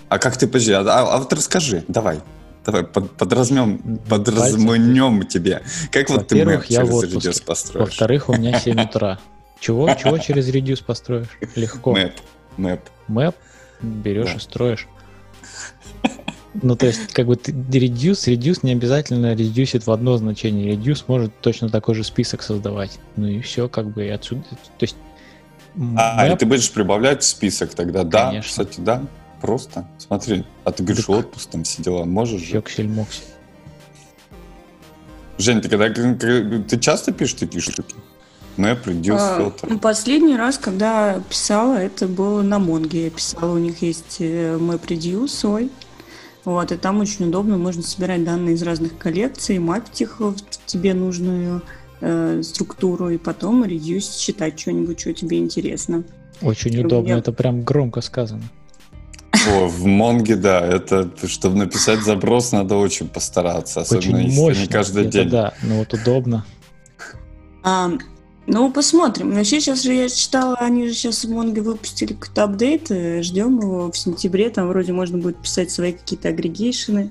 А 0.08 0.18
как 0.18 0.36
ты, 0.36 0.46
подожди, 0.46 0.72
а, 0.72 0.80
а, 0.82 1.14
а 1.14 1.18
вот 1.18 1.32
расскажи, 1.32 1.84
давай. 1.88 2.20
Давай 2.66 2.82
под, 2.82 3.12
подразмем, 3.12 4.00
подразмнем 4.08 5.24
тебе. 5.26 5.62
Как 5.92 6.10
вот 6.10 6.26
ты 6.26 6.44
мэп 6.44 6.66
через 6.66 7.04
Reduce 7.04 7.44
построишь? 7.44 7.88
Во-вторых, 7.88 8.28
у 8.28 8.32
меня 8.32 8.58
7 8.58 8.82
утра. 8.82 9.20
Чего? 9.60 9.94
Чего 9.94 10.18
через 10.18 10.48
Reduce 10.48 10.84
построишь? 10.84 11.28
Легко. 11.54 11.92
Мэп. 11.92 12.14
Мэп. 12.56 12.80
Мэп? 13.06 13.36
Берешь 13.80 14.32
да. 14.32 14.34
и 14.34 14.38
строишь. 14.40 14.88
Ну, 16.62 16.74
то 16.74 16.86
есть, 16.86 17.12
как 17.12 17.26
бы 17.26 17.36
ты 17.36 17.52
reduce, 17.52 18.32
reduce 18.32 18.60
не 18.62 18.72
обязательно 18.72 19.34
редюсит 19.34 19.86
в 19.86 19.92
одно 19.92 20.16
значение. 20.16 20.74
Reduce 20.74 21.04
может 21.06 21.38
точно 21.40 21.68
такой 21.68 21.94
же 21.94 22.02
список 22.02 22.42
создавать. 22.42 22.98
Ну 23.16 23.26
и 23.26 23.40
все, 23.42 23.68
как 23.68 23.92
бы 23.92 24.06
и 24.06 24.08
отсюда. 24.08 24.42
То 24.50 24.82
есть 24.82 24.96
а, 25.96 26.26
Map... 26.26 26.34
и 26.34 26.38
ты 26.38 26.46
будешь 26.46 26.70
прибавлять 26.72 27.22
список 27.22 27.74
тогда, 27.74 28.04
да? 28.04 28.28
Конечно. 28.28 28.48
Кстати, 28.48 28.80
да, 28.80 29.02
просто. 29.40 29.86
Смотри, 29.98 30.44
а 30.64 30.72
ты 30.72 30.82
говоришь, 30.82 31.06
так... 31.06 31.16
отпуск 31.16 31.50
там 31.50 31.64
сидела, 31.64 32.04
можешь 32.04 32.42
же? 32.42 32.56
Ёксель-моксель. 32.56 33.24
Жень, 35.38 35.60
ты 35.60 35.68
когда 35.68 35.90
ты 35.90 36.78
часто 36.78 37.12
пишешь 37.12 37.34
такие 37.34 37.60
штуки? 37.60 37.94
Map, 38.56 38.84
Reduce, 38.84 39.18
а, 39.18 39.38
Filter. 39.38 39.78
Последний 39.78 40.36
раз, 40.36 40.56
когда 40.56 41.20
писала, 41.28 41.74
это 41.74 42.08
было 42.08 42.40
на 42.40 42.58
Монге. 42.58 43.04
Я 43.04 43.10
писала, 43.10 43.52
у 43.54 43.58
них 43.58 43.82
есть 43.82 44.16
э, 44.20 44.56
Map 44.56 44.80
Reduce 44.86 45.28
свой. 45.28 45.70
Вот, 46.46 46.70
и 46.70 46.76
там 46.76 47.00
очень 47.00 47.26
удобно, 47.26 47.58
можно 47.58 47.82
собирать 47.82 48.22
данные 48.22 48.54
из 48.54 48.62
разных 48.62 48.96
коллекций, 48.96 49.58
мапить 49.58 50.00
их 50.00 50.20
в 50.20 50.36
тебе 50.64 50.94
нужную 50.94 51.60
э, 52.00 52.40
структуру, 52.44 53.10
и 53.10 53.18
потом 53.18 53.64
редюс 53.64 54.14
читать 54.14 54.58
что-нибудь, 54.58 55.00
что 55.00 55.12
тебе 55.12 55.38
интересно. 55.38 56.04
Очень 56.40 56.72
Чтобы 56.72 56.86
удобно, 56.86 57.08
я... 57.08 57.18
это 57.18 57.32
прям 57.32 57.62
громко 57.62 58.00
сказано. 58.00 58.44
О, 59.48 59.66
в 59.66 59.84
Монге, 59.84 60.36
да, 60.36 60.64
это, 60.64 61.10
чтобы 61.26 61.56
написать 61.56 62.02
запрос, 62.02 62.52
надо 62.52 62.76
очень 62.76 63.08
постараться, 63.08 63.80
особенно 63.80 64.18
очень 64.18 64.26
если 64.26 64.40
мощно, 64.40 64.60
не 64.62 64.68
каждый 64.68 65.02
это 65.02 65.12
день. 65.12 65.28
Да, 65.28 65.54
ну 65.62 65.78
вот 65.78 65.92
удобно. 65.92 66.44
А, 67.62 67.90
ну, 68.46 68.70
посмотрим. 68.70 69.34
Вообще, 69.34 69.60
сейчас 69.60 69.82
же 69.82 69.92
я 69.92 70.08
читала, 70.08 70.56
они 70.56 70.86
же 70.86 70.94
сейчас 70.94 71.24
в 71.24 71.30
Монге 71.30 71.62
выпустили 71.62 72.12
какой-то 72.12 72.44
апдейт, 72.44 72.88
ждем 73.24 73.58
его 73.58 73.90
в 73.90 73.98
сентябре, 73.98 74.50
там 74.50 74.68
вроде 74.68 74.92
можно 74.92 75.18
будет 75.18 75.42
писать 75.42 75.70
свои 75.70 75.92
какие-то 75.92 76.28
агрегейшены. 76.28 77.10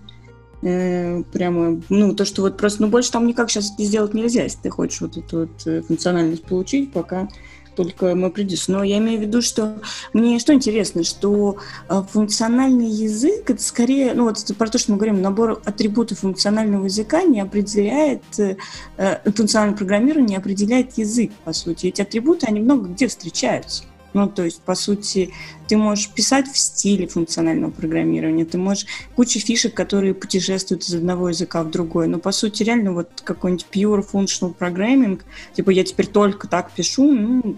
Э, 0.62 1.22
прямо, 1.32 1.82
ну, 1.90 2.16
то, 2.16 2.26
что 2.26 2.42
вот 2.42 2.58
просто, 2.58 2.82
ну, 2.82 2.88
больше 2.88 3.12
там 3.12 3.28
никак 3.28 3.52
сейчас 3.52 3.74
сделать 3.78 4.14
нельзя, 4.14 4.44
если 4.44 4.60
ты 4.64 4.70
хочешь 4.70 5.02
вот 5.02 5.18
эту 5.18 5.42
вот 5.42 5.68
э, 5.68 5.82
функциональность 5.82 6.44
получить, 6.44 6.92
пока 6.92 7.28
только 7.76 8.16
мы 8.16 8.32
придешь. 8.32 8.68
Но 8.68 8.84
я 8.84 8.98
имею 8.98 9.20
в 9.20 9.22
виду, 9.22 9.42
что 9.42 9.78
мне 10.14 10.40
что 10.40 10.54
интересно, 10.54 11.04
что 11.04 11.58
э, 11.90 12.04
функциональный 12.10 12.90
язык, 12.90 13.50
это 13.50 13.62
скорее, 13.62 14.14
ну 14.14 14.26
вот 14.26 14.44
про 14.58 14.68
то, 14.68 14.78
что 14.78 14.92
мы 14.92 14.98
говорим, 14.98 15.22
набор 15.22 15.62
атрибутов 15.66 16.20
функционального 16.20 16.86
языка 16.86 17.24
не 17.24 17.42
определяет, 17.42 18.24
э, 18.38 18.56
функциональное 19.26 19.78
программирование 19.78 20.30
не 20.30 20.36
определяет 20.38 20.98
язык, 20.98 21.32
по 21.44 21.54
сути. 21.54 21.88
Эти 21.88 22.02
атрибуты, 22.02 22.48
они 22.48 22.60
много 22.60 22.90
где 22.90 23.08
встречаются. 23.08 23.84
Ну, 24.16 24.30
то 24.30 24.46
есть, 24.46 24.62
по 24.62 24.76
сути, 24.76 25.34
ты 25.68 25.76
можешь 25.76 26.10
писать 26.10 26.48
в 26.48 26.58
стиле 26.58 27.06
функционального 27.06 27.70
программирования, 27.70 28.46
ты 28.46 28.58
можешь 28.58 28.86
куча 29.14 29.40
фишек, 29.40 29.74
которые 29.74 30.14
путешествуют 30.14 30.84
из 30.84 30.94
одного 30.94 31.28
языка 31.28 31.62
в 31.64 31.70
другой. 31.70 32.08
Но, 32.08 32.18
по 32.18 32.32
сути, 32.32 32.64
реально 32.64 32.94
вот 32.94 33.10
какой-нибудь 33.26 33.68
pure 33.70 34.08
functional 34.10 34.56
programming, 34.58 35.22
типа 35.54 35.70
я 35.72 35.84
теперь 35.84 36.08
только 36.08 36.48
так 36.48 36.72
пишу, 36.72 37.12
ну, 37.12 37.58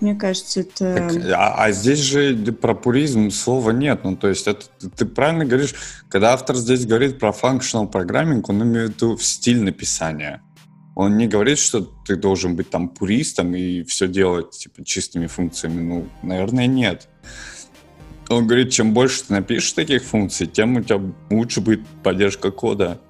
мне 0.00 0.14
кажется, 0.14 0.60
это... 0.60 1.08
Так, 1.08 1.12
а, 1.34 1.54
а 1.64 1.72
здесь 1.72 2.00
же 2.00 2.36
про 2.52 2.74
пуризм 2.74 3.30
слова 3.30 3.70
нет. 3.70 4.00
Ну, 4.04 4.14
то 4.14 4.28
есть 4.28 4.46
это 4.46 4.66
ты 4.94 5.06
правильно 5.06 5.46
говоришь, 5.46 5.74
когда 6.10 6.34
автор 6.34 6.54
здесь 6.56 6.84
говорит 6.84 7.18
про 7.18 7.30
functional 7.30 7.90
programming, 7.90 8.44
он 8.46 8.62
имеет 8.62 8.90
в 8.90 8.94
виду 8.96 9.16
стиль 9.18 9.62
написания. 9.62 10.42
Он 10.94 11.16
не 11.16 11.26
говорит, 11.26 11.58
что 11.58 11.80
ты 11.80 12.16
должен 12.16 12.54
быть 12.54 12.68
там 12.70 12.88
пуристом 12.88 13.54
и 13.54 13.82
все 13.84 14.08
делать 14.08 14.50
типа 14.50 14.84
чистыми 14.84 15.26
функциями. 15.26 15.80
Ну, 15.80 16.08
наверное, 16.22 16.66
нет. 16.66 17.08
Он 18.28 18.46
говорит, 18.46 18.70
чем 18.70 18.92
больше 18.92 19.24
ты 19.24 19.32
напишешь 19.32 19.72
таких 19.72 20.02
функций, 20.02 20.46
тем 20.46 20.76
у 20.76 20.82
тебя 20.82 21.00
лучше 21.30 21.60
будет 21.60 21.86
поддержка 22.02 22.50
кода 22.50 23.00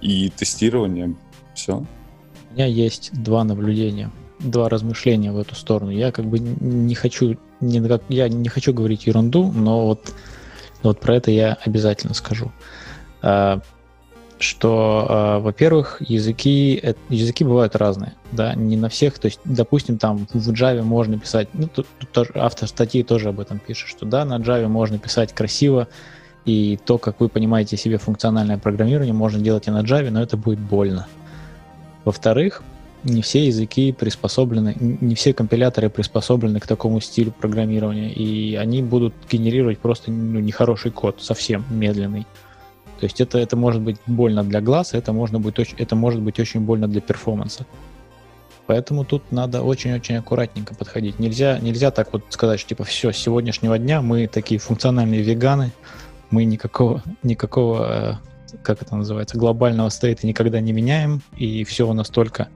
и 0.00 0.30
тестирование. 0.30 1.16
Все. 1.54 1.84
У 2.50 2.54
меня 2.54 2.66
есть 2.66 3.10
два 3.12 3.44
наблюдения, 3.44 4.10
два 4.38 4.68
размышления 4.68 5.32
в 5.32 5.38
эту 5.38 5.54
сторону. 5.54 5.90
Я 5.90 6.12
как 6.12 6.26
бы 6.26 6.38
не 6.38 6.94
хочу, 6.94 7.38
не, 7.60 7.82
я 8.08 8.28
не 8.28 8.48
хочу 8.48 8.74
говорить 8.74 9.06
ерунду, 9.06 9.50
но 9.50 9.86
вот, 9.86 10.12
вот 10.82 11.00
про 11.00 11.16
это 11.16 11.30
я 11.30 11.54
обязательно 11.64 12.14
скажу. 12.14 12.52
Что, 14.42 15.06
э, 15.08 15.38
во-первых, 15.38 15.98
языки, 16.00 16.82
языки 17.08 17.44
бывают 17.44 17.76
разные, 17.76 18.14
да, 18.32 18.54
не 18.54 18.76
на 18.76 18.88
всех, 18.88 19.20
то 19.20 19.26
есть, 19.26 19.38
допустим, 19.44 19.98
там 19.98 20.26
в 20.32 20.50
Java 20.50 20.82
можно 20.82 21.16
писать, 21.16 21.46
ну, 21.52 21.68
тут, 21.68 21.86
тут 22.12 22.30
автор 22.34 22.68
статьи 22.68 23.04
тоже 23.04 23.28
об 23.28 23.38
этом 23.38 23.60
пишет, 23.60 23.88
что 23.88 24.04
да, 24.04 24.24
на 24.24 24.38
Java 24.38 24.66
можно 24.66 24.98
писать 24.98 25.32
красиво, 25.32 25.86
и 26.44 26.76
то, 26.84 26.98
как 26.98 27.20
вы 27.20 27.28
понимаете 27.28 27.76
себе 27.76 27.98
функциональное 27.98 28.58
программирование, 28.58 29.14
можно 29.14 29.38
делать 29.38 29.68
и 29.68 29.70
на 29.70 29.82
Java, 29.82 30.10
но 30.10 30.20
это 30.20 30.36
будет 30.36 30.58
больно. 30.58 31.06
Во-вторых, 32.04 32.64
не 33.04 33.22
все 33.22 33.46
языки 33.46 33.92
приспособлены, 33.92 34.74
не 34.80 35.14
все 35.14 35.32
компиляторы 35.34 35.88
приспособлены 35.88 36.58
к 36.58 36.66
такому 36.66 37.00
стилю 37.00 37.30
программирования, 37.30 38.12
и 38.12 38.56
они 38.56 38.82
будут 38.82 39.14
генерировать 39.30 39.78
просто 39.78 40.10
ну, 40.10 40.40
нехороший 40.40 40.90
код, 40.90 41.22
совсем 41.22 41.64
медленный. 41.70 42.26
То 43.02 43.06
есть 43.06 43.20
это, 43.20 43.36
это 43.36 43.56
может 43.56 43.82
быть 43.82 43.96
больно 44.06 44.44
для 44.44 44.60
глаз, 44.60 44.94
это, 44.94 45.12
можно 45.12 45.40
быть, 45.40 45.58
это 45.76 45.96
может 45.96 46.20
быть 46.20 46.38
очень 46.38 46.60
больно 46.60 46.86
для 46.86 47.00
перформанса. 47.00 47.66
Поэтому 48.68 49.04
тут 49.04 49.32
надо 49.32 49.64
очень-очень 49.64 50.14
аккуратненько 50.18 50.76
подходить. 50.76 51.18
Нельзя, 51.18 51.58
нельзя 51.58 51.90
так 51.90 52.12
вот 52.12 52.22
сказать, 52.28 52.60
что 52.60 52.68
типа 52.68 52.84
все, 52.84 53.10
с 53.10 53.16
сегодняшнего 53.16 53.76
дня 53.76 54.02
мы 54.02 54.28
такие 54.28 54.60
функциональные 54.60 55.20
веганы, 55.20 55.72
мы 56.30 56.44
никакого, 56.44 57.02
никакого 57.24 58.20
э, 58.52 58.56
как 58.62 58.80
это 58.80 58.94
называется, 58.94 59.36
глобального 59.36 59.88
стейта 59.88 60.24
никогда 60.24 60.60
не 60.60 60.72
меняем, 60.72 61.22
и 61.36 61.64
все 61.64 61.88
у 61.88 61.94
нас 61.94 62.08
только, 62.08 62.50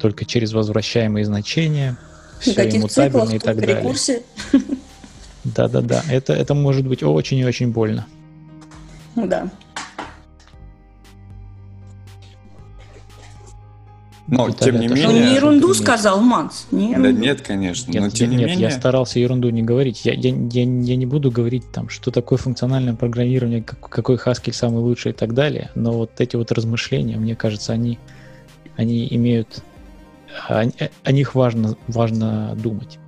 только 0.00 0.24
через 0.24 0.54
возвращаемые 0.54 1.26
значения, 1.26 1.98
все 2.40 2.66
иммутабельно 2.66 3.32
и 3.32 3.38
так 3.38 3.60
далее. 3.60 3.94
Да-да-да, 5.44 6.02
это, 6.10 6.32
это 6.32 6.54
может 6.54 6.88
быть 6.88 7.02
очень 7.02 7.36
и 7.36 7.44
очень 7.44 7.72
больно. 7.72 8.06
Да. 9.16 9.50
Но, 14.32 14.50
тем 14.50 14.80
не 14.80 14.88
менее... 14.88 15.08
Он 15.08 15.14
не 15.14 15.34
ерунду 15.34 15.74
сказал, 15.74 16.18
Макс. 16.22 16.66
Не 16.70 16.96
да 16.96 17.12
нет, 17.12 17.42
конечно. 17.42 17.92
Нет, 17.92 18.02
но 18.02 18.08
тем 18.08 18.30
нет, 18.30 18.38
не 18.38 18.44
менее... 18.46 18.60
я 18.62 18.70
старался 18.70 19.18
ерунду 19.18 19.50
не 19.50 19.62
говорить. 19.62 20.06
Я, 20.06 20.14
я, 20.14 20.30
я, 20.30 20.62
я 20.62 20.96
не 20.96 21.04
буду 21.04 21.30
говорить, 21.30 21.70
там, 21.70 21.90
что 21.90 22.10
такое 22.10 22.38
функциональное 22.38 22.94
программирование, 22.94 23.62
как, 23.62 23.78
какой 23.90 24.16
Haskell 24.16 24.54
самый 24.54 24.78
лучший 24.78 25.12
и 25.12 25.14
так 25.14 25.34
далее. 25.34 25.70
Но 25.74 25.92
вот 25.92 26.12
эти 26.16 26.36
вот 26.36 26.50
размышления, 26.50 27.18
мне 27.18 27.36
кажется, 27.36 27.74
они, 27.74 27.98
они 28.76 29.06
имеют... 29.10 29.62
О, 30.48 30.64
о 31.04 31.12
них 31.12 31.34
важно, 31.34 31.76
важно 31.86 32.56
думать. 32.56 32.98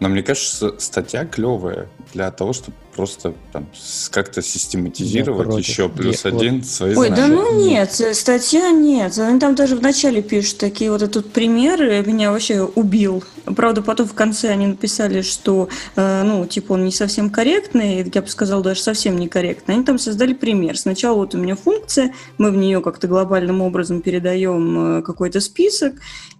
Но 0.00 0.08
мне 0.08 0.24
кажется, 0.24 0.74
статья 0.78 1.24
клевая. 1.24 1.86
Для 2.12 2.30
того, 2.30 2.52
чтобы 2.52 2.76
просто 2.94 3.34
там 3.52 3.66
как-то 4.10 4.42
систематизировать 4.42 5.56
еще 5.56 5.88
плюс 5.88 6.24
я, 6.24 6.30
один 6.30 6.56
вот. 6.56 6.66
свои 6.66 6.94
Ой, 6.94 7.06
знания. 7.06 7.16
да 7.16 7.28
ну 7.28 7.58
нет, 7.58 7.92
статья 7.92 8.70
нет. 8.70 9.16
Они 9.18 9.38
там 9.38 9.54
даже 9.54 9.76
в 9.76 9.82
начале 9.82 10.22
пишут 10.22 10.58
такие 10.58 10.90
вот 10.90 11.02
этот 11.02 11.32
пример, 11.32 11.80
меня 12.06 12.32
вообще 12.32 12.62
убил. 12.62 13.24
Правда, 13.44 13.82
потом 13.82 14.06
в 14.06 14.14
конце 14.14 14.50
они 14.50 14.66
написали, 14.66 15.22
что, 15.22 15.68
э, 15.96 16.22
ну, 16.24 16.46
типа, 16.46 16.74
он 16.74 16.84
не 16.84 16.92
совсем 16.92 17.30
корректный, 17.30 18.10
я 18.12 18.22
бы 18.22 18.28
сказала, 18.28 18.62
даже 18.62 18.82
совсем 18.82 19.16
некорректный. 19.18 19.76
Они 19.76 19.84
там 19.84 19.98
создали 19.98 20.34
пример. 20.34 20.76
Сначала 20.78 21.16
вот 21.16 21.34
у 21.34 21.38
меня 21.38 21.56
функция, 21.56 22.12
мы 22.38 22.50
в 22.50 22.56
нее 22.56 22.80
как-то 22.80 23.08
глобальным 23.08 23.62
образом 23.62 24.02
передаем 24.02 24.98
э, 24.98 25.02
какой-то 25.02 25.40
список, 25.40 25.94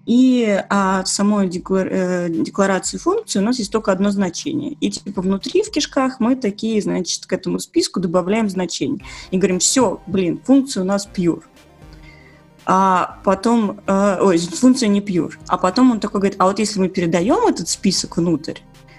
и 0.06 0.60
от 0.68 1.08
самой 1.08 1.46
э, 1.46 2.28
декларации 2.30 2.98
функции 2.98 3.38
у 3.38 3.42
нас 3.42 3.58
есть 3.58 3.70
только 3.70 3.92
одно 3.92 4.10
значение. 4.10 4.76
И 4.80 4.90
типа 4.90 5.22
внутри 5.22 5.49
в 5.58 5.70
кишках 5.70 6.20
мы 6.20 6.36
такие, 6.36 6.80
значит, 6.80 7.26
к 7.26 7.32
этому 7.32 7.58
списку 7.58 8.00
добавляем 8.00 8.48
значение. 8.48 9.04
И 9.30 9.38
говорим, 9.38 9.58
все, 9.58 10.00
блин, 10.06 10.40
функция 10.44 10.82
у 10.82 10.86
нас 10.86 11.08
pure. 11.12 11.42
А 12.66 13.18
потом, 13.24 13.80
э, 13.86 14.18
ой, 14.20 14.38
функция 14.38 14.88
не 14.88 15.00
pure. 15.00 15.32
А 15.48 15.58
потом 15.58 15.90
он 15.90 16.00
такой 16.00 16.20
говорит, 16.20 16.36
а 16.40 16.46
вот 16.46 16.58
если 16.58 16.78
мы 16.78 16.88
передаем 16.88 17.46
этот 17.48 17.68
список 17.68 18.16
внутрь, 18.16 18.58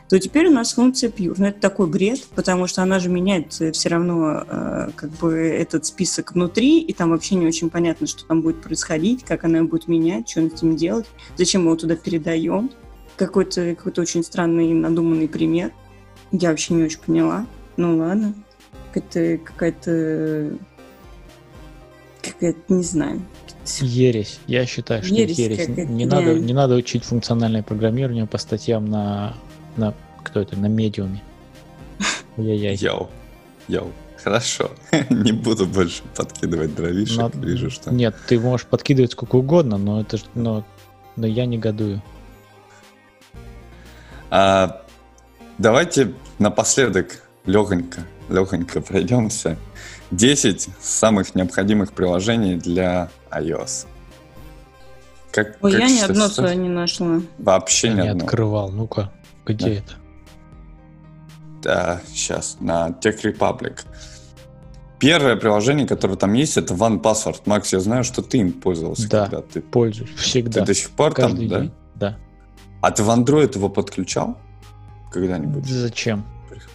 то 0.10 0.20
теперь 0.20 0.48
у 0.48 0.52
нас 0.52 0.74
функция 0.74 1.10
pure. 1.10 1.36
Но 1.38 1.48
это 1.48 1.62
такой 1.62 1.88
бред, 1.88 2.26
потому 2.36 2.68
что 2.68 2.84
она 2.84 3.00
же 3.00 3.08
меняет 3.08 3.54
все 3.54 3.88
равно 3.90 4.44
э, 4.46 4.90
как 4.94 5.10
бы 5.12 5.32
этот 5.38 5.86
список 5.86 6.34
внутри, 6.34 6.82
и 6.82 6.92
там 6.92 7.12
вообще 7.12 7.36
не 7.36 7.48
очень 7.48 7.70
понятно, 7.70 8.08
что 8.08 8.26
там 8.26 8.42
будет 8.42 8.62
происходить, 8.62 9.24
как 9.24 9.46
она 9.46 9.64
будет 9.64 9.88
менять, 9.88 10.30
что 10.30 10.42
с 10.42 10.54
этим 10.54 10.76
делать, 10.76 11.06
зачем 11.38 11.62
мы 11.62 11.68
его 11.68 11.78
туда 11.78 11.96
передаем. 11.96 12.72
Какой-то 13.16 13.74
какой 13.76 13.94
очень 14.02 14.22
странный 14.22 14.74
надуманный 14.74 15.30
пример. 15.30 15.72
Я 16.32 16.50
вообще 16.50 16.74
не 16.74 16.84
очень 16.84 17.00
поняла. 17.00 17.46
Ну 17.78 17.98
ладно. 17.98 18.34
Какая-то 18.94 19.44
какая-то 19.44 20.58
какая-то, 22.22 22.74
не 22.74 22.84
знаю. 22.84 23.22
Ересь. 23.80 24.40
Я 24.48 24.66
считаю, 24.66 25.04
что 25.04 25.14
ересь. 25.14 25.38
ересь. 25.38 25.68
Не, 25.68 26.06
надо, 26.06 26.34
не 26.40 26.54
надо 26.54 26.76
учить 26.76 27.04
функциональное 27.04 27.64
программирование 27.64 28.26
по 28.26 28.38
статьям 28.38 28.86
на 28.86 29.36
на 29.78 29.94
кто 30.24 30.40
это? 30.40 30.56
На 30.56 30.68
медиуме. 30.68 31.22
Яй-яй. 32.38 32.76
Йоу. 32.76 33.10
Йоу. 33.68 33.92
Хорошо. 34.24 34.72
Не 35.10 35.32
буду 35.32 35.66
больше 35.66 36.04
подкидывать 36.16 36.76
дровишек. 36.76 37.18
Но... 37.18 37.32
Вижу, 37.34 37.70
что... 37.72 37.92
Нет, 37.92 38.16
ты 38.28 38.40
можешь 38.40 38.68
подкидывать 38.68 39.12
сколько 39.12 39.38
угодно, 39.38 39.78
но 39.78 40.02
это 40.02 40.18
но, 40.36 40.64
но 41.16 41.28
я 41.28 41.46
негодую. 41.46 42.02
А, 44.30 44.84
давайте 45.62 46.14
напоследок 46.40 47.22
легонько, 47.46 48.02
легонько 48.30 48.82
пройдемся. 48.82 49.58
10 50.12 50.70
самых 50.82 51.36
необходимых 51.36 51.94
приложений 51.94 52.56
для 52.56 53.10
iOS. 53.30 53.88
Как, 55.32 55.58
Ой, 55.62 55.72
как 55.72 55.82
я 55.82 55.90
ни 55.90 56.00
одно 56.00 56.28
свое 56.28 56.56
не 56.58 56.68
нашла. 56.68 57.22
Вообще 57.38 57.88
я 57.88 57.94
ни 57.94 58.02
не 58.02 58.08
одно. 58.10 58.26
открывал. 58.26 58.70
Ну-ка. 58.70 59.12
Где 59.46 59.66
да. 59.66 59.72
это? 59.72 59.94
Да, 61.62 62.02
сейчас, 62.14 62.58
на 62.60 62.90
Tech 62.90 63.22
Republic. 63.24 63.82
Первое 65.00 65.36
приложение, 65.36 65.88
которое 65.88 66.18
там 66.18 66.34
есть, 66.34 66.58
это 66.58 66.74
One 66.74 67.02
Password. 67.02 67.44
Макс, 67.46 67.72
я 67.72 67.80
знаю, 67.80 68.04
что 68.04 68.22
ты 68.22 68.40
им 68.40 68.52
пользовался. 68.52 69.10
Да, 69.10 69.26
когда 69.28 69.42
ты... 69.42 69.62
пользуюсь 69.62 70.14
всегда. 70.16 70.60
Ты 70.60 70.66
до 70.66 70.74
сих 70.74 70.90
пор 70.90 71.14
Каждый 71.14 71.48
там, 71.50 71.62
день. 71.62 71.72
да? 71.96 72.10
Да. 72.10 72.18
А 72.82 72.92
ты 72.92 73.04
в 73.04 73.10
Android 73.10 73.56
его 73.56 73.70
подключал 73.70 74.38
когда-нибудь? 75.12 75.66
Зачем? 75.66 76.26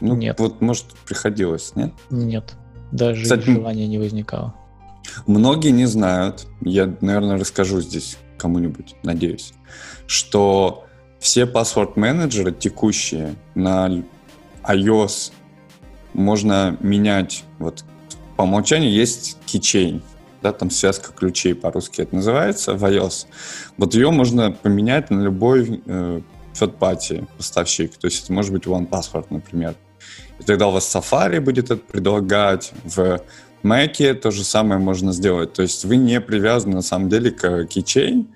Ну, 0.01 0.15
нет. 0.17 0.39
Вот, 0.39 0.61
может, 0.61 0.87
приходилось, 1.07 1.73
нет? 1.75 1.93
Нет. 2.11 2.55
Даже 2.93 3.23
Кстати, 3.23 3.51
желания 3.51 3.87
не 3.87 3.99
возникало. 3.99 4.55
Многие 5.27 5.71
не 5.71 5.87
знают, 5.87 6.47
я, 6.61 6.95
наверное, 7.01 7.39
расскажу 7.39 7.81
здесь 7.81 8.19
кому-нибудь, 8.39 8.97
надеюсь, 9.03 9.53
что 10.07 10.85
все 11.19 11.47
паспорт-менеджеры 11.47 12.53
текущие 12.53 13.35
на 13.55 14.05
iOS 14.65 15.33
можно 16.13 16.77
менять. 16.81 17.45
Вот 17.59 17.85
по 18.37 18.43
умолчанию 18.43 18.91
есть 18.93 19.39
keychain, 19.47 20.03
да, 20.43 20.53
там 20.53 20.71
связка 20.71 21.13
ключей 21.13 21.55
по-русски 21.55 22.03
это 22.03 22.15
называется 22.15 22.75
в 22.75 22.85
iOS. 22.85 23.27
Вот 23.77 23.95
ее 23.95 24.11
можно 24.11 24.53
поменять 24.53 25.11
на 25.11 25.23
любой 25.23 25.83
э, 25.87 26.21
third-party 26.61 27.27
поставщик. 27.37 27.97
То 27.97 28.07
есть 28.07 28.25
это 28.25 28.33
может 28.33 28.53
быть 28.53 28.65
OnePassword, 28.65 29.27
например. 29.31 29.75
И 30.39 30.45
тогда 30.45 30.69
у 30.69 30.73
вас 30.73 30.95
Safari 30.95 31.41
будет 31.41 31.71
это 31.71 31.77
предлагать, 31.77 32.73
в 32.85 33.21
Mac 33.63 34.15
то 34.15 34.31
же 34.31 34.45
самое 34.45 34.81
можно 34.81 35.13
сделать. 35.13 35.53
То 35.53 35.63
есть 35.63 35.85
вы 35.85 35.97
не 35.97 36.21
привязаны 36.21 36.77
на 36.77 36.83
самом 36.83 37.09
деле 37.09 37.31
к 37.31 37.45
keychain, 37.45 38.27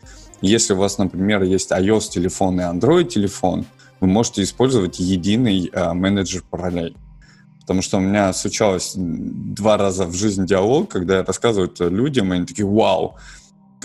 если 0.43 0.73
у 0.73 0.77
вас, 0.77 0.97
например, 0.97 1.43
есть 1.43 1.71
iOS-телефон 1.71 2.61
и 2.61 2.65
Android-телефон, 2.65 3.67
вы 4.01 4.07
можете 4.07 4.43
использовать 4.43 4.99
единый 4.99 5.71
э, 5.71 5.93
менеджер 5.93 6.43
параллель. 6.49 6.97
Потому 7.61 7.83
что 7.83 7.99
у 7.99 8.01
меня 8.01 8.33
случалось 8.33 8.95
два 8.97 9.77
раза 9.77 10.07
в 10.07 10.15
жизни 10.15 10.47
диалог, 10.47 10.91
когда 10.91 11.19
я 11.19 11.25
рассказываю 11.25 11.71
это 11.71 11.89
людям, 11.89 12.33
и 12.33 12.37
они 12.37 12.47
такие, 12.47 12.67
вау, 12.67 13.17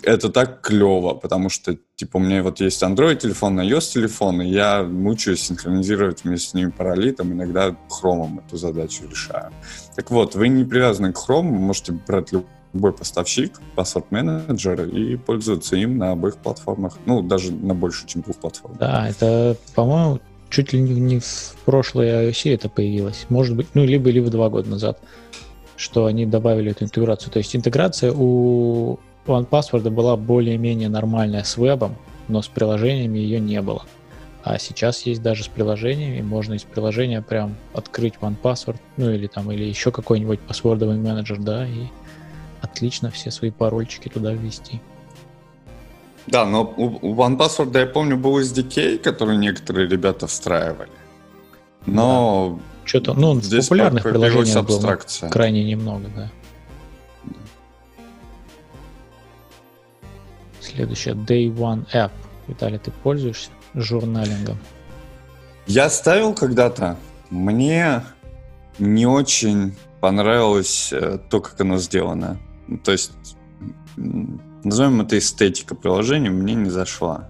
это 0.05 0.29
так 0.29 0.61
клево, 0.61 1.15
потому 1.15 1.49
что, 1.49 1.77
типа, 1.95 2.17
у 2.17 2.19
меня 2.19 2.43
вот 2.43 2.59
есть 2.59 2.81
Android-телефон, 2.81 3.59
iOS-телефон, 3.59 4.41
и 4.41 4.49
я 4.49 4.83
мучаюсь 4.83 5.41
синхронизировать 5.41 6.23
вместе 6.23 6.49
с 6.49 6.53
ними 6.53 6.69
параллели, 6.69 7.11
там 7.11 7.33
иногда 7.33 7.75
хромом 7.89 8.39
эту 8.39 8.57
задачу 8.57 9.03
решаю. 9.09 9.51
Так 9.95 10.11
вот, 10.11 10.35
вы 10.35 10.47
не 10.47 10.63
привязаны 10.63 11.11
к 11.11 11.17
хрому, 11.17 11.57
можете 11.57 11.93
брать 11.93 12.31
любой 12.31 12.93
поставщик, 12.93 13.59
паспорт 13.75 14.11
менеджер 14.11 14.83
и 14.83 15.15
пользуются 15.15 15.75
им 15.75 15.97
на 15.97 16.11
обоих 16.11 16.37
платформах. 16.37 16.97
Ну, 17.05 17.21
даже 17.21 17.51
на 17.51 17.73
больше, 17.73 18.05
чем 18.05 18.21
двух 18.21 18.37
платформах. 18.37 18.79
Да, 18.79 19.09
это, 19.09 19.57
по-моему, 19.73 20.19
чуть 20.49 20.71
ли 20.73 20.79
не 20.79 21.19
в 21.19 21.55
прошлой 21.65 22.07
iOS 22.07 22.53
это 22.53 22.69
появилось. 22.69 23.25
Может 23.29 23.55
быть, 23.55 23.67
ну, 23.73 23.83
либо, 23.83 24.09
либо 24.09 24.29
два 24.29 24.49
года 24.49 24.69
назад, 24.69 24.99
что 25.77 26.05
они 26.05 26.25
добавили 26.25 26.71
эту 26.71 26.85
интеграцию. 26.85 27.31
То 27.31 27.39
есть 27.39 27.55
интеграция 27.55 28.13
у 28.15 28.99
OnePassword 29.27 29.89
была 29.89 30.15
более-менее 30.17 30.89
нормальная 30.89 31.43
с 31.43 31.57
вебом, 31.57 31.95
но 32.27 32.41
с 32.41 32.47
приложениями 32.47 33.19
ее 33.19 33.39
не 33.39 33.61
было. 33.61 33.85
А 34.43 34.59
сейчас 34.59 35.01
есть 35.07 35.23
даже 35.23 35.43
с 35.43 35.47
приложениями, 35.47 36.21
можно 36.21 36.53
из 36.53 36.63
приложения 36.63 37.21
прям 37.21 37.55
открыть 37.73 38.13
OnePassword, 38.21 38.77
ну 38.97 39.09
или 39.09 39.25
там, 39.27 39.51
или 39.51 39.63
еще 39.63 39.91
какой-нибудь 39.91 40.39
паспордовый 40.39 40.97
менеджер, 40.97 41.39
да, 41.39 41.67
и 41.67 41.87
отлично 42.61 43.09
все 43.09 43.31
свои 43.31 43.49
парольчики 43.49 44.07
туда 44.07 44.33
ввести. 44.33 44.79
Да, 46.27 46.45
но 46.45 46.73
у, 46.77 46.85
у 47.01 47.15
OnePassword, 47.15 47.77
я 47.79 47.85
помню, 47.87 48.17
был 48.17 48.39
SDK, 48.39 48.99
который 48.99 49.37
некоторые 49.37 49.87
ребята 49.87 50.27
встраивали. 50.27 50.89
Но 51.85 52.59
да. 52.59 52.87
что-то, 52.87 53.13
ну, 53.13 53.39
здесь 53.41 53.65
популярных 53.65 54.03
приложений 54.03 54.61
было 54.63 54.99
крайне 55.29 55.63
немного, 55.63 56.05
да. 56.15 56.31
Следующее, 60.75 61.15
Day 61.15 61.47
One 61.47 61.85
App. 61.93 62.11
Виталий, 62.47 62.77
ты 62.77 62.91
пользуешься 62.91 63.49
журналингом? 63.73 64.57
Я 65.67 65.89
ставил 65.89 66.33
когда-то. 66.33 66.97
Мне 67.29 68.03
не 68.77 69.07
очень 69.07 69.75
понравилось 70.01 70.91
э, 70.91 71.17
то, 71.29 71.39
как 71.39 71.59
оно 71.61 71.77
сделано. 71.77 72.37
То 72.83 72.91
есть, 72.91 73.13
назовем 73.95 75.01
это 75.01 75.17
эстетика 75.17 75.75
приложения, 75.75 76.29
мне 76.29 76.53
не 76.53 76.69
зашла. 76.69 77.29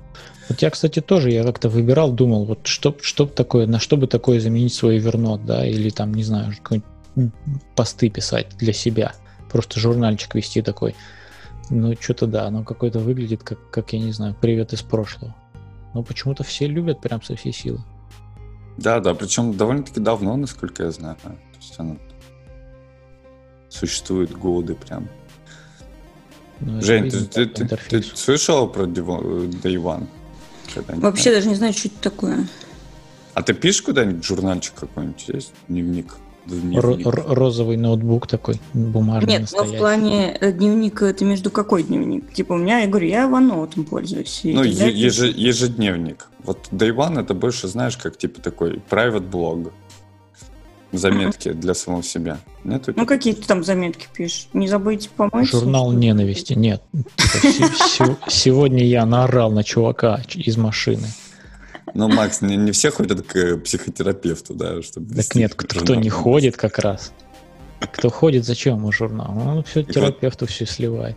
Вот 0.50 0.62
я, 0.62 0.70
кстати, 0.70 1.00
тоже, 1.02 1.32
я 1.32 1.44
как-то 1.44 1.70
выбирал, 1.70 2.12
думал, 2.12 2.46
вот 2.46 2.68
что, 2.68 2.96
что 3.02 3.26
такое, 3.26 3.68
на 3.68 3.80
что 3.80 3.96
бы 3.96 4.08
такое 4.08 4.40
заменить 4.40 4.74
свой 4.74 4.98
вернот, 4.98 5.46
да, 5.46 5.66
или 5.66 5.90
там, 5.90 6.14
не 6.14 6.24
знаю, 6.24 6.54
посты 7.76 8.10
писать 8.10 8.50
для 8.58 8.74
себя, 8.74 9.14
просто 9.52 9.80
журнальчик 9.80 10.36
вести 10.36 10.62
такой. 10.62 10.96
Ну, 11.70 11.96
что-то 12.00 12.28
да, 12.28 12.46
оно 12.46 12.64
какое-то 12.64 13.00
выглядит, 13.00 13.44
как, 13.44 13.70
как, 13.72 13.94
я 13.94 14.00
не 14.00 14.12
знаю, 14.12 14.36
привет 14.40 14.74
из 14.74 14.82
прошлого. 14.82 15.36
Но 15.94 16.04
почему-то 16.04 16.44
все 16.44 16.68
любят 16.68 17.02
прям 17.02 17.22
со 17.24 17.36
всей 17.36 17.54
силы. 17.54 17.82
Да, 18.78 19.00
да, 19.00 19.14
причем 19.14 19.56
довольно-таки 19.56 20.00
давно, 20.00 20.36
насколько 20.36 20.84
я 20.84 20.92
знаю. 20.92 21.16
То 21.24 21.32
есть 21.60 21.76
оно 21.78 21.98
существует 23.70 24.32
годы 24.32 24.76
прям. 24.76 25.08
Ну, 26.60 26.82
Жень, 26.82 27.10
ты, 27.10 27.26
ты, 27.26 27.46
ты, 27.48 27.66
ты 27.68 28.04
слышал 28.04 28.68
про 28.68 28.86
Day 28.86 29.76
One? 29.76 30.08
Вообще 30.88 31.32
даже 31.32 31.48
не 31.48 31.56
знаю, 31.56 31.74
что 31.74 31.88
это 31.88 31.98
такое. 32.02 32.48
А 33.34 33.42
ты 33.42 33.54
пишешь 33.54 33.82
куда-нибудь 33.82 34.24
журнальчик 34.24 34.74
какой-нибудь? 34.76 35.28
Есть 35.28 35.54
дневник? 35.68 36.16
Розовый 36.48 37.78
ноутбук 37.78 38.28
такой, 38.28 38.60
бумажный, 38.74 39.34
Нет, 39.34 39.42
настоящий. 39.42 39.72
но 39.72 39.76
в 39.76 39.80
плане 39.80 40.38
э, 40.40 40.52
дневник, 40.52 41.02
это 41.02 41.26
между 41.26 41.50
какой 41.50 41.84
дневник? 41.84 42.34
Типа 42.34 42.54
у 42.54 42.58
меня, 42.58 42.80
я 42.80 42.88
говорю, 42.88 43.08
я 43.08 43.26
OneNote 43.28 43.84
пользуюсь. 43.84 44.42
Ну, 44.44 44.64
еж, 44.64 45.20
ежедневник. 45.20 46.28
Вот 46.44 46.70
Day 46.72 46.96
One 46.96 47.20
это 47.20 47.34
больше, 47.34 47.68
знаешь, 47.68 47.98
как 47.98 48.18
типа 48.18 48.42
такой 48.42 48.82
private 48.90 49.28
блог. 49.28 49.74
заметки 50.92 51.52
для 51.52 51.74
самого 51.74 52.04
себя? 52.04 52.38
Нет? 52.64 52.88
Ну, 52.96 53.06
какие 53.06 53.34
ты 53.34 53.42
там 53.42 53.64
заметки 53.64 54.08
пишешь? 54.14 54.48
Не 54.54 54.68
забудьте 54.68 55.10
помочь. 55.16 55.50
Журнал 55.52 55.92
ненависти. 55.92 56.54
Нет. 56.54 56.82
Типа, 56.94 58.18
сегодня 58.28 58.84
я 58.86 59.06
наорал 59.06 59.52
на 59.52 59.64
чувака 59.64 60.22
из 60.34 60.58
машины. 60.58 61.08
Ну, 61.96 62.10
Макс, 62.10 62.42
не, 62.42 62.58
не 62.58 62.72
все 62.72 62.92
ходят 62.92 63.26
к 63.26 63.58
психотерапевту, 63.60 64.54
да, 64.54 64.82
чтобы... 64.82 65.16
Так 65.16 65.34
нет, 65.34 65.56
кто, 65.56 65.80
кто 65.80 65.96
не 65.96 66.10
ходит 66.10 66.58
как 66.58 66.78
раз. 66.80 67.14
Кто 67.80 68.10
ходит, 68.10 68.44
зачем 68.44 68.78
ему 68.78 68.92
журнал? 68.92 69.38
Он 69.38 69.64
все 69.64 69.82
терапевту 69.82 70.46
все 70.46 70.66
сливает. 70.66 71.16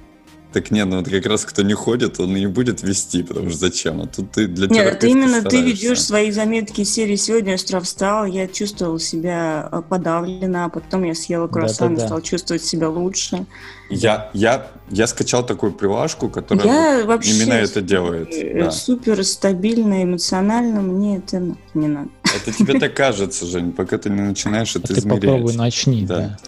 Так 0.53 0.71
нет, 0.71 0.87
ну 0.87 0.99
вот 0.99 1.09
как 1.09 1.27
раз 1.27 1.45
кто 1.45 1.63
не 1.63 1.75
ходит, 1.75 2.19
он 2.21 2.35
и 2.35 2.41
не 2.41 2.47
будет 2.47 2.83
вести, 2.83 3.23
потому 3.23 3.51
что 3.51 3.59
зачем? 3.59 4.01
А 4.01 4.07
тут 4.07 4.33
ты 4.33 4.47
для 4.47 4.67
Нет, 4.67 4.95
это 4.95 5.07
именно 5.07 5.41
стараешься. 5.41 5.51
ты 5.51 5.63
ведешь 5.63 6.03
свои 6.03 6.31
заметки 6.31 6.81
из 6.81 6.93
серии 6.93 7.17
«Сегодня 7.17 7.53
я 7.53 7.59
с 7.59 7.65
утра 7.65 7.81
встал, 7.81 8.25
я 8.25 8.49
чувствовал 8.49 8.99
себя 8.99 9.69
э, 9.71 9.83
подавлена, 9.87 10.65
а 10.65 10.69
потом 10.71 11.05
я 11.05 11.15
съела 11.15 11.49
круассан 11.49 11.97
и 11.97 12.01
стал 12.01 12.23
чувствовать 12.23 12.65
себя 12.65 12.89
лучше». 12.89 13.45
Я, 13.91 14.31
я, 14.33 14.69
я 14.91 15.07
скачал 15.07 15.45
такую 15.45 15.73
привашку, 15.73 16.31
которая 16.31 16.99
я 16.99 17.05
вот 17.05 17.25
именно 17.27 17.53
это 17.53 17.83
делает. 17.83 18.29
Э, 18.33 18.65
да. 18.65 18.71
Супер 18.71 19.23
стабильно, 19.25 20.03
эмоционально, 20.03 20.81
мне 20.81 21.19
это 21.19 21.57
не 21.75 21.89
надо. 21.89 22.09
Это 22.35 22.57
тебе 22.57 22.81
так 22.81 22.95
кажется, 22.95 23.45
Жень, 23.45 23.73
пока 23.73 23.99
ты 23.99 24.09
не 24.09 24.23
начинаешь 24.23 24.75
это 24.77 24.95
а 24.95 24.99
измерять. 24.99 25.21
Ты 25.21 25.27
попробуй 25.27 25.55
начни, 25.55 26.07
да. 26.07 26.39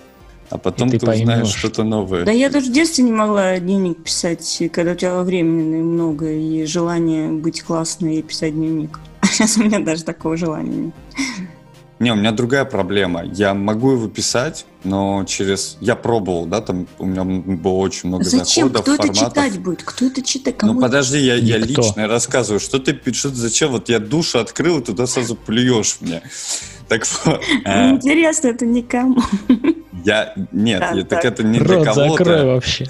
А 0.51 0.59
потом 0.59 0.91
ты, 0.91 0.99
ты 0.99 1.09
узнаешь 1.09 1.49
что-то 1.49 1.85
новое. 1.85 2.25
Да 2.25 2.33
я 2.33 2.51
даже 2.51 2.71
в 2.71 2.73
детстве 2.73 3.05
не 3.05 3.13
могла 3.13 3.59
дневник 3.59 4.03
писать, 4.03 4.63
когда 4.73 4.93
у 4.93 4.95
тебя 4.97 5.23
времени 5.23 5.81
много 5.81 6.31
и 6.31 6.65
желание 6.65 7.31
быть 7.31 7.63
классной 7.63 8.17
и 8.17 8.23
писать 8.23 8.55
дневник. 8.55 8.99
А 9.21 9.27
сейчас 9.27 9.59
у 9.59 9.63
меня 9.63 9.79
даже 9.79 10.03
такого 10.03 10.37
желания 10.37 10.77
нет. 10.77 10.95
Не, 12.01 12.13
у 12.13 12.15
меня 12.15 12.33
другая 12.33 12.65
проблема. 12.65 13.23
Я 13.25 13.53
могу 13.53 13.93
его 13.93 14.09
писать, 14.09 14.65
но 14.85 15.23
через... 15.27 15.77
Я 15.81 15.97
пробовал, 15.97 16.47
да, 16.47 16.63
там 16.63 16.89
у 16.99 17.05
меня 17.05 17.25
было 17.25 17.75
очень 17.75 18.09
много 18.09 18.25
зачем? 18.25 18.69
заходов, 18.69 18.83
Кто 18.83 18.97
форматов. 18.97 19.23
это 19.23 19.29
читать 19.29 19.59
будет? 19.61 19.83
Кто 19.83 20.07
это 20.07 20.23
читает? 20.23 20.57
Кому 20.57 20.73
ну 20.73 20.81
подожди, 20.81 21.19
я, 21.19 21.35
я 21.35 21.59
лично 21.59 22.09
рассказываю. 22.09 22.59
Что 22.59 22.79
ты 22.79 22.95
пишешь? 22.95 23.33
Зачем? 23.33 23.73
Вот 23.73 23.91
я 23.91 23.99
душу 23.99 24.39
открыл, 24.39 24.79
и 24.79 24.83
туда 24.83 25.07
сразу 25.07 25.37
плюешь 25.37 25.99
мне. 26.01 26.23
Так 26.89 27.07
вот. 27.25 27.43
А 27.67 27.91
Интересно, 27.91 28.49
это 28.49 28.65
никому. 28.65 29.23
Я... 30.03 30.33
Нет, 30.53 31.07
так 31.11 31.25
это 31.27 31.43
не 31.43 31.59
для 31.59 31.85
кого-то. 31.85 32.11
закрой 32.11 32.45
вообще. 32.47 32.87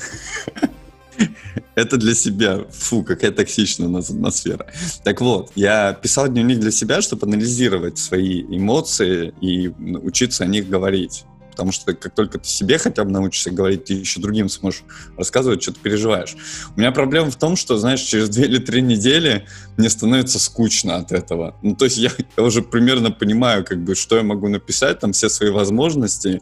Это 1.75 1.97
для 1.97 2.15
себя. 2.15 2.65
Фу, 2.71 3.03
какая 3.03 3.31
токсичная 3.31 3.89
атмосфера. 3.99 4.67
Так 5.05 5.21
вот, 5.21 5.53
я 5.55 5.93
писал 5.93 6.29
дневник 6.29 6.61
для 6.61 6.71
себя, 6.71 7.03
чтобы 7.03 7.27
анализировать 7.27 7.99
свои 7.99 8.43
эмоции 8.43 9.35
и 9.41 9.69
учиться 9.69 10.45
о 10.45 10.47
них 10.47 10.69
говорить. 10.69 11.25
Потому 11.51 11.73
что 11.73 11.93
как 11.95 12.15
только 12.15 12.39
ты 12.39 12.49
себе 12.49 12.79
хотя 12.79 13.05
бы 13.05 13.11
научишься 13.11 13.51
говорить, 13.51 13.85
ты 13.85 13.95
еще 13.95 14.21
другим 14.21 14.49
сможешь 14.49 14.83
рассказывать, 15.19 15.63
что 15.63 15.73
ты 15.73 15.81
переживаешь. 15.81 16.35
У 16.75 16.81
меня 16.81 16.91
проблема 16.91 17.31
в 17.31 17.37
том, 17.37 17.57
что, 17.57 17.77
знаешь, 17.77 18.01
через 18.01 18.31
две 18.31 18.45
или 18.45 18.59
три 18.59 18.81
недели 18.81 19.47
мне 19.77 19.91
становится 19.91 20.39
скучно 20.39 20.97
от 20.97 21.13
этого. 21.13 21.57
Ну, 21.63 21.75
то 21.75 21.85
есть 21.85 21.99
я, 21.99 22.11
я 22.37 22.45
уже 22.45 22.63
примерно 22.63 23.11
понимаю, 23.11 23.65
как 23.65 23.83
бы, 23.83 23.95
что 23.95 24.17
я 24.17 24.23
могу 24.23 24.49
написать, 24.49 25.01
там 25.01 25.13
все 25.13 25.29
свои 25.29 25.51
возможности, 25.51 26.41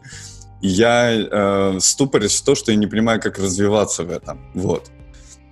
я 0.61 1.11
э, 1.11 1.77
ступорюсь 1.79 2.41
в 2.41 2.43
то, 2.43 2.55
что 2.55 2.71
я 2.71 2.77
не 2.77 2.87
понимаю, 2.87 3.21
как 3.21 3.39
развиваться 3.39 4.03
в 4.03 4.11
этом. 4.11 4.39
Вот. 4.53 4.91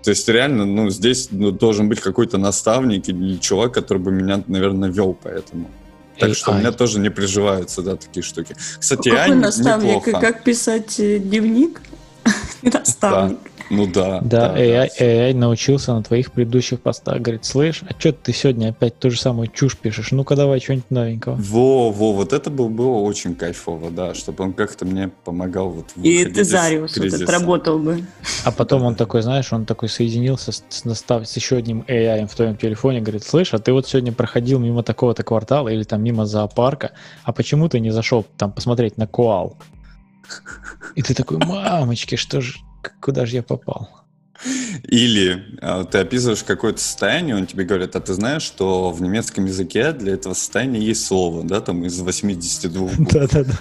То 0.04 0.12
есть 0.12 0.28
реально, 0.30 0.66
ну, 0.66 0.90
здесь 0.90 1.30
ну, 1.32 1.52
должен 1.52 1.90
быть 1.90 2.00
какой-то 2.00 2.38
наставник 2.38 3.10
или 3.10 3.38
чувак, 3.38 3.74
который 3.74 3.98
бы 3.98 4.12
меня, 4.12 4.44
наверное, 4.48 4.90
вел 4.90 5.14
по 5.14 5.28
этому. 5.28 5.70
Так 6.20 6.36
что 6.36 6.52
у 6.52 6.56
меня 6.56 6.72
тоже 6.72 7.00
не 7.00 7.10
приживаются, 7.10 7.82
да, 7.82 7.96
такие 7.96 8.24
штуки. 8.24 8.56
Кстати, 8.80 9.10
Какой 9.10 9.36
наставник? 9.36 10.08
Неплохо. 10.08 10.20
Как 10.20 10.44
писать 10.44 11.00
э, 11.00 11.20
дневник? 11.20 11.82
Наставник. 12.62 13.40
Ну 13.70 13.88
да. 13.88 14.20
Да, 14.22 14.50
да, 14.50 14.58
AI, 14.58 14.90
да. 15.00 15.06
AI 15.06 15.34
научился 15.34 15.94
на 15.94 16.04
твоих 16.04 16.32
предыдущих 16.32 16.82
постах. 16.82 17.20
Говорит, 17.22 17.46
слышь, 17.46 17.84
а 17.88 18.00
что 18.00 18.14
ты 18.14 18.34
сегодня 18.34 18.70
опять 18.70 18.98
ту 19.00 19.10
же 19.10 19.20
самую 19.20 19.48
чушь 19.48 19.78
пишешь? 19.78 20.12
Ну-ка 20.12 20.36
давай 20.36 20.60
что-нибудь 20.60 20.90
новенького. 20.90 21.36
Во, 21.36 21.92
во, 21.92 22.14
вот 22.14 22.34
это 22.34 22.50
было, 22.50 22.70
было 22.70 22.98
очень 22.98 23.36
кайфово, 23.36 23.92
да, 23.92 24.14
чтобы 24.14 24.44
он 24.44 24.54
как-то 24.54 24.86
мне 24.86 25.10
помогал 25.24 25.70
вот 25.70 25.86
И 26.02 26.26
Тезариус 26.26 26.98
вот 26.98 27.14
отработал 27.14 27.80
бы. 27.80 28.04
А 28.44 28.52
потом 28.52 28.84
он 28.84 28.96
такой, 28.96 29.22
знаешь, 29.22 29.52
он 29.52 29.66
такой 29.66 29.90
соединился 29.90 30.52
с, 30.52 30.64
с, 30.70 30.84
с 30.86 31.36
еще 31.36 31.58
одним 31.58 31.84
AI 31.88 32.28
в 32.28 32.36
твоем 32.36 32.56
телефоне, 32.56 33.02
говорит, 33.02 33.24
слышь, 33.24 33.54
а 33.54 33.60
ты 33.60 33.74
вот 33.74 33.88
сегодня 33.88 34.12
проходил 34.12 34.60
мимо 34.60 34.84
такого-то 34.84 35.24
квартала 35.24 35.70
или 35.70 35.84
там 35.84 36.04
мимо 36.04 36.26
зоопарка, 36.26 36.92
а 37.24 37.34
почему 37.34 37.68
ты 37.70 37.80
не 37.80 37.92
зашел 37.92 38.26
там 38.38 38.52
посмотреть 38.52 38.98
на 38.98 39.08
коал? 39.08 39.58
И 40.96 41.02
ты 41.02 41.14
такой, 41.14 41.38
мамочки, 41.38 42.16
что 42.16 42.42
же, 42.42 42.60
куда 43.02 43.26
же 43.26 43.38
я 43.38 43.44
попал? 43.44 43.90
Или 44.84 45.44
э, 45.62 45.86
ты 45.90 45.98
описываешь 45.98 46.44
какое-то 46.44 46.80
состояние, 46.80 47.36
он 47.36 47.48
тебе 47.48 47.66
говорит, 47.66 47.96
а 47.96 48.00
ты 48.00 48.14
знаешь, 48.14 48.44
что 48.44 48.92
в 48.92 49.02
немецком 49.02 49.46
языке 49.46 49.92
для 49.92 50.14
этого 50.14 50.34
состояния 50.34 50.80
есть 50.80 51.06
слово, 51.06 51.44
да, 51.44 51.60
там 51.62 51.84
из 51.86 52.00
82 52.00 52.90
Да-да-да. 53.12 53.54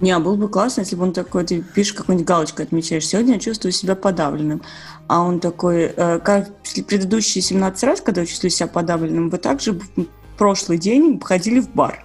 Не, 0.00 0.12
а 0.12 0.20
было 0.20 0.36
бы 0.36 0.48
классно, 0.48 0.80
если 0.80 0.96
бы 0.96 1.02
он 1.02 1.12
такой, 1.12 1.44
ты 1.44 1.62
пишешь 1.62 1.92
какую-нибудь 1.92 2.26
галочку, 2.26 2.62
отмечаешь, 2.62 3.06
сегодня 3.06 3.34
я 3.34 3.40
чувствую 3.40 3.72
себя 3.72 3.94
подавленным. 3.94 4.62
А 5.08 5.20
он 5.20 5.40
такой, 5.40 5.92
э, 5.94 6.20
как 6.20 6.48
предыдущие 6.86 7.42
17 7.42 7.84
раз, 7.84 8.00
когда 8.00 8.22
я 8.22 8.26
чувствую 8.26 8.50
себя 8.50 8.68
подавленным, 8.68 9.28
вы 9.28 9.36
также 9.38 9.72
в 9.72 10.06
прошлый 10.38 10.78
день 10.78 11.20
ходили 11.22 11.60
в 11.60 11.68
бар. 11.70 12.02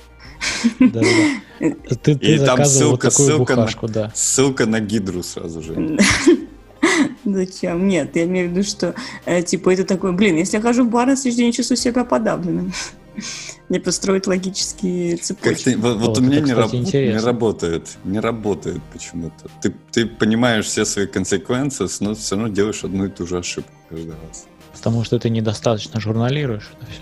Да, 0.80 1.02
да. 1.02 1.70
Ты, 1.90 1.96
ты 1.96 2.12
И 2.12 2.40
там 2.40 2.66
ссылка, 2.66 3.10
такую 3.10 3.28
ссылка, 3.28 3.56
бухашку, 3.56 3.88
на, 3.88 3.94
да. 3.94 4.12
ссылка 4.14 4.66
на 4.66 4.80
гидру 4.80 5.24
сразу 5.24 5.62
же. 5.62 5.98
Зачем? 7.26 7.88
Нет, 7.88 8.16
я 8.16 8.26
имею 8.26 8.50
в 8.50 8.52
виду, 8.52 8.64
что 8.64 8.94
э, 9.26 9.42
типа 9.42 9.74
это 9.74 9.84
такой, 9.84 10.12
блин, 10.14 10.36
если 10.36 10.58
я 10.58 10.62
хожу 10.62 10.84
в 10.84 10.90
бар 10.90 11.08
на 11.08 11.16
следующий 11.16 11.44
день, 11.44 11.52
чувствую 11.52 11.78
себя 11.78 12.04
подавленным. 12.04 12.74
Не 13.70 13.80
построить 13.80 14.28
логические 14.28 15.18
цепочки. 15.18 15.64
Ты, 15.64 15.78
вот, 15.78 15.98
вот 15.98 16.18
у 16.20 16.22
меня 16.22 16.40
не, 16.40 16.54
раб, 16.54 16.72
не 16.72 17.18
работает, 17.18 17.98
не 18.04 18.20
работает 18.20 18.80
почему-то. 18.94 19.50
Ты, 19.60 19.74
ты 19.92 20.06
понимаешь 20.06 20.66
все 20.66 20.86
свои 20.86 21.08
консеквенции, 21.08 21.88
но 22.00 22.14
все 22.14 22.36
равно 22.36 22.50
делаешь 22.50 22.84
одну 22.84 23.06
и 23.06 23.10
ту 23.10 23.26
же 23.26 23.40
ошибку 23.40 23.72
каждый 23.90 24.12
раз. 24.12 24.46
Потому 24.72 25.04
что 25.04 25.18
ты 25.18 25.32
недостаточно 25.32 26.00
журналируешь 26.00 26.70
это 26.78 26.92
все. 26.92 27.02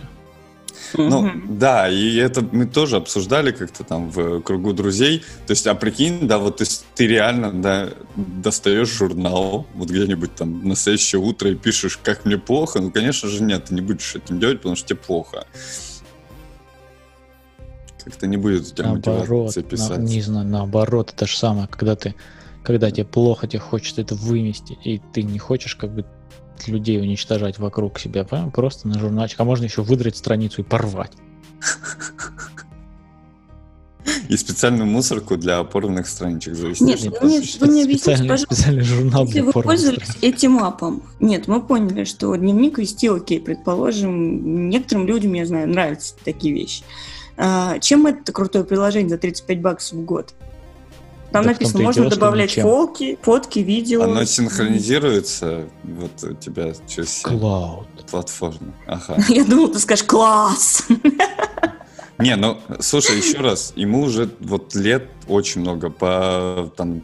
Ну, 0.94 1.32
да, 1.48 1.90
и 1.90 2.16
это 2.16 2.42
мы 2.52 2.66
тоже 2.66 2.98
обсуждали 2.98 3.52
как-то 3.52 3.84
там 3.84 4.10
в 4.10 4.42
кругу 4.42 4.74
друзей. 4.74 5.24
То 5.48 5.52
есть, 5.52 5.68
а 5.68 5.76
прикинь, 5.76 6.28
да, 6.28 6.38
вот 6.38 6.58
то 6.58 6.64
есть 6.64 6.86
ты 6.96 7.08
реально, 7.08 7.52
да, 7.52 7.90
достаешь 8.16 8.90
журнал 8.90 9.66
вот 9.74 9.90
где-нибудь 9.90 10.36
там 10.36 10.68
на 10.68 10.76
следующее 10.76 11.22
утро 11.22 11.50
и 11.52 11.56
пишешь, 11.56 11.98
как 11.98 12.26
мне 12.26 12.38
плохо. 12.38 12.80
Ну, 12.80 12.92
конечно 12.92 13.30
же, 13.30 13.44
нет, 13.44 13.66
ты 13.66 13.76
не 13.76 13.82
будешь 13.82 14.16
этим 14.16 14.40
делать, 14.40 14.58
потому 14.58 14.76
что 14.76 14.90
тебе 14.90 15.00
плохо. 15.00 15.46
Как-то 18.04 18.28
не 18.28 18.38
будет 18.38 18.62
у 18.62 18.76
тебя 18.76 18.90
наоборот, 18.90 19.54
писать. 19.70 19.98
На, 19.98 20.02
не 20.02 20.22
знаю, 20.22 20.48
наоборот, 20.48 21.14
это 21.16 21.26
же 21.26 21.38
самое, 21.38 21.68
когда 21.68 21.96
ты, 21.96 22.16
когда 22.62 22.92
тебе 22.92 23.06
плохо, 23.06 23.48
тебе 23.48 23.60
хочется 23.60 24.02
это 24.02 24.16
вымести, 24.16 24.78
и 24.84 25.00
ты 25.14 25.24
не 25.24 25.40
хочешь 25.40 25.76
как 25.76 25.92
бы 25.92 26.06
людей 26.68 27.00
уничтожать 27.00 27.60
вокруг 27.60 28.00
себя, 28.00 28.24
просто 28.24 28.88
на 28.88 29.00
журнальчик. 29.00 29.40
А 29.40 29.44
можно 29.44 29.66
еще 29.66 29.82
выдрать 29.82 30.18
страницу 30.18 30.62
и 30.62 30.64
порвать. 30.64 31.12
И 34.28 34.36
специальную 34.36 34.86
мусорку 34.86 35.38
для 35.38 35.60
опорных 35.60 36.08
страничек 36.08 36.56
завести. 36.56 36.84
Нет, 36.84 37.04
нет, 37.04 37.58
вы 37.60 37.68
мне 37.68 37.84
объясните, 37.84 38.24
пожалуйста, 38.24 38.56
специальный 38.56 38.84
журнал 38.84 39.26
если 39.26 39.42
вы 39.42 39.52
пользовались 39.52 40.18
этим 40.22 40.64
апом, 40.64 41.04
нет, 41.20 41.48
мы 41.48 41.62
поняли, 41.62 42.04
что 42.04 42.36
дневник 42.36 42.78
вести 42.78 43.08
окей, 43.08 43.40
предположим, 43.40 44.70
некоторым 44.70 45.08
людям, 45.08 45.34
я 45.34 45.46
знаю, 45.46 45.70
нравятся 45.70 46.16
такие 46.24 46.54
вещи. 46.54 46.84
А, 47.38 47.80
чем 47.80 48.08
это 48.08 48.32
крутое 48.32 48.66
приложение 48.66 49.10
за 49.10 49.18
35 49.18 49.62
баксов 49.62 50.00
в 50.00 50.04
год? 50.04 50.34
Там 51.34 51.46
да 51.46 51.52
написано, 51.52 51.82
можно 51.82 52.10
добавлять 52.10 52.54
фотки, 52.54 53.18
фотки, 53.24 53.58
видео. 53.58 54.04
Оно 54.04 54.24
синхронизируется 54.24 55.68
вот 55.84 56.24
у 56.24 56.36
тебя 56.36 56.74
через 56.88 57.22
Клауд. 57.24 57.88
платформы. 58.12 58.72
Ага. 58.86 59.18
Я 59.30 59.44
думал, 59.44 59.70
ты 59.70 59.80
скажешь 59.80 60.06
класс. 60.06 60.86
Не, 62.20 62.36
ну, 62.36 62.60
слушай, 62.80 63.18
еще 63.18 63.40
раз, 63.40 63.74
ему 63.76 64.02
уже 64.02 64.30
вот 64.42 64.76
лет 64.76 65.10
очень 65.28 65.62
много. 65.62 65.90
По, 65.90 66.72
там, 66.78 67.04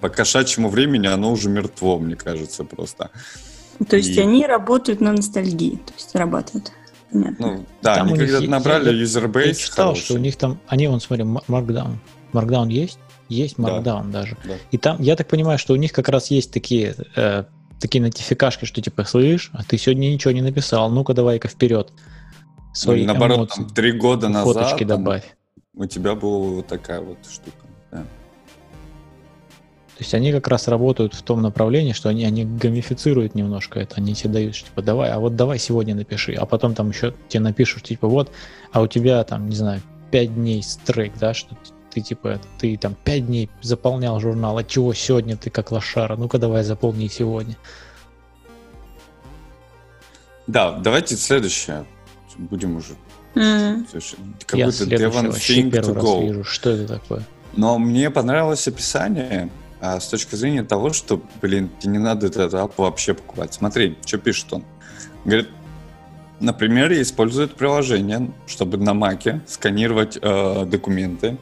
по 0.00 0.08
кошачьему 0.08 0.70
времени 0.70 1.06
оно 1.06 1.30
уже 1.30 1.50
мертво, 1.50 1.98
мне 1.98 2.16
кажется, 2.16 2.64
просто. 2.64 3.10
То 3.90 3.96
есть 3.96 4.16
И... 4.16 4.20
они 4.20 4.46
работают 4.46 5.02
на 5.02 5.12
ностальгии, 5.12 5.76
то 5.84 5.92
есть 5.94 6.12
зарабатывают. 6.12 6.72
Понятно. 7.12 7.46
Ну, 7.46 7.66
да, 7.82 7.96
там 7.96 8.08
они 8.08 8.16
когда-то 8.16 8.48
набрали 8.48 8.94
юзербейс. 8.94 9.58
Я 9.58 9.66
читал, 9.66 9.86
хороший. 9.88 10.04
что 10.04 10.14
у 10.14 10.18
них 10.18 10.36
там, 10.36 10.58
они, 10.66 10.88
вон, 10.88 11.00
смотри, 11.00 11.24
Markdown. 11.24 11.96
Markdown 12.36 12.70
есть? 12.70 12.98
Есть 13.28 13.56
Markdown 13.56 14.10
да. 14.10 14.20
даже. 14.20 14.36
Да. 14.44 14.54
И 14.70 14.78
там, 14.78 15.00
я 15.00 15.16
так 15.16 15.28
понимаю, 15.28 15.58
что 15.58 15.72
у 15.72 15.76
них 15.76 15.92
как 15.92 16.08
раз 16.08 16.30
есть 16.30 16.52
такие, 16.52 16.94
э, 17.16 17.44
такие 17.80 18.02
нотификашки, 18.02 18.64
что 18.64 18.80
типа, 18.80 19.04
слышь, 19.04 19.50
а 19.52 19.64
ты 19.64 19.78
сегодня 19.78 20.08
ничего 20.08 20.32
не 20.32 20.42
написал, 20.42 20.90
ну-ка 20.90 21.14
давай-ка 21.14 21.48
вперед. 21.48 21.92
Свои 22.72 23.02
ну, 23.02 23.12
наоборот, 23.12 23.38
эмоции, 23.38 23.62
там, 23.62 23.70
три 23.70 23.92
года 23.92 24.28
назад... 24.28 24.54
Фоточки 24.54 24.84
добавь. 24.84 25.24
у 25.74 25.86
тебя 25.86 26.14
была 26.14 26.48
вот 26.48 26.66
такая 26.66 27.00
вот 27.00 27.18
штука. 27.28 27.66
Да. 27.90 28.04
То 29.96 30.02
есть 30.02 30.12
они 30.12 30.30
как 30.30 30.46
раз 30.48 30.68
работают 30.68 31.14
в 31.14 31.22
том 31.22 31.40
направлении, 31.40 31.92
что 31.92 32.10
они, 32.10 32.26
они 32.26 32.44
гамифицируют 32.44 33.34
немножко 33.34 33.80
это. 33.80 33.94
Они 33.96 34.14
тебе 34.14 34.30
дают, 34.30 34.54
что, 34.54 34.68
типа, 34.68 34.82
давай, 34.82 35.10
а 35.10 35.18
вот 35.18 35.36
давай 35.36 35.58
сегодня 35.58 35.94
напиши. 35.94 36.34
А 36.34 36.44
потом 36.44 36.74
там 36.74 36.90
еще 36.90 37.14
тебе 37.28 37.40
напишут, 37.40 37.84
типа, 37.84 38.06
вот, 38.06 38.30
а 38.72 38.82
у 38.82 38.86
тебя 38.86 39.24
там, 39.24 39.48
не 39.48 39.56
знаю, 39.56 39.80
5 40.10 40.34
дней 40.34 40.62
стрейк, 40.62 41.14
да, 41.18 41.32
что 41.32 41.56
ты 41.96 42.02
типа, 42.02 42.38
ты 42.58 42.76
там 42.76 42.94
5 43.04 43.26
дней 43.26 43.48
заполнял 43.62 44.20
журнал, 44.20 44.58
а 44.58 44.64
чего 44.64 44.92
сегодня 44.92 45.34
ты 45.34 45.48
как 45.48 45.72
лошара? 45.72 46.14
Ну-ка 46.16 46.38
давай 46.38 46.62
заполни 46.62 47.08
сегодня. 47.08 47.56
Да, 50.46 50.72
давайте 50.72 51.16
следующее. 51.16 51.86
Будем 52.36 52.76
уже 52.76 52.94
Mm. 53.34 53.84
Какой-то 54.46 54.84
Devon 54.84 55.30
Thing 55.30 55.70
to 55.70 55.94
Go. 55.94 56.26
Вижу. 56.26 56.42
Что 56.42 56.70
это 56.70 56.94
такое? 56.94 57.22
Но 57.54 57.78
мне 57.78 58.10
понравилось 58.10 58.66
описание 58.66 59.50
а, 59.78 60.00
с 60.00 60.08
точки 60.08 60.36
зрения 60.36 60.62
того, 60.62 60.94
что, 60.94 61.20
блин, 61.42 61.68
тебе 61.78 61.92
не 61.92 61.98
надо 61.98 62.28
этот 62.28 62.54
ап 62.54 62.78
вообще 62.78 63.12
покупать. 63.12 63.52
Смотри, 63.52 63.98
что 64.06 64.16
пишет 64.16 64.50
он. 64.54 64.64
Говорит, 65.26 65.48
например, 66.40 66.90
использует 66.94 67.56
приложение, 67.56 68.30
чтобы 68.46 68.78
на 68.78 68.94
маке 68.94 69.42
сканировать 69.46 70.16
э, 70.16 70.64
документы. 70.64 71.36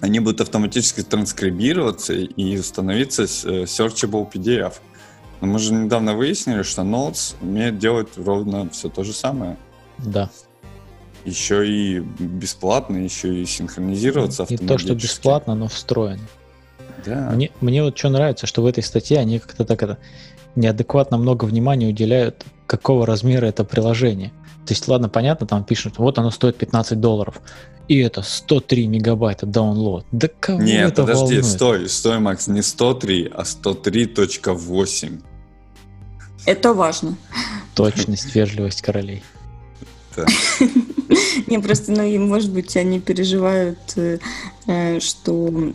Они 0.00 0.20
будут 0.20 0.40
автоматически 0.40 1.02
транскрибироваться 1.02 2.12
и 2.14 2.56
становиться 2.58 3.22
э, 3.22 3.64
searchable 3.64 4.30
PDF. 4.30 4.74
Но 5.40 5.46
мы 5.46 5.58
же 5.58 5.72
недавно 5.72 6.14
выяснили, 6.14 6.62
что 6.62 6.82
Notes 6.82 7.34
умеет 7.40 7.78
делать 7.78 8.08
ровно 8.16 8.68
все 8.70 8.88
то 8.88 9.04
же 9.04 9.12
самое. 9.12 9.56
Да 9.98 10.30
еще 11.24 11.66
и 11.66 12.00
бесплатно, 12.00 12.98
еще 12.98 13.34
и 13.34 13.46
синхронизироваться 13.46 14.46
Не 14.48 14.58
то, 14.58 14.78
что 14.78 14.94
бесплатно, 14.94 15.54
но 15.54 15.68
встроено. 15.68 16.22
Да. 17.04 17.30
Мне, 17.30 17.50
мне 17.60 17.82
вот 17.82 17.98
что 17.98 18.08
нравится, 18.08 18.46
что 18.46 18.62
в 18.62 18.66
этой 18.66 18.82
статье 18.82 19.18
они 19.18 19.38
как-то 19.38 19.64
так 19.64 19.82
это 19.82 19.98
неадекватно 20.54 21.16
много 21.16 21.44
внимания 21.44 21.88
уделяют, 21.88 22.44
какого 22.66 23.06
размера 23.06 23.46
это 23.46 23.64
приложение. 23.64 24.32
То 24.66 24.72
есть, 24.72 24.88
ладно, 24.88 25.08
понятно, 25.08 25.46
там 25.46 25.64
пишут, 25.64 25.98
вот 25.98 26.18
оно 26.18 26.30
стоит 26.30 26.56
15 26.56 26.98
долларов, 26.98 27.40
и 27.86 27.98
это 27.98 28.22
103 28.22 28.86
мегабайта 28.86 29.46
download. 29.46 30.04
Да 30.10 30.28
кого 30.40 30.62
Нет, 30.62 30.92
это 30.92 31.02
подожди, 31.02 31.20
волнует? 31.20 31.44
стой, 31.44 31.88
стой, 31.88 32.18
Макс, 32.18 32.46
не 32.46 32.62
103, 32.62 33.32
а 33.34 33.42
103.8. 33.42 35.22
Это 36.46 36.74
важно. 36.74 37.16
Точность, 37.74 38.34
вежливость 38.34 38.82
королей. 38.82 39.22
Не, 41.46 41.58
просто, 41.58 41.92
ну, 41.92 42.26
может 42.26 42.50
быть, 42.52 42.76
они 42.76 43.00
переживают, 43.00 43.78
э, 43.96 44.18
э, 44.66 45.00
что 45.00 45.72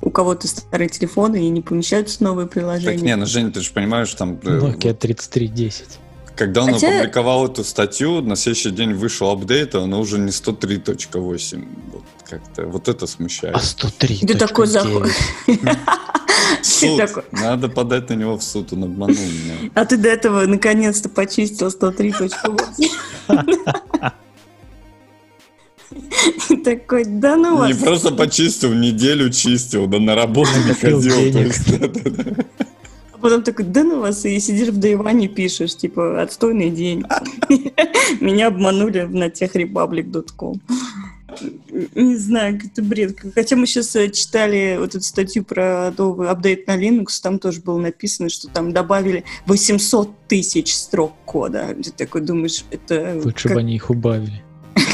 у 0.00 0.10
кого-то 0.10 0.46
старые 0.46 0.88
телефоны 0.88 1.46
и 1.46 1.48
не 1.48 1.60
помещаются 1.60 2.22
новые 2.22 2.46
приложения. 2.46 2.92
Так 2.92 3.02
не, 3.02 3.16
ну, 3.16 3.26
Женя, 3.26 3.50
ты 3.50 3.60
же 3.60 3.72
понимаешь, 3.72 4.12
там... 4.14 4.38
Э, 4.44 4.58
Nokia 4.58 4.94
3310. 4.94 5.98
Когда 6.38 6.62
он 6.62 6.72
Хотя... 6.74 6.88
опубликовал 6.88 7.46
эту 7.46 7.64
статью, 7.64 8.22
на 8.22 8.36
следующий 8.36 8.70
день 8.70 8.94
вышел 8.94 9.28
апдейт, 9.28 9.74
а 9.74 9.82
оно 9.82 10.00
уже 10.00 10.18
не 10.18 10.30
103.8. 10.30 11.68
Вот 11.92 12.04
как-то 12.24 12.66
вот 12.66 12.88
это 12.88 13.08
смущает. 13.08 13.56
А 13.56 13.58
103. 13.58 14.18
Ты 14.18 14.38
такой 14.38 14.68
заход. 14.68 15.08
Суд. 16.62 17.00
Надо 17.32 17.68
подать 17.68 18.08
на 18.10 18.14
него 18.14 18.36
в 18.36 18.42
суд, 18.42 18.72
он 18.72 18.84
обманул 18.84 19.16
меня. 19.16 19.70
А 19.74 19.84
ты 19.84 19.96
до 19.96 20.08
этого 20.08 20.46
наконец-то 20.46 21.08
почистил 21.08 21.68
103.8. 21.68 22.88
Такой, 26.64 27.04
да 27.04 27.36
ну 27.36 27.56
вас. 27.56 27.68
Не 27.68 27.84
просто 27.84 28.12
почистил, 28.12 28.74
неделю 28.74 29.30
чистил, 29.30 29.86
да 29.86 29.98
на 29.98 30.14
работу 30.14 30.50
не 30.66 30.74
ходил. 30.74 31.14
А 33.18 33.20
потом 33.20 33.42
такой, 33.42 33.64
да 33.64 33.82
ну 33.82 34.00
вас, 34.00 34.24
и 34.24 34.38
сидишь 34.38 34.68
в 34.68 34.78
Дайване 34.78 35.28
пишешь, 35.28 35.76
типа, 35.76 36.22
отстойный 36.22 36.70
день. 36.70 37.04
Меня 38.20 38.46
обманули 38.46 39.02
на 39.02 39.28
техrepublic.com 39.28 40.60
не 41.94 42.16
знаю, 42.16 42.58
это 42.64 42.82
бред. 42.82 43.18
Хотя 43.34 43.56
мы 43.56 43.66
сейчас 43.66 43.94
э, 43.96 44.10
читали 44.10 44.76
вот 44.78 44.90
эту 44.90 45.02
статью 45.02 45.44
про 45.44 45.92
новый 45.96 46.28
апдейт 46.28 46.66
на 46.66 46.76
Linux, 46.76 47.20
там 47.22 47.38
тоже 47.38 47.60
было 47.60 47.78
написано, 47.78 48.28
что 48.28 48.48
там 48.48 48.72
добавили 48.72 49.24
800 49.46 50.10
тысяч 50.26 50.74
строк 50.74 51.12
кода. 51.24 51.76
Ты 51.82 51.90
такой 51.92 52.22
думаешь, 52.22 52.64
это... 52.70 53.20
Лучше 53.22 53.48
как... 53.48 53.56
бы 53.56 53.60
они 53.60 53.76
их 53.76 53.90
убавили 53.90 54.42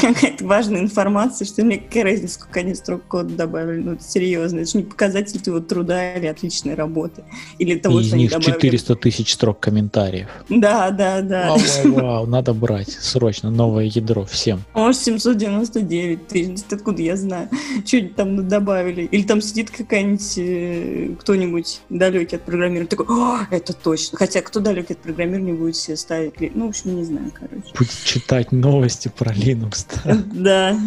какая-то 0.01 0.45
важная 0.45 0.81
информация, 0.81 1.45
что 1.45 1.63
мне 1.63 1.77
какая 1.77 2.03
разница, 2.03 2.35
сколько 2.35 2.59
они 2.59 2.75
строк 2.75 3.03
кода 3.07 3.33
добавили. 3.35 3.81
Ну, 3.81 3.93
это 3.93 4.03
серьезно. 4.03 4.59
Это 4.59 4.71
же 4.71 4.77
не 4.79 4.83
показатель 4.83 5.39
твоего 5.39 5.61
труда 5.61 6.15
или 6.15 6.27
отличной 6.27 6.75
работы. 6.75 7.23
Или 7.59 7.77
того, 7.77 7.99
И 7.99 8.03
что 8.03 8.15
из 8.15 8.19
них 8.19 8.31
добавили. 8.31 8.51
400 8.51 8.95
тысяч 8.95 9.33
строк 9.33 9.59
комментариев. 9.59 10.27
Да, 10.49 10.91
да, 10.91 11.21
да. 11.21 11.49
Вау, 11.49 11.59
вау, 11.83 11.93
вау, 11.93 12.25
надо 12.25 12.53
брать 12.53 12.89
срочно 12.89 13.51
новое 13.51 13.85
ядро 13.85 14.25
всем. 14.25 14.63
Может, 14.73 15.01
799 15.01 16.27
тысяч, 16.27 16.63
откуда 16.71 17.01
я 17.01 17.15
знаю. 17.15 17.49
Что-нибудь 17.85 18.15
там 18.15 18.47
добавили. 18.47 19.03
Или 19.03 19.23
там 19.23 19.41
сидит 19.41 19.71
какая-нибудь 19.71 20.37
э, 20.37 21.15
кто-нибудь 21.19 21.81
далекий 21.89 22.35
от 22.37 22.43
программирования, 22.43 22.87
такой, 22.87 23.05
О, 23.09 23.39
это 23.51 23.73
точно. 23.73 24.17
Хотя 24.17 24.41
кто 24.41 24.59
далекий 24.59 24.93
от 24.93 24.99
программирования 24.99 25.53
будет 25.53 25.75
себе 25.75 25.97
ставить. 25.97 26.55
Ну, 26.55 26.67
в 26.67 26.69
общем, 26.69 26.95
не 26.95 27.03
знаю, 27.03 27.31
короче. 27.33 27.67
Будет 27.77 28.03
читать 28.03 28.51
новости 28.51 29.11
про 29.15 29.33
Linux 29.33 29.74
просто. 29.75 30.23
Да, 30.33 30.77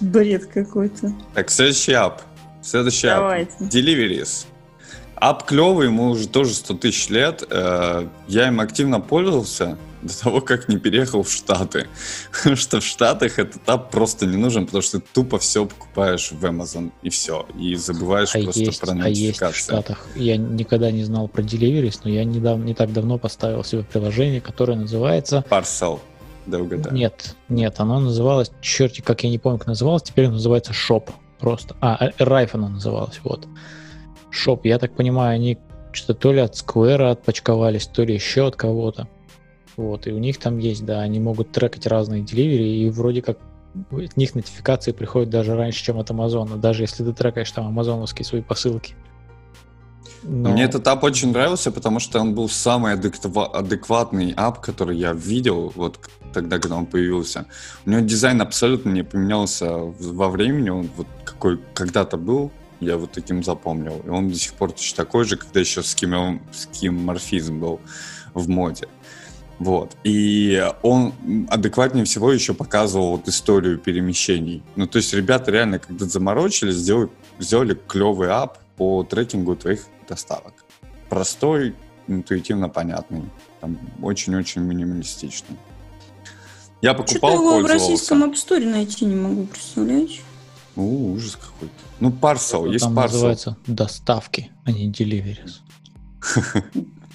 бред 0.00 0.46
какой-то. 0.46 1.12
Так, 1.34 1.50
следующий 1.50 1.92
ап. 1.92 2.22
Следующий 2.62 3.08
Давайте. 3.08 3.52
ап. 3.52 3.62
Deliveries. 3.62 4.46
Ап 5.16 5.46
клевый, 5.46 5.86
ему 5.86 6.10
уже 6.10 6.28
тоже 6.28 6.52
100 6.54 6.74
тысяч 6.74 7.08
лет. 7.08 7.42
Э, 7.48 8.06
я 8.28 8.48
им 8.48 8.60
активно 8.60 9.00
пользовался 9.00 9.78
до 10.02 10.20
того, 10.20 10.40
как 10.42 10.68
не 10.68 10.76
переехал 10.78 11.22
в 11.22 11.32
Штаты. 11.32 11.88
Потому 12.30 12.56
что 12.56 12.80
в 12.80 12.84
Штатах 12.84 13.38
этот 13.38 13.66
ап 13.68 13.90
просто 13.90 14.26
не 14.26 14.36
нужен, 14.36 14.66
потому 14.66 14.82
что 14.82 15.00
ты 15.00 15.06
тупо 15.12 15.38
все 15.38 15.64
покупаешь 15.64 16.30
в 16.32 16.44
Amazon 16.44 16.92
и 17.02 17.08
все. 17.08 17.46
И 17.58 17.74
забываешь 17.76 18.34
а 18.34 18.42
просто 18.42 18.60
есть, 18.60 18.80
про 18.80 18.92
нотификации. 18.92 19.44
А 19.44 19.48
есть 19.48 19.56
в 19.56 19.58
Штатах. 19.58 20.06
Я 20.14 20.36
никогда 20.36 20.90
не 20.90 21.02
знал 21.02 21.28
про 21.28 21.42
Deliveries, 21.42 22.00
но 22.04 22.10
я 22.10 22.24
недавно, 22.24 22.64
не 22.64 22.74
так 22.74 22.92
давно 22.92 23.16
поставил 23.16 23.64
себе 23.64 23.84
приложение, 23.84 24.42
которое 24.42 24.76
называется... 24.76 25.44
Parcel. 25.48 26.00
Угадаю. 26.46 26.94
Нет, 26.94 27.36
нет, 27.48 27.74
оно 27.78 28.00
называлось, 28.00 28.50
черти, 28.60 29.00
как 29.00 29.24
я 29.24 29.30
не 29.30 29.38
помню, 29.38 29.58
как 29.58 29.68
называлось, 29.68 30.02
теперь 30.02 30.26
оно 30.26 30.34
называется 30.34 30.72
Shop 30.72 31.10
просто. 31.38 31.76
А, 31.80 32.10
Rife 32.18 32.50
оно 32.52 32.68
называлось, 32.68 33.20
вот. 33.24 33.46
Shop, 34.30 34.60
я 34.64 34.78
так 34.78 34.94
понимаю, 34.94 35.34
они 35.34 35.58
что-то 35.92 36.14
то 36.14 36.32
ли 36.32 36.40
от 36.40 36.54
Square 36.54 37.10
отпочковались, 37.10 37.86
то 37.86 38.04
ли 38.04 38.14
еще 38.14 38.46
от 38.46 38.56
кого-то. 38.56 39.08
Вот, 39.76 40.06
и 40.06 40.12
у 40.12 40.18
них 40.18 40.38
там 40.38 40.58
есть, 40.58 40.84
да, 40.84 41.00
они 41.00 41.20
могут 41.20 41.52
трекать 41.52 41.86
разные 41.86 42.22
деливери, 42.22 42.64
и 42.64 42.90
вроде 42.90 43.22
как 43.22 43.38
от 43.90 44.16
них 44.16 44.34
нотификации 44.34 44.92
приходят 44.92 45.28
даже 45.28 45.54
раньше, 45.54 45.84
чем 45.84 45.98
от 45.98 46.10
Амазона, 46.10 46.56
даже 46.56 46.82
если 46.82 47.04
ты 47.04 47.12
трекаешь 47.12 47.50
там 47.50 47.66
амазоновские 47.66 48.24
свои 48.24 48.40
посылки. 48.40 48.94
Но... 50.28 50.50
Мне 50.50 50.64
этот 50.64 50.86
ап 50.88 51.04
очень 51.04 51.30
нравился, 51.30 51.70
потому 51.70 52.00
что 52.00 52.20
он 52.20 52.34
был 52.34 52.48
самый 52.48 52.94
адекватный 52.94 54.34
ап, 54.36 54.60
который 54.60 54.96
я 54.96 55.12
видел 55.12 55.72
вот 55.76 56.00
тогда, 56.32 56.58
когда 56.58 56.76
он 56.76 56.86
появился. 56.86 57.46
У 57.84 57.90
него 57.90 58.00
дизайн 58.00 58.40
абсолютно 58.40 58.90
не 58.90 59.04
поменялся 59.04 59.72
во 59.76 60.28
времени, 60.28 60.70
он 60.70 60.90
вот 60.96 61.06
какой 61.24 61.60
когда-то 61.74 62.16
был, 62.16 62.50
я 62.80 62.96
вот 62.96 63.12
таким 63.12 63.44
запомнил. 63.44 64.02
И 64.04 64.08
он 64.08 64.28
до 64.28 64.34
сих 64.34 64.54
пор 64.54 64.72
точно 64.72 65.04
такой 65.04 65.24
же, 65.24 65.36
когда 65.36 65.60
еще 65.60 65.82
ским, 65.82 66.42
скимморфизм 66.52 67.60
был 67.60 67.80
в 68.34 68.48
моде. 68.48 68.88
Вот. 69.60 69.96
И 70.02 70.62
он 70.82 71.14
адекватнее 71.48 72.04
всего 72.04 72.32
еще 72.32 72.52
показывал 72.52 73.12
вот 73.12 73.28
историю 73.28 73.78
перемещений. 73.78 74.62
Ну, 74.74 74.86
то 74.86 74.98
есть 74.98 75.14
ребята 75.14 75.52
реально, 75.52 75.78
когда 75.78 76.04
заморочились, 76.04 76.74
сделали, 76.74 77.10
сделали 77.38 77.78
клевый 77.86 78.28
ап 78.28 78.58
по 78.76 79.04
трекингу 79.04 79.56
твоих 79.56 79.86
доставок. 80.08 80.64
Простой, 81.08 81.74
интуитивно 82.08 82.68
понятный. 82.68 83.22
Там 83.60 83.78
очень-очень 84.02 84.62
минималистичный. 84.62 85.56
Я 86.82 86.94
покупал, 86.94 87.30
Что-то 87.30 87.56
его 87.56 87.66
в 87.66 87.70
российском 87.70 88.24
App 88.24 88.34
Store 88.34 88.64
найти 88.68 89.06
не 89.06 89.14
могу, 89.14 89.44
представляешь? 89.46 90.20
У, 90.76 91.12
ужас 91.12 91.36
какой-то. 91.36 91.74
Ну, 92.00 92.12
парсел, 92.12 92.66
есть 92.66 92.84
Там 92.84 92.94
парсел. 92.94 93.14
называется 93.14 93.56
доставки, 93.66 94.50
а 94.64 94.72
не 94.72 94.90
deliveries. 94.92 95.60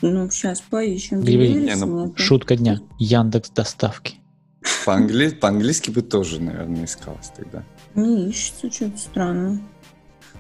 Ну, 0.02 0.32
сейчас 0.32 0.62
поищем. 0.62 1.22
Не, 1.22 1.76
ну, 1.76 2.14
шутка 2.18 2.56
дня. 2.56 2.82
Яндекс 2.98 3.52
доставки. 3.52 4.16
По-английски, 4.86 5.36
по-английски 5.38 5.92
бы 5.92 6.02
тоже, 6.02 6.42
наверное, 6.42 6.86
искалось 6.86 7.32
тогда. 7.36 7.64
Не 7.94 8.30
ищется, 8.30 8.72
что-то 8.72 8.98
странно. 8.98 9.62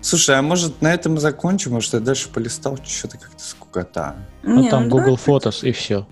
Слушай, 0.01 0.37
а 0.37 0.41
может 0.41 0.81
на 0.81 0.93
этом 0.93 1.15
и 1.15 1.19
закончим? 1.19 1.73
Может, 1.73 1.93
я 1.93 1.99
дальше 1.99 2.29
полистал, 2.29 2.77
что-то 2.83 3.17
как-то 3.17 3.43
скукота. 3.43 4.15
Ну, 4.43 4.67
там 4.67 4.87
ну, 4.87 4.97
Google 4.97 5.19
Photos 5.23 5.67
и 5.67 5.71
все. 5.71 6.07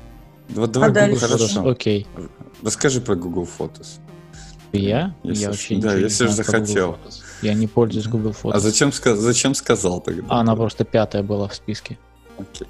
Вот 0.49 0.71
давай 0.71 0.89
а 0.89 1.07
Google 1.07 1.17
Photos, 1.17 1.71
окей. 1.71 2.07
Расскажи 2.63 3.01
про 3.01 3.15
Google 3.15 3.47
Photos. 3.57 3.99
Я? 4.71 5.15
Если 5.23 5.41
я 5.41 5.49
вообще 5.49 5.77
да, 5.77 5.95
не 5.95 6.03
если 6.03 6.27
ж 6.27 6.31
знаю 6.31 6.45
про 6.45 6.59
Google 6.59 6.67
захотел. 6.67 6.97
Я 7.41 7.53
не 7.53 7.67
пользуюсь 7.67 8.07
Google 8.07 8.31
Photos. 8.31 8.51
А 8.53 8.59
зачем, 8.59 8.91
зачем 8.91 9.55
сказал 9.55 10.01
тогда? 10.01 10.23
А 10.29 10.41
она 10.41 10.55
просто 10.55 10.85
пятая 10.85 11.23
была 11.23 11.47
в 11.47 11.55
списке. 11.55 11.97
Окей. 12.37 12.67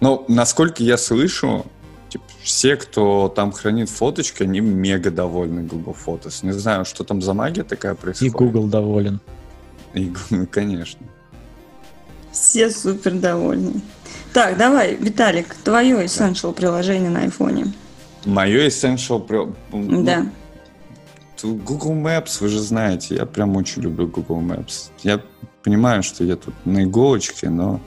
Ну, 0.00 0.24
насколько 0.28 0.82
я 0.82 0.96
слышу, 0.96 1.66
типа, 2.08 2.24
все, 2.42 2.76
кто 2.76 3.32
там 3.34 3.52
хранит 3.52 3.88
фоточки, 3.88 4.42
они 4.42 4.60
мега 4.60 5.10
довольны 5.10 5.62
Google 5.62 5.96
Photos. 6.06 6.40
Не 6.42 6.52
знаю, 6.52 6.84
что 6.84 7.04
там 7.04 7.20
за 7.20 7.34
магия 7.34 7.64
такая 7.64 7.94
И 7.94 7.96
происходит. 7.96 8.34
Google 8.34 8.66
доволен. 8.66 9.20
И 9.94 10.12
конечно. 10.50 11.00
Все 12.30 12.70
супер 12.70 13.12
довольны. 13.12 13.80
Так, 14.32 14.56
давай, 14.56 14.96
Виталик, 14.96 15.54
твое 15.54 16.04
essential 16.04 16.54
приложение 16.54 17.10
на 17.10 17.20
айфоне. 17.20 17.72
Мое 18.24 18.68
essential... 18.68 19.20
при- 19.20 19.52
ну, 19.76 20.02
Да. 20.02 20.26
Google 21.42 21.94
Maps, 21.94 22.38
вы 22.40 22.48
же 22.48 22.60
знаете, 22.60 23.16
я 23.16 23.26
прям 23.26 23.56
очень 23.56 23.82
люблю 23.82 24.06
Google 24.06 24.40
Maps. 24.40 24.90
Я 25.02 25.20
понимаю, 25.64 26.02
что 26.04 26.22
я 26.24 26.36
тут 26.36 26.54
на 26.64 26.84
иголочке, 26.84 27.50
но 27.50 27.80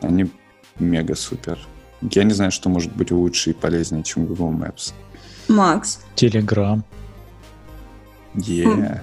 они 0.00 0.30
мега 0.78 1.14
супер. 1.14 1.58
Я 2.00 2.24
не 2.24 2.32
знаю, 2.32 2.50
что 2.50 2.70
может 2.70 2.96
быть 2.96 3.10
лучше 3.10 3.50
и 3.50 3.52
полезнее, 3.52 4.02
чем 4.02 4.24
Google 4.24 4.52
Maps. 4.52 4.94
Макс, 5.48 6.00
Телеграм. 6.14 6.82
Yeah. 8.34 9.00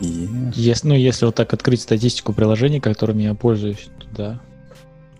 Yeah. 0.00 0.52
Если, 0.54 0.88
ну, 0.88 0.94
если 0.94 1.26
вот 1.26 1.34
так 1.34 1.52
открыть 1.52 1.80
статистику 1.80 2.32
приложений, 2.32 2.80
которыми 2.80 3.22
я 3.22 3.34
пользуюсь, 3.34 3.88
то 3.98 4.06
да. 4.16 4.40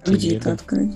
где 0.05 0.31
Телега. 0.31 0.37
это 0.37 0.53
открыть? 0.53 0.93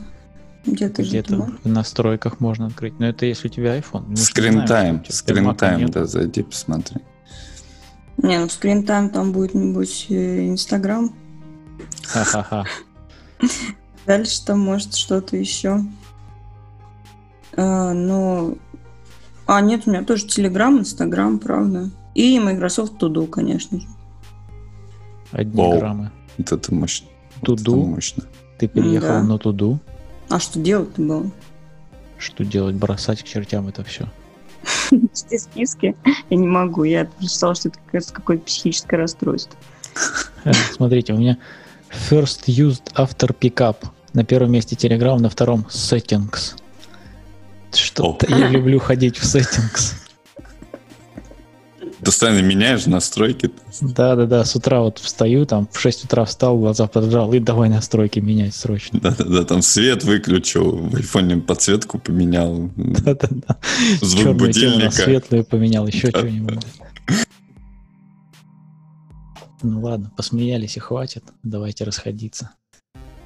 Где-то 0.66 1.02
Где-то 1.02 1.50
в 1.64 1.68
настройках 1.68 2.40
можно 2.40 2.66
открыть. 2.66 2.98
Но 2.98 3.06
это 3.06 3.24
если 3.24 3.48
у 3.48 3.50
тебя 3.50 3.78
iPhone. 3.78 4.06
Мы 4.08 4.16
ж 4.16 4.18
не 4.18 4.24
Скрин 4.24 4.52
знаем, 4.52 4.66
тайм, 4.66 4.94
что 4.96 5.00
у 5.00 5.04
тебя 5.04 5.14
скрин 5.14 5.48
Mac 5.48 5.56
тайм, 5.56 5.80
нет. 5.80 5.90
да, 5.90 6.04
зайди, 6.04 6.42
посмотри. 6.42 7.00
Не, 8.18 8.38
ну 8.40 8.48
скринтайм 8.48 9.10
там 9.10 9.32
будет, 9.32 9.54
э, 9.54 10.48
Инстаграм. 10.48 11.14
Ха-ха-ха. 12.04 12.64
Дальше 14.06 14.44
там 14.44 14.60
может 14.60 14.94
что-то 14.94 15.36
еще. 15.36 15.84
А, 17.56 17.92
ну, 17.92 18.58
а 19.46 19.60
нет, 19.60 19.82
у 19.86 19.90
меня 19.90 20.02
тоже 20.02 20.26
Телеграм, 20.26 20.78
Инстаграм, 20.78 21.38
правда. 21.38 21.90
И 22.18 22.36
Microsoft 22.40 22.98
To 22.98 23.08
Do, 23.12 23.28
конечно 23.28 23.78
же. 23.78 23.86
Одни 25.30 25.54
Вау. 25.62 25.78
граммы. 25.78 26.10
Вот 26.36 26.50
это 26.50 26.74
мощно. 26.74 27.06
Вот 27.42 27.60
это 27.60 27.64
Туду? 27.64 27.76
мощно. 27.84 28.24
Ты 28.58 28.66
переехал 28.66 29.08
Да. 29.08 29.22
на 29.22 29.38
туду. 29.38 29.78
А 30.28 30.40
что 30.40 30.58
делать-то 30.58 31.00
было? 31.00 31.30
Что 32.18 32.44
делать? 32.44 32.74
Бросать 32.74 33.22
к 33.22 33.26
чертям 33.26 33.68
это 33.68 33.84
все. 33.84 34.08
Вести 34.90 35.38
списки 35.38 35.96
я 36.28 36.36
не 36.36 36.48
могу. 36.48 36.82
Я 36.82 37.04
прочитала, 37.04 37.54
что 37.54 37.68
это 37.92 38.12
какое-то 38.12 38.44
психическое 38.46 38.96
расстройство. 38.96 39.56
Смотрите, 40.74 41.12
у 41.12 41.18
меня 41.18 41.38
First 42.10 42.46
Used 42.48 42.92
After 42.96 43.32
Pickup. 43.38 43.76
На 44.12 44.24
первом 44.24 44.50
месте 44.50 44.74
Telegram, 44.74 45.18
на 45.20 45.30
втором 45.30 45.66
Settings. 45.70 46.56
Что-то 47.72 48.26
я 48.28 48.48
люблю 48.48 48.80
ходить 48.80 49.18
в 49.18 49.22
Settings. 49.24 49.94
Ты 51.98 52.04
постоянно 52.04 52.40
меняешь 52.42 52.86
настройки. 52.86 53.50
Да-да-да, 53.80 54.44
с 54.44 54.54
утра 54.54 54.80
вот 54.80 54.98
встаю, 54.98 55.46
там 55.46 55.68
в 55.70 55.78
6 55.80 56.04
утра 56.04 56.24
встал, 56.24 56.56
глаза 56.58 56.86
поджал, 56.86 57.32
и 57.32 57.40
давай 57.40 57.68
настройки 57.68 58.20
менять 58.20 58.54
срочно. 58.54 59.00
Да-да-да, 59.00 59.44
там 59.44 59.62
свет 59.62 60.04
выключил, 60.04 60.76
в 60.76 60.94
айфоне 60.96 61.38
подсветку 61.38 61.98
поменял. 61.98 62.70
Да-да-да. 62.76 63.56
Звук 64.00 64.18
Черную 64.18 64.38
будильника. 64.38 64.90
светлую 64.92 65.44
поменял, 65.44 65.86
еще 65.86 66.10
Да. 66.12 66.20
что-нибудь. 66.20 66.64
Ну 69.62 69.80
ладно, 69.80 70.12
посмеялись 70.16 70.76
и 70.76 70.80
хватит. 70.80 71.24
Давайте 71.42 71.82
расходиться. 71.84 72.50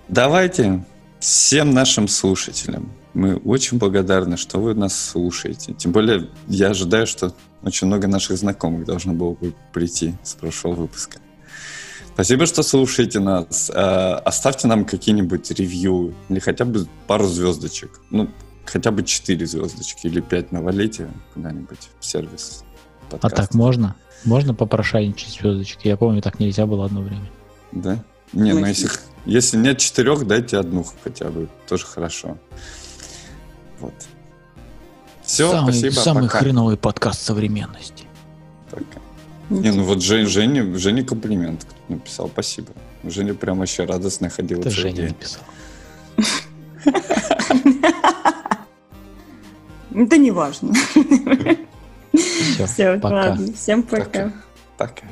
Давайте 0.08 0.84
всем 1.22 1.70
нашим 1.70 2.08
слушателям. 2.08 2.92
Мы 3.14 3.36
очень 3.36 3.78
благодарны, 3.78 4.36
что 4.36 4.58
вы 4.58 4.74
нас 4.74 4.98
слушаете. 4.98 5.72
Тем 5.74 5.92
более, 5.92 6.28
я 6.48 6.70
ожидаю, 6.70 7.06
что 7.06 7.32
очень 7.62 7.86
много 7.86 8.08
наших 8.08 8.36
знакомых 8.38 8.84
должно 8.86 9.12
было 9.12 9.34
бы 9.34 9.54
прийти 9.72 10.14
с 10.24 10.34
прошлого 10.34 10.74
выпуска. 10.74 11.18
Спасибо, 12.14 12.44
что 12.46 12.62
слушаете 12.64 13.20
нас. 13.20 13.70
Э, 13.72 14.14
Оставьте 14.24 14.66
нам 14.66 14.84
какие-нибудь 14.84 15.50
ревью 15.52 16.12
или 16.28 16.40
хотя 16.40 16.64
бы 16.64 16.86
пару 17.06 17.26
звездочек. 17.28 18.00
Ну, 18.10 18.28
хотя 18.64 18.90
бы 18.90 19.04
четыре 19.04 19.46
звездочки 19.46 20.08
или 20.08 20.20
пять 20.20 20.50
навалите 20.50 21.08
куда-нибудь 21.34 21.88
в 22.00 22.04
сервис. 22.04 22.64
А 23.08 23.12
подкаста. 23.12 23.36
так 23.36 23.54
можно? 23.54 23.94
Можно 24.24 24.54
попрошайничать 24.54 25.38
звездочки? 25.40 25.86
Я 25.86 25.96
помню, 25.96 26.20
так 26.20 26.40
нельзя 26.40 26.66
было 26.66 26.86
одно 26.86 27.00
время. 27.02 27.30
Да? 27.70 28.02
Не, 28.32 28.52
ну 28.54 28.60
Мы- 28.60 28.68
если, 28.68 28.90
если 29.24 29.56
нет 29.56 29.78
четырех, 29.78 30.26
дайте 30.26 30.58
одну 30.58 30.84
хотя 31.02 31.30
бы. 31.30 31.48
Тоже 31.68 31.86
хорошо. 31.86 32.36
Вот. 33.80 33.94
Все, 35.24 35.50
самый, 35.50 35.72
спасибо. 35.72 36.00
самый 36.00 36.26
пока. 36.26 36.38
хреновый 36.38 36.76
подкаст 36.76 37.22
современности. 37.22 38.04
Пока. 38.70 39.00
Не, 39.50 39.70
ну 39.70 39.84
вот 39.84 40.02
Жень, 40.02 40.26
Жене, 40.26 40.76
Жене 40.76 41.02
комплимент 41.04 41.64
кто-то 41.64 41.92
написал. 41.92 42.28
Спасибо. 42.28 42.68
Женя 43.04 43.34
прям 43.34 43.58
вообще 43.58 43.84
радостно 43.84 44.30
ходила 44.30 44.60
Это 44.60 44.70
Женя 44.70 44.92
день. 44.94 45.08
написал. 45.08 45.42
Это 49.94 50.16
не 50.16 50.30
важно. 50.30 50.72
Все, 52.66 52.98
пока. 52.98 53.14
ладно. 53.14 53.52
Всем 53.52 53.82
пока. 53.82 54.04
Пока. 54.04 54.32
Пока. 54.78 55.02